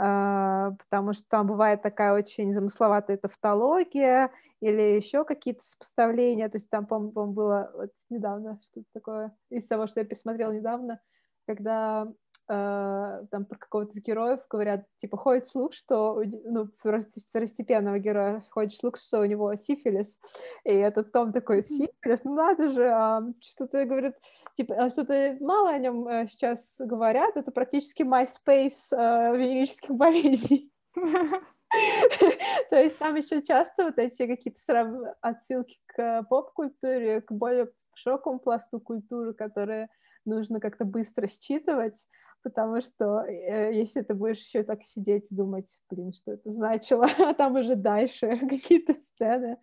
[0.00, 4.30] Uh, потому что там бывает такая очень замысловатая тавтология
[4.60, 9.88] или еще какие-то сопоставления, то есть там, по-моему, было вот недавно что-то такое, из того,
[9.88, 11.00] что я пересмотрела недавно,
[11.48, 12.06] когда
[12.48, 18.96] э, там про какого-то героев говорят, типа, ходит слух, что, ну, второстепенного героя ходит слух,
[18.98, 20.18] что у него сифилис,
[20.64, 24.14] и этот Том такой, сифилис, ну надо же, а что-то, говорит,
[24.56, 30.72] типа, а что-то мало о нем э, сейчас говорят, это практически MySpace э, венерических болезней.
[32.70, 38.80] То есть там еще часто вот эти какие-то отсылки к поп-культуре, к более широкому пласту
[38.80, 39.88] культуры, которые
[40.24, 42.06] нужно как-то быстро считывать,
[42.42, 47.06] потому что э, если ты будешь еще так сидеть и думать, блин, что это значило,
[47.18, 49.58] а там уже дальше какие-то сцены.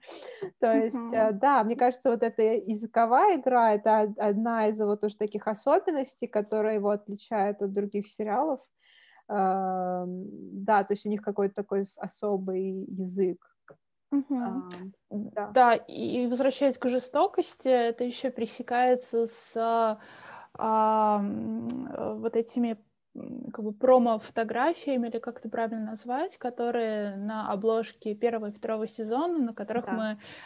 [0.59, 1.29] То есть, mm-hmm.
[1.29, 6.27] э, да, мне кажется, вот эта языковая игра— это одна из вот уж таких особенностей,
[6.27, 8.59] которая его отличает от других сериалов.
[9.29, 13.45] Э, да, то есть у них какой-то такой особый язык.
[14.11, 14.37] Угу.
[14.37, 14.69] А,
[15.09, 15.51] да.
[15.53, 19.99] да, и возвращаясь к жестокости, это еще пресекается с
[20.57, 22.77] а, вот этими
[23.53, 29.37] как бы промо-фотографиями, или как это правильно назвать, которые на обложке первого и второго сезона,
[29.37, 29.91] на которых да.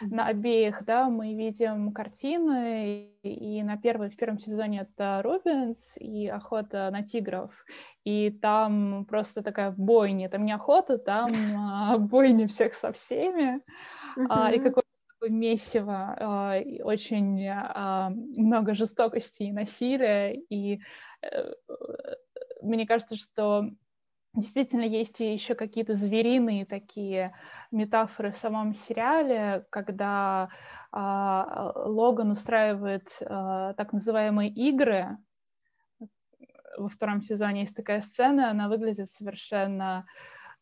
[0.00, 5.96] мы на обеих, да, мы видим картины, и на первой, в первом сезоне это Рубинс
[5.98, 7.64] и охота на тигров,
[8.04, 13.60] и там просто такая бойня, там не охота, там а, бойня всех со всеми,
[14.28, 14.79] а, и какой
[15.28, 20.80] месиво, а, очень а, много жестокости и насилия, и
[21.22, 21.52] э,
[22.62, 23.70] мне кажется, что
[24.34, 27.34] действительно есть еще какие-то звериные такие
[27.70, 30.50] метафоры в самом сериале, когда
[30.92, 35.18] а, Логан устраивает так называемые игры.
[36.78, 40.04] Во втором сезоне есть такая сцена, она выглядит совершенно а,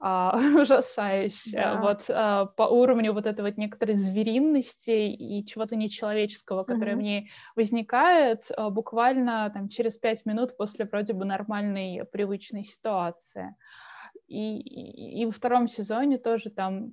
[0.61, 1.75] ужасающая.
[1.75, 1.81] Да.
[1.81, 6.99] Вот а, по уровню вот этой вот некоторой зверинности и чего-то нечеловеческого, которое mm-hmm.
[6.99, 13.57] в ней возникает а, буквально там через пять минут после вроде бы нормальной привычной ситуации.
[14.29, 16.93] И, и, и во втором сезоне тоже там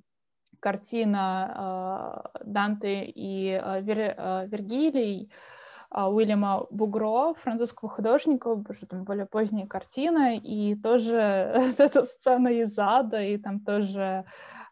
[0.60, 5.55] картина э, Данте и э, Вер, э, Вергилий, а,
[5.96, 11.16] Уильяма Бугро, французского художника, уже там более поздняя картина, и тоже
[11.78, 14.24] эта сцена из ада, и там тоже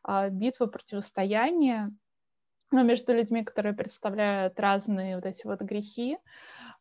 [0.02, 1.90] а, битва, противостояние
[2.74, 6.18] но ну, между людьми, которые представляют разные вот эти вот грехи,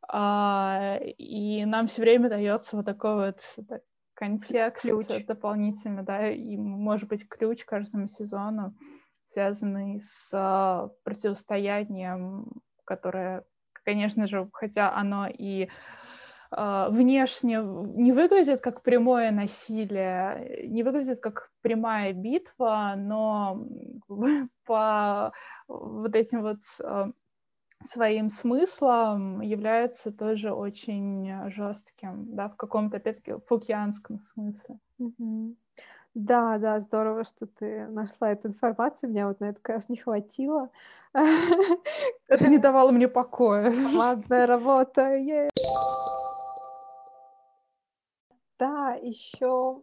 [0.08, 3.82] а, и нам все время дается вот такой вот
[4.16, 5.26] контекст ключ.
[5.28, 8.76] дополнительно, да, и может быть ключ каждому сезону,
[9.26, 12.52] связанный с противостоянием,
[12.86, 13.46] которое
[13.84, 15.70] конечно же, хотя оно и
[16.52, 23.66] э, внешне не выглядит как прямое насилие, не выглядит как прямая битва, но
[24.66, 25.34] по
[25.68, 27.12] вот этим вот э,
[27.86, 34.80] своим смыслом является тоже очень жестким, да, в каком-то, опять-таки, фукианском смысле.
[35.00, 35.56] Mm-hmm.
[36.16, 39.10] Да, да, здорово, что ты нашла эту информацию.
[39.10, 40.70] Меня вот на это как раз не хватило.
[42.28, 43.72] Это не давало мне покоя.
[43.72, 45.20] Командная работа.
[48.60, 49.82] Да, еще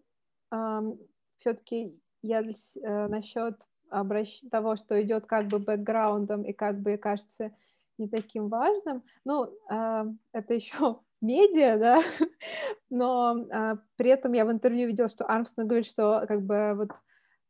[1.38, 4.40] все-таки я э, насчет обращ...
[4.50, 7.52] того, что идет как бы бэкграундом и как бы кажется
[7.98, 9.02] не таким важным.
[9.24, 12.02] Ну, э, это еще медиа, да,
[12.90, 16.90] но а, при этом я в интервью видела, что Армстронг говорит, что как бы вот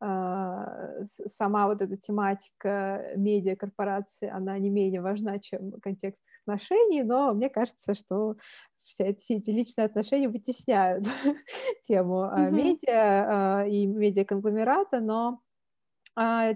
[0.00, 7.34] а, сама вот эта тематика медиа корпорации, она не менее важна, чем контекст отношений, но
[7.34, 8.36] мне кажется, что
[8.82, 11.06] все, все эти личные отношения вытесняют
[11.86, 12.50] тему mm-hmm.
[12.50, 15.49] медиа и медиаконгломерата, но а,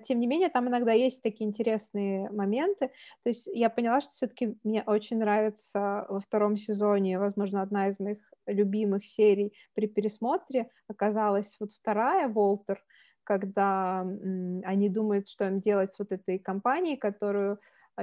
[0.04, 2.88] тем не менее, там иногда есть такие интересные моменты.
[3.22, 7.98] То есть я поняла, что все-таки мне очень нравится во втором сезоне, возможно, одна из
[7.98, 12.82] моих любимых серий при пересмотре оказалась вот вторая Волтер,
[13.24, 17.58] когда они думают, что им делать с вот этой компанией, которую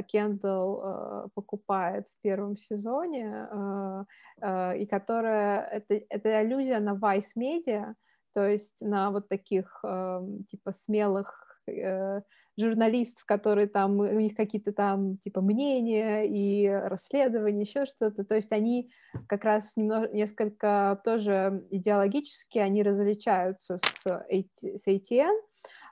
[0.08, 4.04] Кендалл э, покупает в первом сезоне, э,
[4.42, 7.94] э, и которая это, это аллюзия на Vice Media,
[8.34, 12.22] то есть на вот таких э, типа смелых э,
[12.58, 18.24] журналистов, которые там, у них какие-то там типа мнения и расследования, еще что-то.
[18.24, 18.92] То есть они
[19.28, 25.36] как раз немного, несколько тоже идеологически, они различаются с, с ATN,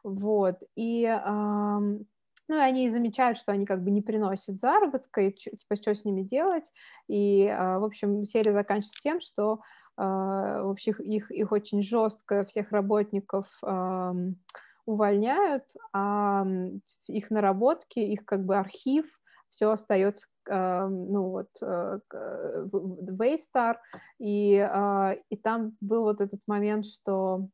[0.04, 1.20] вот, и э,
[2.50, 6.04] ну, и они замечают, что они как бы не приносят заработка, и типа, что с
[6.04, 6.72] ними делать.
[7.08, 9.60] И, э, в общем, серия заканчивается тем, что
[10.02, 13.48] а, вообще их, их очень жестко, всех работников
[14.90, 16.46] увольняют, а
[17.06, 19.06] их наработки, их как бы архив,
[19.50, 23.76] все остается, ну вот, э, в Waystar,
[24.18, 27.50] и, а, и там был вот этот момент, что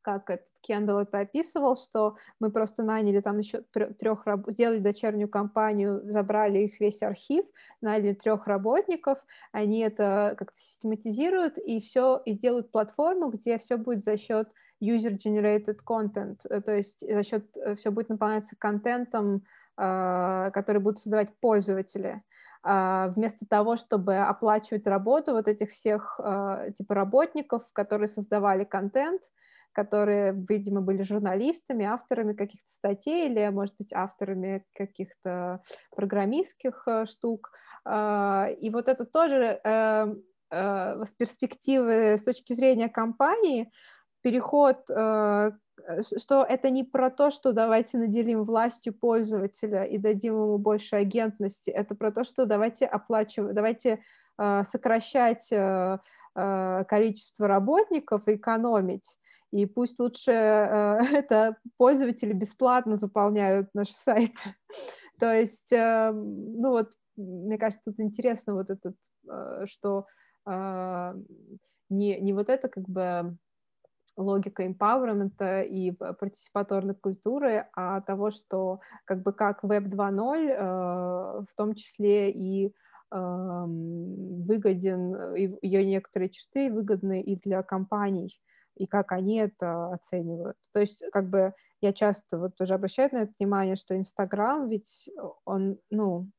[0.00, 3.62] как этот Кендалл это описывал, что мы просто наняли там еще
[3.98, 7.44] трех, сделали дочернюю компанию, забрали их весь архив,
[7.80, 9.18] наняли трех работников,
[9.52, 14.48] они это как-то систематизируют и все, и делают платформу, где все будет за счет
[14.82, 19.42] user-generated content, э, то есть за счет, э, все будет наполняться контентом,
[19.74, 22.22] который будут создавать пользователи
[22.62, 26.20] а, вместо того, чтобы оплачивать работу вот этих всех
[26.76, 29.22] типа работников, которые создавали контент,
[29.72, 35.62] которые, видимо, были журналистами, авторами каких-то статей или, может быть, авторами каких-то
[35.94, 37.50] программистских э, штук.
[37.84, 40.14] А, и вот это тоже э,
[40.50, 43.72] э, с перспективы, с точки зрения компании,
[44.22, 50.96] переход, что это не про то, что давайте наделим властью пользователя и дадим ему больше
[50.96, 54.00] агентности, это про то, что давайте оплачивать, давайте
[54.38, 55.50] сокращать
[56.34, 59.18] количество работников и экономить
[59.52, 64.32] и пусть лучше э, это пользователи бесплатно заполняют наш сайт.
[65.20, 68.96] То есть, э, ну вот, мне кажется, тут интересно вот этот,
[69.30, 70.06] э, что
[70.46, 71.14] э,
[71.90, 73.36] не, не вот это как бы
[74.16, 81.54] логика empowerment и партиципаторной культуры, а того, что как бы как Web 2.0 э, в
[81.56, 82.72] том числе и
[83.14, 88.40] выгоден, ее некоторые черты выгодны и для компаний,
[88.74, 90.56] и как они это оценивают.
[90.72, 91.52] То есть, как бы
[91.82, 95.10] я часто вот тоже обращаю на это внимание, что Инстаграм, ведь
[95.44, 96.30] он, ну,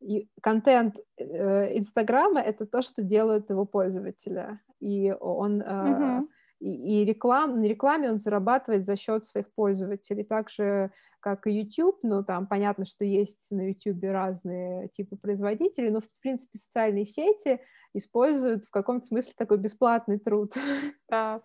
[0.00, 6.28] и контент э, Инстаграма это то, что делают его пользователи, и он mm-hmm
[6.60, 11.98] и, реклам, на рекламе он зарабатывает за счет своих пользователей, так же, как и YouTube,
[12.02, 17.60] ну, там понятно, что есть на YouTube разные типы производителей, но, в принципе, социальные сети
[17.94, 20.52] используют в каком-то смысле такой бесплатный труд.
[21.08, 21.40] Да.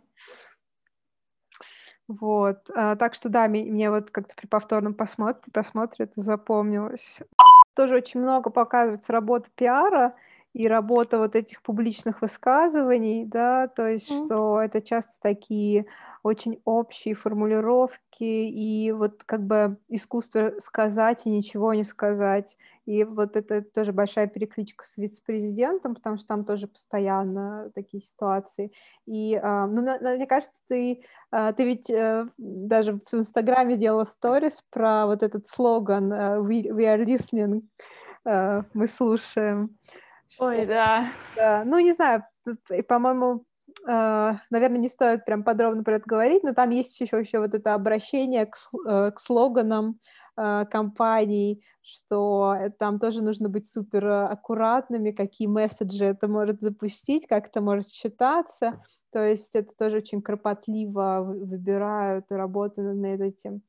[2.07, 7.19] Вот, а, так что да, мне, вот как-то при повторном просмотре, просмотре это запомнилось.
[7.75, 10.13] Тоже очень много показывается работа пиара,
[10.55, 14.25] и работа вот этих публичных высказываний, да, то есть, mm.
[14.25, 15.85] что это часто такие
[16.23, 22.57] очень общие формулировки и вот как бы искусство сказать и ничего не сказать.
[22.85, 28.71] И вот это тоже большая перекличка с вице-президентом, потому что там тоже постоянно такие ситуации.
[29.05, 31.03] И, э, ну, мне кажется, ты,
[31.33, 36.85] э, ты ведь э, даже в Инстаграме делала сторис про вот этот слоган we, we
[36.85, 37.63] are listening,
[38.73, 39.77] мы слушаем.
[40.35, 41.11] Что, Ой, да.
[41.37, 41.63] да.
[41.65, 42.25] Ну, не знаю,
[42.89, 43.45] по-моему,
[43.87, 47.53] э, наверное, не стоит прям подробно про это говорить, но там есть еще, еще вот
[47.53, 49.97] это обращение к, э, к слоганам
[50.35, 57.47] э, компаний, что там тоже нужно быть супер аккуратными, какие месседжи это может запустить, как
[57.47, 58.83] это может считаться.
[59.13, 63.61] То есть это тоже очень кропотливо выбирают и работают над этим.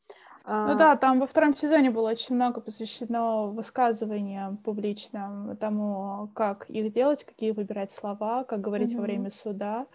[0.48, 0.74] Ну а.
[0.74, 7.24] да, там во втором сезоне было очень много посвящено высказываниям публичным, тому, как их делать,
[7.24, 8.97] какие выбирать слова, как говорить mm-hmm.
[8.97, 9.86] во время суда,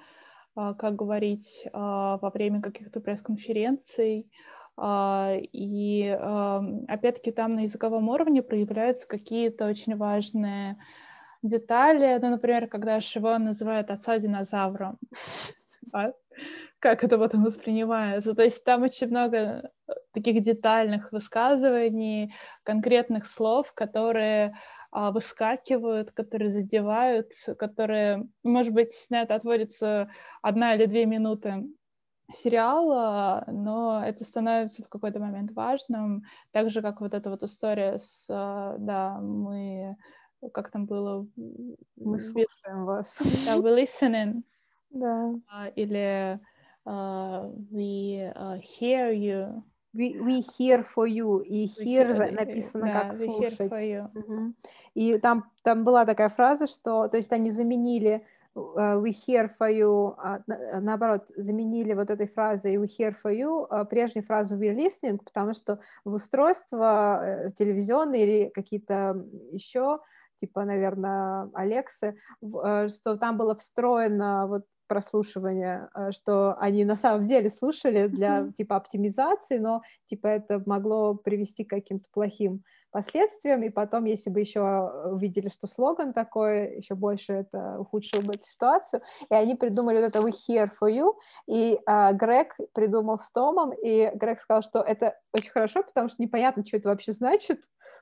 [0.53, 4.29] а, как говорить а, во время каких-то пресс-конференций.
[4.81, 6.17] И
[6.87, 10.77] опять-таки там на языковом уровне проявляются какие-то очень важные
[11.43, 14.97] детали, ну, например, когда Шивон называет отца динозавром,
[16.79, 18.33] как это потом воспринимается.
[18.33, 19.71] То есть там очень много
[20.13, 22.33] таких детальных высказываний,
[22.63, 24.57] конкретных слов, которые
[24.91, 30.09] а, выскакивают, которые задевают, которые, может быть, на это отводится
[30.41, 31.65] одна или две минуты
[32.33, 37.99] сериала, но это становится в какой-то момент важным, так же, как вот эта вот история
[37.99, 39.97] с, а, да, мы,
[40.53, 41.27] как там было?
[41.95, 43.21] Мы слушаем вас.
[43.45, 44.43] Да, we listening.
[44.91, 45.33] Да.
[45.51, 46.39] Uh, или
[46.85, 49.63] uh, we uh, hear you.
[49.93, 51.43] We, we here for you.
[51.43, 54.09] И here hear, написано да, как слушать.
[54.15, 54.53] Угу.
[54.93, 60.15] И там, там была такая фраза, что, то есть они заменили we here for you,
[60.81, 65.79] наоборот, заменили вот этой фразой we here for you прежнюю фразу we're listening, потому что
[66.03, 69.99] в устройства э, телевизионные или какие-то еще
[70.41, 77.25] типа, наверное, Алексы, э, что там было встроено вот прослушивания, э, что они на самом
[77.25, 78.53] деле слушали для mm-hmm.
[78.57, 82.61] типа оптимизации, но типа это могло привести к каким-то плохим
[82.91, 84.61] последствиям, и потом, если бы еще
[85.05, 90.19] увидели, что слоган такой, еще больше это ухудшило бы ситуацию, и они придумали вот это
[90.19, 91.13] «We here for you»,
[91.47, 96.21] и а, Грег придумал с Томом, и Грег сказал, что это очень хорошо, потому что
[96.21, 97.61] непонятно, что это вообще значит,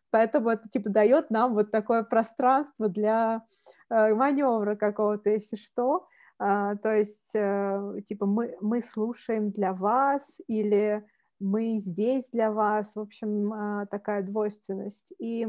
[0.10, 3.44] поэтому это типа дает нам вот такое пространство для
[3.91, 6.07] э, маневра какого-то, если что,
[6.40, 11.06] то есть, э, типа, мы, мы слушаем для вас или
[11.40, 15.14] мы здесь для вас, в общем, а, такая двойственность.
[15.20, 15.48] И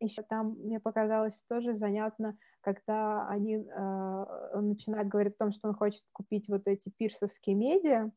[0.00, 4.76] еще там мне показалось тоже занятно, когда они, а, он
[5.08, 8.10] говорить о том, что он хочет купить вот эти пирсовские медиа,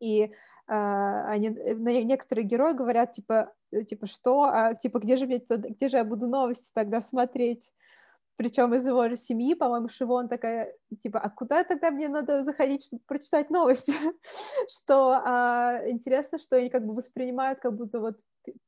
[0.00, 0.32] и
[0.66, 5.88] они, э, некоторые герои говорят, типа, э, типа, что, а, типа, где же, мне, где
[5.88, 7.72] же я буду новости тогда смотреть?
[8.36, 12.84] Причем из его же семьи, по-моему, Шивон такая, типа, а куда тогда мне надо заходить,
[12.84, 13.92] чтобы прочитать новости?
[14.68, 18.16] что а, интересно, что они как бы воспринимают, как будто вот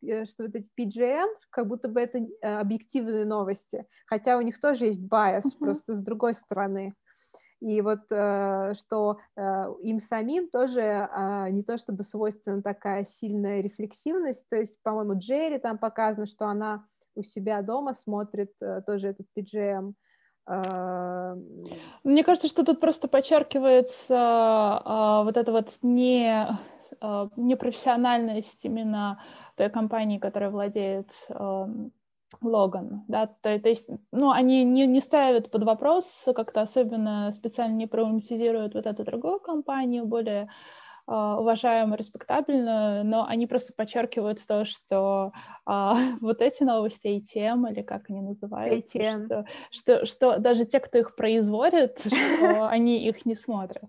[0.03, 4.61] э, что вот эти PGM, как будто бы это а, объективные новости, хотя у них
[4.61, 5.59] тоже есть байс, uh-huh.
[5.59, 6.95] просто с другой стороны.
[7.65, 13.63] И вот э, что э, им самим тоже э, не то чтобы свойственна такая сильная
[13.63, 19.09] рефлексивность, то есть, по-моему, Джерри там показано, что она у себя дома смотрит э, тоже
[19.09, 19.95] этот PGM.
[20.47, 21.37] А,
[22.03, 26.47] Мне кажется, что тут просто подчеркивается а, вот эта вот не,
[27.01, 29.23] а, непрофессиональность именно
[29.57, 31.11] той компании, которая владеет
[32.43, 37.75] Логан, да, то, то есть, ну, они не, не ставят под вопрос, как-то особенно специально
[37.75, 40.51] не проблематизируют вот эту другую компанию, более
[41.07, 45.33] а, уважаемую, респектабельную, но они просто подчеркивают то, что
[45.67, 49.27] а, вот эти новости ATM, или как они называются, ATM.
[49.27, 53.85] Что, что, что даже те, кто их производит, что они их не смотрят.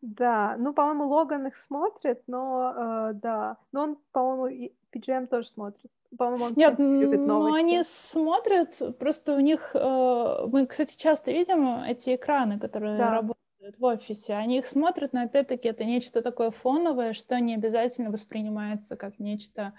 [0.00, 5.90] Да, ну, по-моему, Логан их смотрит, но э, да, но он, по-моему, PGM тоже смотрит.
[6.16, 7.50] По-моему, он Нет, любит новости.
[7.50, 13.10] Ну, они смотрят, просто у них, э, мы, кстати, часто видим эти экраны, которые да.
[13.10, 13.45] работают
[13.78, 18.96] в офисе, они их смотрят, но опять-таки это нечто такое фоновое, что не обязательно воспринимается
[18.96, 19.74] как нечто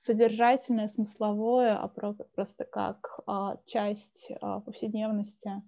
[0.00, 5.62] содержательное, смысловое, а просто как а, часть а, повседневности,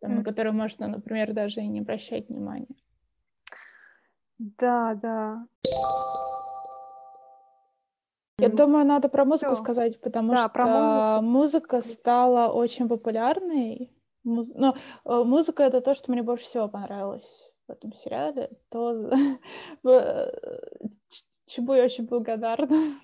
[0.00, 0.14] там, mm.
[0.16, 2.76] на которую можно, например, даже и не обращать внимания.
[4.38, 5.46] Да, да.
[8.38, 9.62] Я думаю, надо про музыку Всё.
[9.62, 13.95] сказать, потому да, что музыка стала очень популярной
[14.26, 14.50] Муз...
[14.54, 18.50] Но э, музыка это то, что мне больше всего понравилось в этом сериале.
[18.70, 19.08] То,
[19.84, 20.30] э,
[21.46, 23.00] чему я очень благодарна.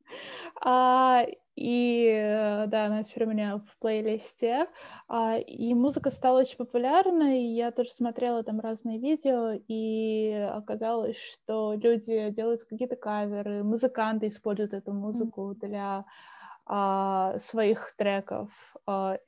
[0.60, 1.24] а,
[1.54, 4.66] и э, да, она теперь у меня в плейлисте.
[5.06, 7.44] А, и музыка стала очень популярной.
[7.44, 14.26] И я тоже смотрела там разные видео, и оказалось, что люди делают какие-то каверы, музыканты
[14.26, 16.04] используют эту музыку для
[16.66, 18.74] а, своих треков.
[18.84, 19.18] А,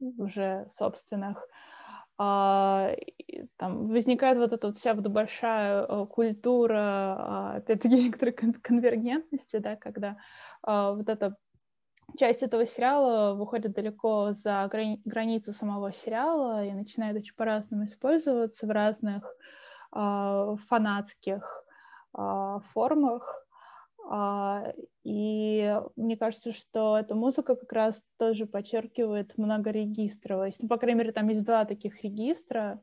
[0.00, 1.46] уже собственных,
[2.22, 2.94] а,
[3.56, 9.76] там возникает вот эта вот вся вот большая а, культура, а, опять-таки, некоторой конвергентности, да,
[9.76, 10.18] когда
[10.62, 11.36] а, вот эта
[12.18, 18.66] часть этого сериала выходит далеко за грани- границы самого сериала и начинает очень по-разному использоваться
[18.66, 19.24] в разных
[19.92, 21.64] фанатских
[22.12, 23.46] формах.
[24.12, 24.74] А,
[25.04, 30.60] и мне кажется, что эта музыка как раз тоже подчеркивает многорегистровость.
[30.60, 32.82] Ну, по крайней мере, там есть два таких регистра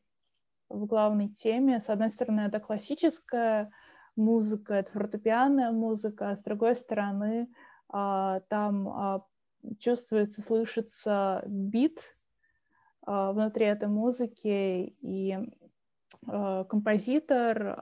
[0.70, 1.82] в главной теме.
[1.82, 3.72] С одной стороны, это классическая
[4.16, 7.50] музыка, это фортепианная музыка, а с другой стороны,
[7.90, 9.26] а, там а,
[9.80, 12.16] чувствуется, слышится бит
[13.06, 15.38] внутри этой музыки, и
[16.26, 17.80] композитор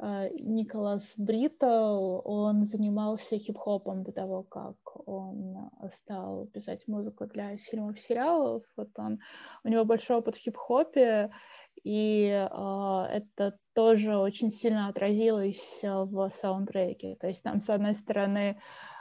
[0.00, 4.76] Николас Бриттл, он занимался хип-хопом до того, как
[5.08, 8.62] он стал писать музыку для фильмов, сериалов.
[8.76, 9.18] Вот он,
[9.64, 11.30] у него большой опыт в хип-хопе,
[11.82, 17.16] и э, это тоже очень сильно отразилось в саундтреке.
[17.20, 18.60] То есть там, с одной стороны,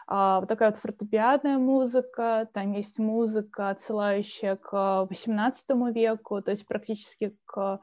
[0.10, 6.66] а, вот такая вот фортепианная музыка, там есть музыка, отсылающая к XVIII веку, то есть
[6.66, 7.82] практически к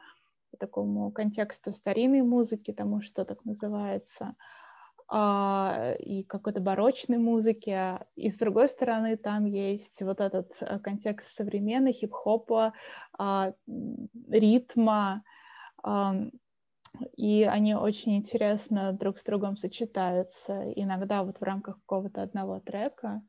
[0.56, 4.34] такому контексту старинной музыки, тому, что так называется,
[5.08, 7.98] а, и какой-то барочной музыки.
[8.16, 12.72] И с другой стороны, там есть вот этот э, контекст современной хип-хопа,
[13.18, 13.52] а,
[14.28, 15.22] ритма,
[17.16, 23.22] и они очень интересно друг с другом сочетаются, иногда вот в рамках какого-то одного трека.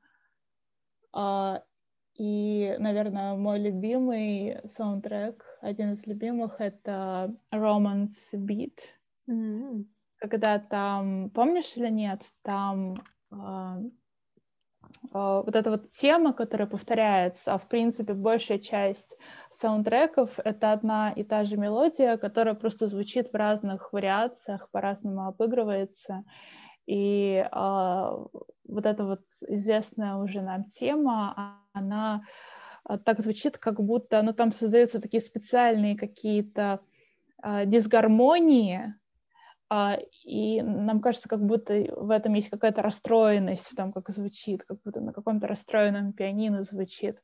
[2.18, 8.80] И, наверное, мой любимый саундтрек, один из любимых, это Romance Beat.
[9.30, 9.86] Mm-hmm.
[10.20, 12.96] Когда там, помнишь или нет, там
[13.32, 13.82] а,
[15.12, 19.18] а, вот эта вот тема, которая повторяется, а в принципе большая часть
[19.52, 26.24] саундтреков— это одна и та же мелодия, которая просто звучит в разных вариациях, по-разному обыгрывается.
[26.86, 28.26] И э,
[28.68, 32.24] вот эта вот известная уже нам тема, она
[33.04, 36.82] так звучит, как будто ну, там создаются такие специальные какие-то
[37.44, 38.94] э, дисгармонии,
[39.70, 44.64] а, и нам кажется, как будто в этом есть какая-то расстроенность в том, как звучит,
[44.64, 47.20] как будто на каком-то расстроенном пианино звучит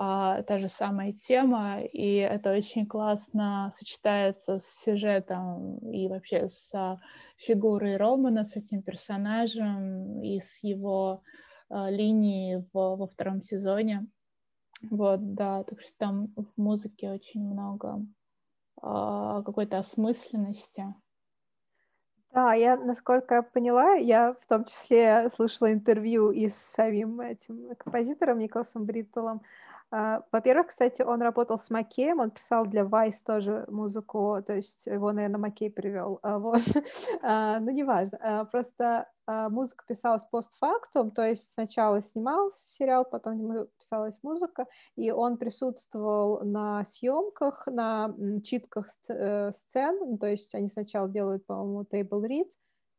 [0.00, 7.00] а, та же самая тема, и это очень классно сочетается с сюжетом и вообще с
[7.36, 11.22] фигурой Романа, с этим персонажем и с его
[11.68, 14.06] а, линией в, во втором сезоне.
[14.88, 18.00] Вот, да, так что там в музыке очень много
[18.80, 20.94] а, какой-то осмысленности.
[22.30, 27.74] Да, я, насколько я поняла, я в том числе слышала интервью и с самим этим
[27.76, 29.42] композитором Николасом Бриттелом,
[29.90, 35.12] во-первых, кстати, он работал с Макеем, он писал для Vice тоже музыку, то есть его,
[35.12, 36.18] наверное, Макей привел.
[36.22, 36.60] А, вот.
[37.22, 38.48] А, ну, неважно.
[38.50, 44.66] Просто музыка писалась постфактум, то есть сначала снимался сериал, потом писалась музыка,
[44.96, 51.82] и он присутствовал на съемках, на читках э, сцен, то есть они сначала делают, по-моему,
[51.82, 52.50] table read,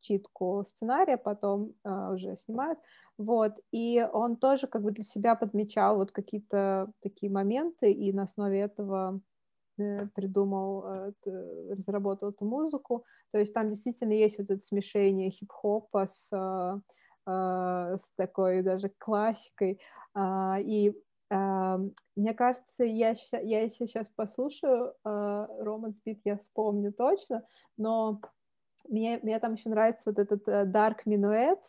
[0.01, 2.79] читку сценария, потом уже снимают,
[3.19, 8.23] вот, и он тоже как бы для себя подмечал вот какие-то такие моменты, и на
[8.23, 9.19] основе этого
[9.77, 11.11] э, придумал, э,
[11.69, 13.03] разработал эту музыку.
[13.31, 19.81] То есть там действительно есть вот это смешение хип-хопа с, э, с такой даже классикой.
[20.15, 20.93] А, и
[21.31, 27.43] мне кажется, я, я если сейчас послушаю Роман Спит, я вспомню точно,
[27.77, 28.19] но
[28.87, 31.59] мне, мне там еще нравится вот этот Dark Minuet,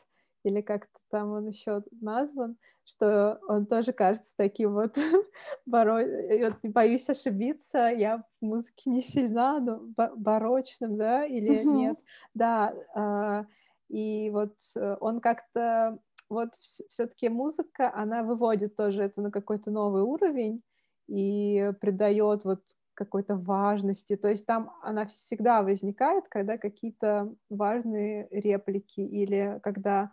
[0.43, 4.97] или как-то там он еще назван, что он тоже кажется таким вот
[5.67, 6.05] боро...
[6.41, 9.81] вот, боюсь ошибиться, я в музыке не сильна, но
[10.17, 11.75] барочным, да, или uh-huh.
[11.75, 11.99] нет,
[12.35, 13.47] да, а,
[13.89, 15.99] и вот э, он как-то
[16.29, 16.55] вот
[16.89, 20.63] все-таки музыка, она выводит тоже это на какой-то новый уровень
[21.09, 22.63] и придает вот
[22.95, 24.17] какой-то важности.
[24.17, 30.13] То есть там она всегда возникает, когда какие-то важные реплики или когда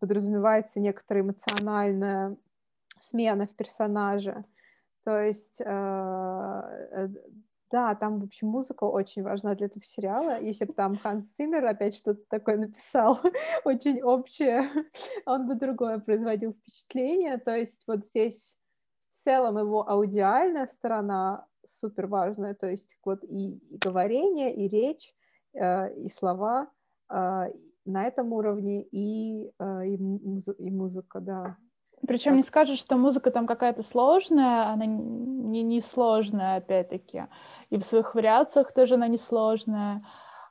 [0.00, 2.36] подразумевается некоторая эмоциональная
[2.98, 4.44] смена в персонаже.
[5.04, 7.08] То есть, э, э,
[7.70, 10.40] да, там, в общем, музыка очень важна для этого сериала.
[10.40, 13.18] Если бы там Ханс Циммер опять что-то такое написал,
[13.64, 14.70] очень общее,
[15.26, 17.38] он бы другое производил впечатление.
[17.38, 18.56] То есть вот здесь
[18.98, 25.14] в целом его аудиальная сторона супер важная, то есть вот и, и говорение, и речь,
[25.54, 26.68] э, и слова,
[27.84, 31.56] на этом уровне и, э, и, музы, и музыка, да.
[32.06, 37.24] Причем не скажешь, что музыка там какая-то сложная, она не, не сложная, опять-таки.
[37.70, 40.04] И в своих вариациях тоже она не сложная.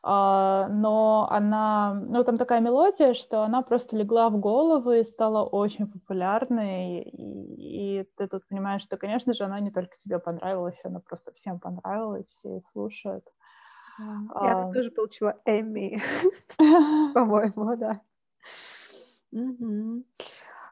[0.05, 5.45] Uh, но она, ну, там такая мелодия, что она просто легла в голову и стала
[5.45, 10.77] очень популярной, и, и ты тут понимаешь, что, конечно же, она не только тебе понравилась,
[10.83, 13.23] она просто всем понравилась, все ее слушают.
[13.99, 16.01] Я тоже получила Эмми,
[17.13, 18.01] по-моему, да.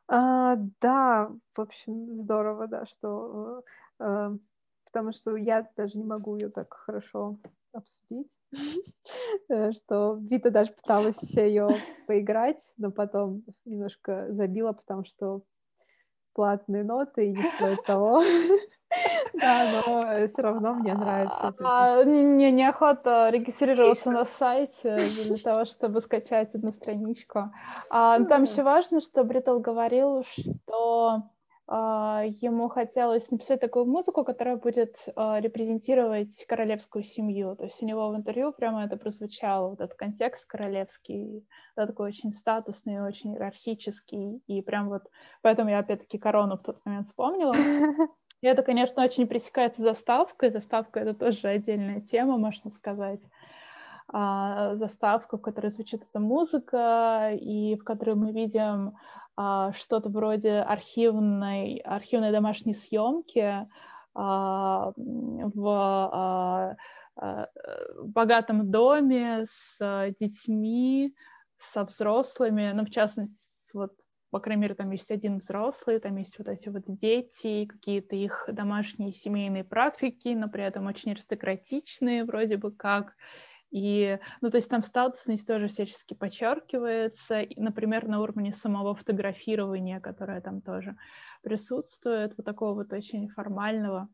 [0.08, 3.64] А, да, в общем, здорово, да, что...
[4.00, 4.36] Э,
[4.86, 7.38] потому что я даже не могу ее так хорошо
[7.72, 8.38] обсудить,
[9.50, 11.70] э, что Вита даже пыталась ее
[12.08, 15.44] поиграть, но потом немножко забила, потому что
[16.34, 18.22] платные ноты и не стоит того.
[19.34, 21.54] Да, но все равно мне нравится.
[21.64, 27.52] А, не, неохота регистрироваться на сайте для того, чтобы скачать одну страничку.
[27.90, 31.24] А, ну там еще важно, что Бритл говорил, что
[31.74, 37.56] а, ему хотелось написать такую музыку, которая будет а, репрезентировать королевскую семью.
[37.56, 41.48] То есть у него в интервью прямо это прозвучало, вот этот контекст королевский,
[41.78, 45.04] да, такой очень статусный, очень иерархический, и прям вот
[45.42, 47.54] поэтому я опять-таки корону в тот момент вспомнила.
[48.42, 50.50] И это, конечно, очень пересекается заставкой.
[50.50, 53.22] Заставка— это тоже отдельная тема, можно сказать.
[54.08, 58.98] А, заставка, в которой звучит эта музыка, и в которой мы видим
[59.38, 63.68] а, что-то вроде архивной, архивной домашней съемки
[64.14, 66.76] а, в а,
[67.16, 67.48] а,
[68.04, 71.16] богатом доме с детьми,
[71.58, 73.38] со взрослыми, ну, в частности,
[73.74, 73.94] вот,
[74.32, 78.50] по крайней мере, там есть один взрослый, там есть вот эти вот дети, какие-то их
[78.52, 83.16] домашние семейные практики, но при этом очень аристократичные вроде бы как,
[83.72, 90.00] и, ну, то есть там статусность тоже всячески подчеркивается, и, например, на уровне самого фотографирования,
[90.02, 90.98] которое там тоже
[91.42, 94.10] присутствует, вот такого вот очень формального.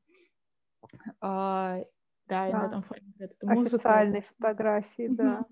[1.22, 1.80] А,
[2.28, 3.76] да, да, и на этом фоне эта музыка.
[3.76, 5.46] Официальной фотографии, да.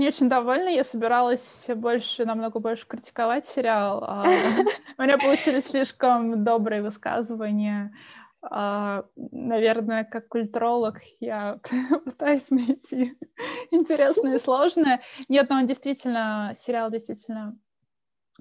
[0.00, 4.02] Не очень довольна, я собиралась больше, намного больше критиковать сериал.
[4.04, 4.24] А
[4.98, 7.94] у меня получились слишком добрые высказывания
[8.42, 11.60] Uh, наверное, как культуролог я
[12.06, 13.14] пытаюсь найти
[13.70, 15.02] интересное и сложное.
[15.28, 17.58] Нет, но он действительно, сериал действительно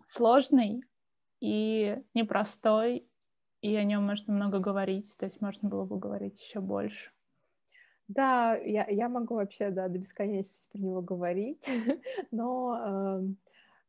[0.06, 0.81] сложный
[1.41, 3.10] и непростой,
[3.60, 7.11] и о нем можно много говорить, то есть можно было бы говорить еще больше.
[8.10, 11.69] Да, я, я могу вообще, да, до бесконечности про него говорить,
[12.31, 13.36] но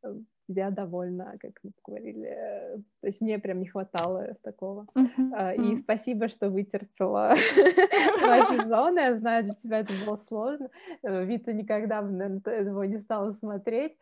[0.02, 0.08] э,
[0.50, 2.82] я довольна, как мы говорили.
[3.00, 4.86] То есть мне прям не хватало такого.
[4.96, 5.72] Uh-huh.
[5.72, 7.34] И спасибо, что вытерпела
[8.20, 8.98] два сезона.
[8.98, 10.68] Я знаю, для тебя это было сложно.
[11.02, 12.10] Э, Вита никогда бы,
[12.50, 13.96] его не стала смотреть.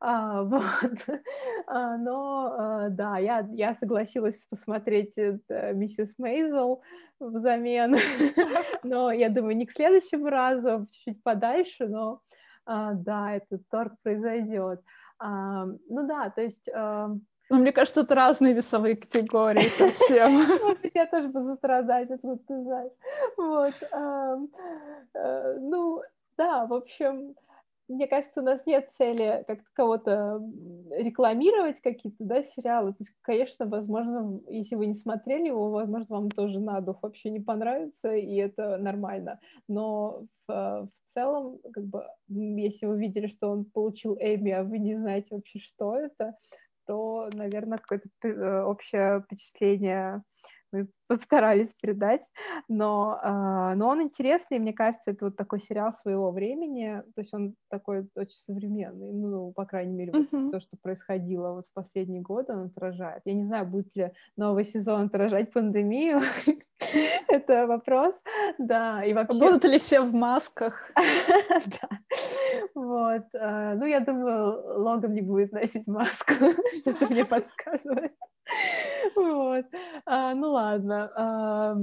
[0.00, 0.62] А, вот.
[1.66, 5.14] А, но а, да, я, я согласилась посмотреть
[5.74, 6.82] миссис Мейзел
[7.20, 7.96] взамен.
[8.82, 12.22] Но я думаю, не к следующему разу, чуть-чуть подальше, но
[12.66, 14.80] да, этот торг произойдет.
[15.20, 16.68] А, ну да, то есть...
[16.74, 17.08] А...
[17.50, 20.32] Ну, мне кажется, это разные весовые категории совсем.
[20.62, 22.92] Может быть, я тоже буду страдать, откуда ты знаешь.
[23.36, 23.74] Вот.
[23.92, 24.38] А,
[25.14, 26.02] а, ну,
[26.36, 27.34] да, в общем,
[27.90, 30.40] мне кажется, у нас нет цели как-то кого-то
[30.92, 32.92] рекламировать какие-то, да, сериалы.
[32.92, 37.30] То есть, конечно, возможно, если вы не смотрели его, возможно, вам тоже на дух вообще
[37.30, 39.40] не понравится, и это нормально.
[39.66, 44.78] Но в, в целом, как бы, если вы видели, что он получил Эми, а вы
[44.78, 46.36] не знаете вообще, что это,
[46.86, 50.22] то, наверное, какое-то э, общее впечатление
[50.72, 52.22] мы постарались передать,
[52.68, 57.34] но, э, но он интересный, мне кажется, это вот такой сериал своего времени, то есть
[57.34, 60.50] он такой очень современный, ну, по крайней мере, вот uh-huh.
[60.50, 63.22] то, что происходило вот в последние годы, он отражает.
[63.24, 66.20] Я не знаю, будет ли новый сезон отражать пандемию,
[67.28, 68.22] это вопрос,
[68.58, 69.38] да, и вообще...
[69.38, 70.92] Будут ли все в масках?
[71.50, 71.88] Да,
[72.74, 76.32] вот, э, ну, я думаю, Логан не будет носить маску,
[76.80, 78.14] что-то мне подсказывает.
[79.16, 79.66] Вот.
[80.06, 81.10] А, ну ладно.
[81.14, 81.76] А,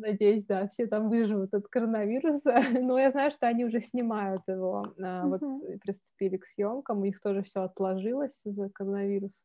[0.00, 2.54] надеюсь, да, все там выживут от коронавируса.
[2.80, 4.84] Но я знаю, что они уже снимают его.
[5.02, 5.40] А, вот
[5.80, 9.44] приступили к съемкам, у них тоже все отложилось из-за коронавируса.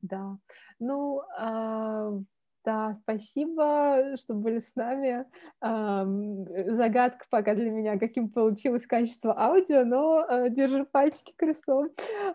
[0.00, 0.36] Да.
[0.80, 2.12] Ну, а,
[2.64, 5.24] да, спасибо, что были с нами.
[5.60, 11.90] Загадка пока для меня, каким получилось качество аудио, но э, держу пальчики крестом.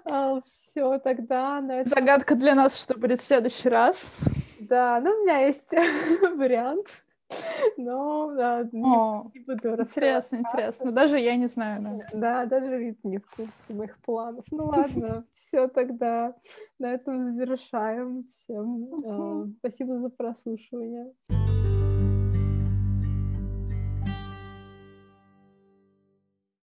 [0.05, 1.61] А, Все, тогда...
[1.61, 4.15] На Загадка для нас, что будет в следующий раз.
[4.59, 5.71] Да, ну у меня есть
[6.35, 6.87] вариант.
[7.77, 10.91] Но да, не, О, не буду Интересно, интересно.
[10.91, 11.81] Даже я не знаю.
[11.81, 14.45] Да, да даже вид не в курсе моих планов.
[14.51, 16.35] Ну ладно, все тогда.
[16.79, 18.25] На этом завершаем.
[18.29, 21.13] Всем э, спасибо за прослушивание.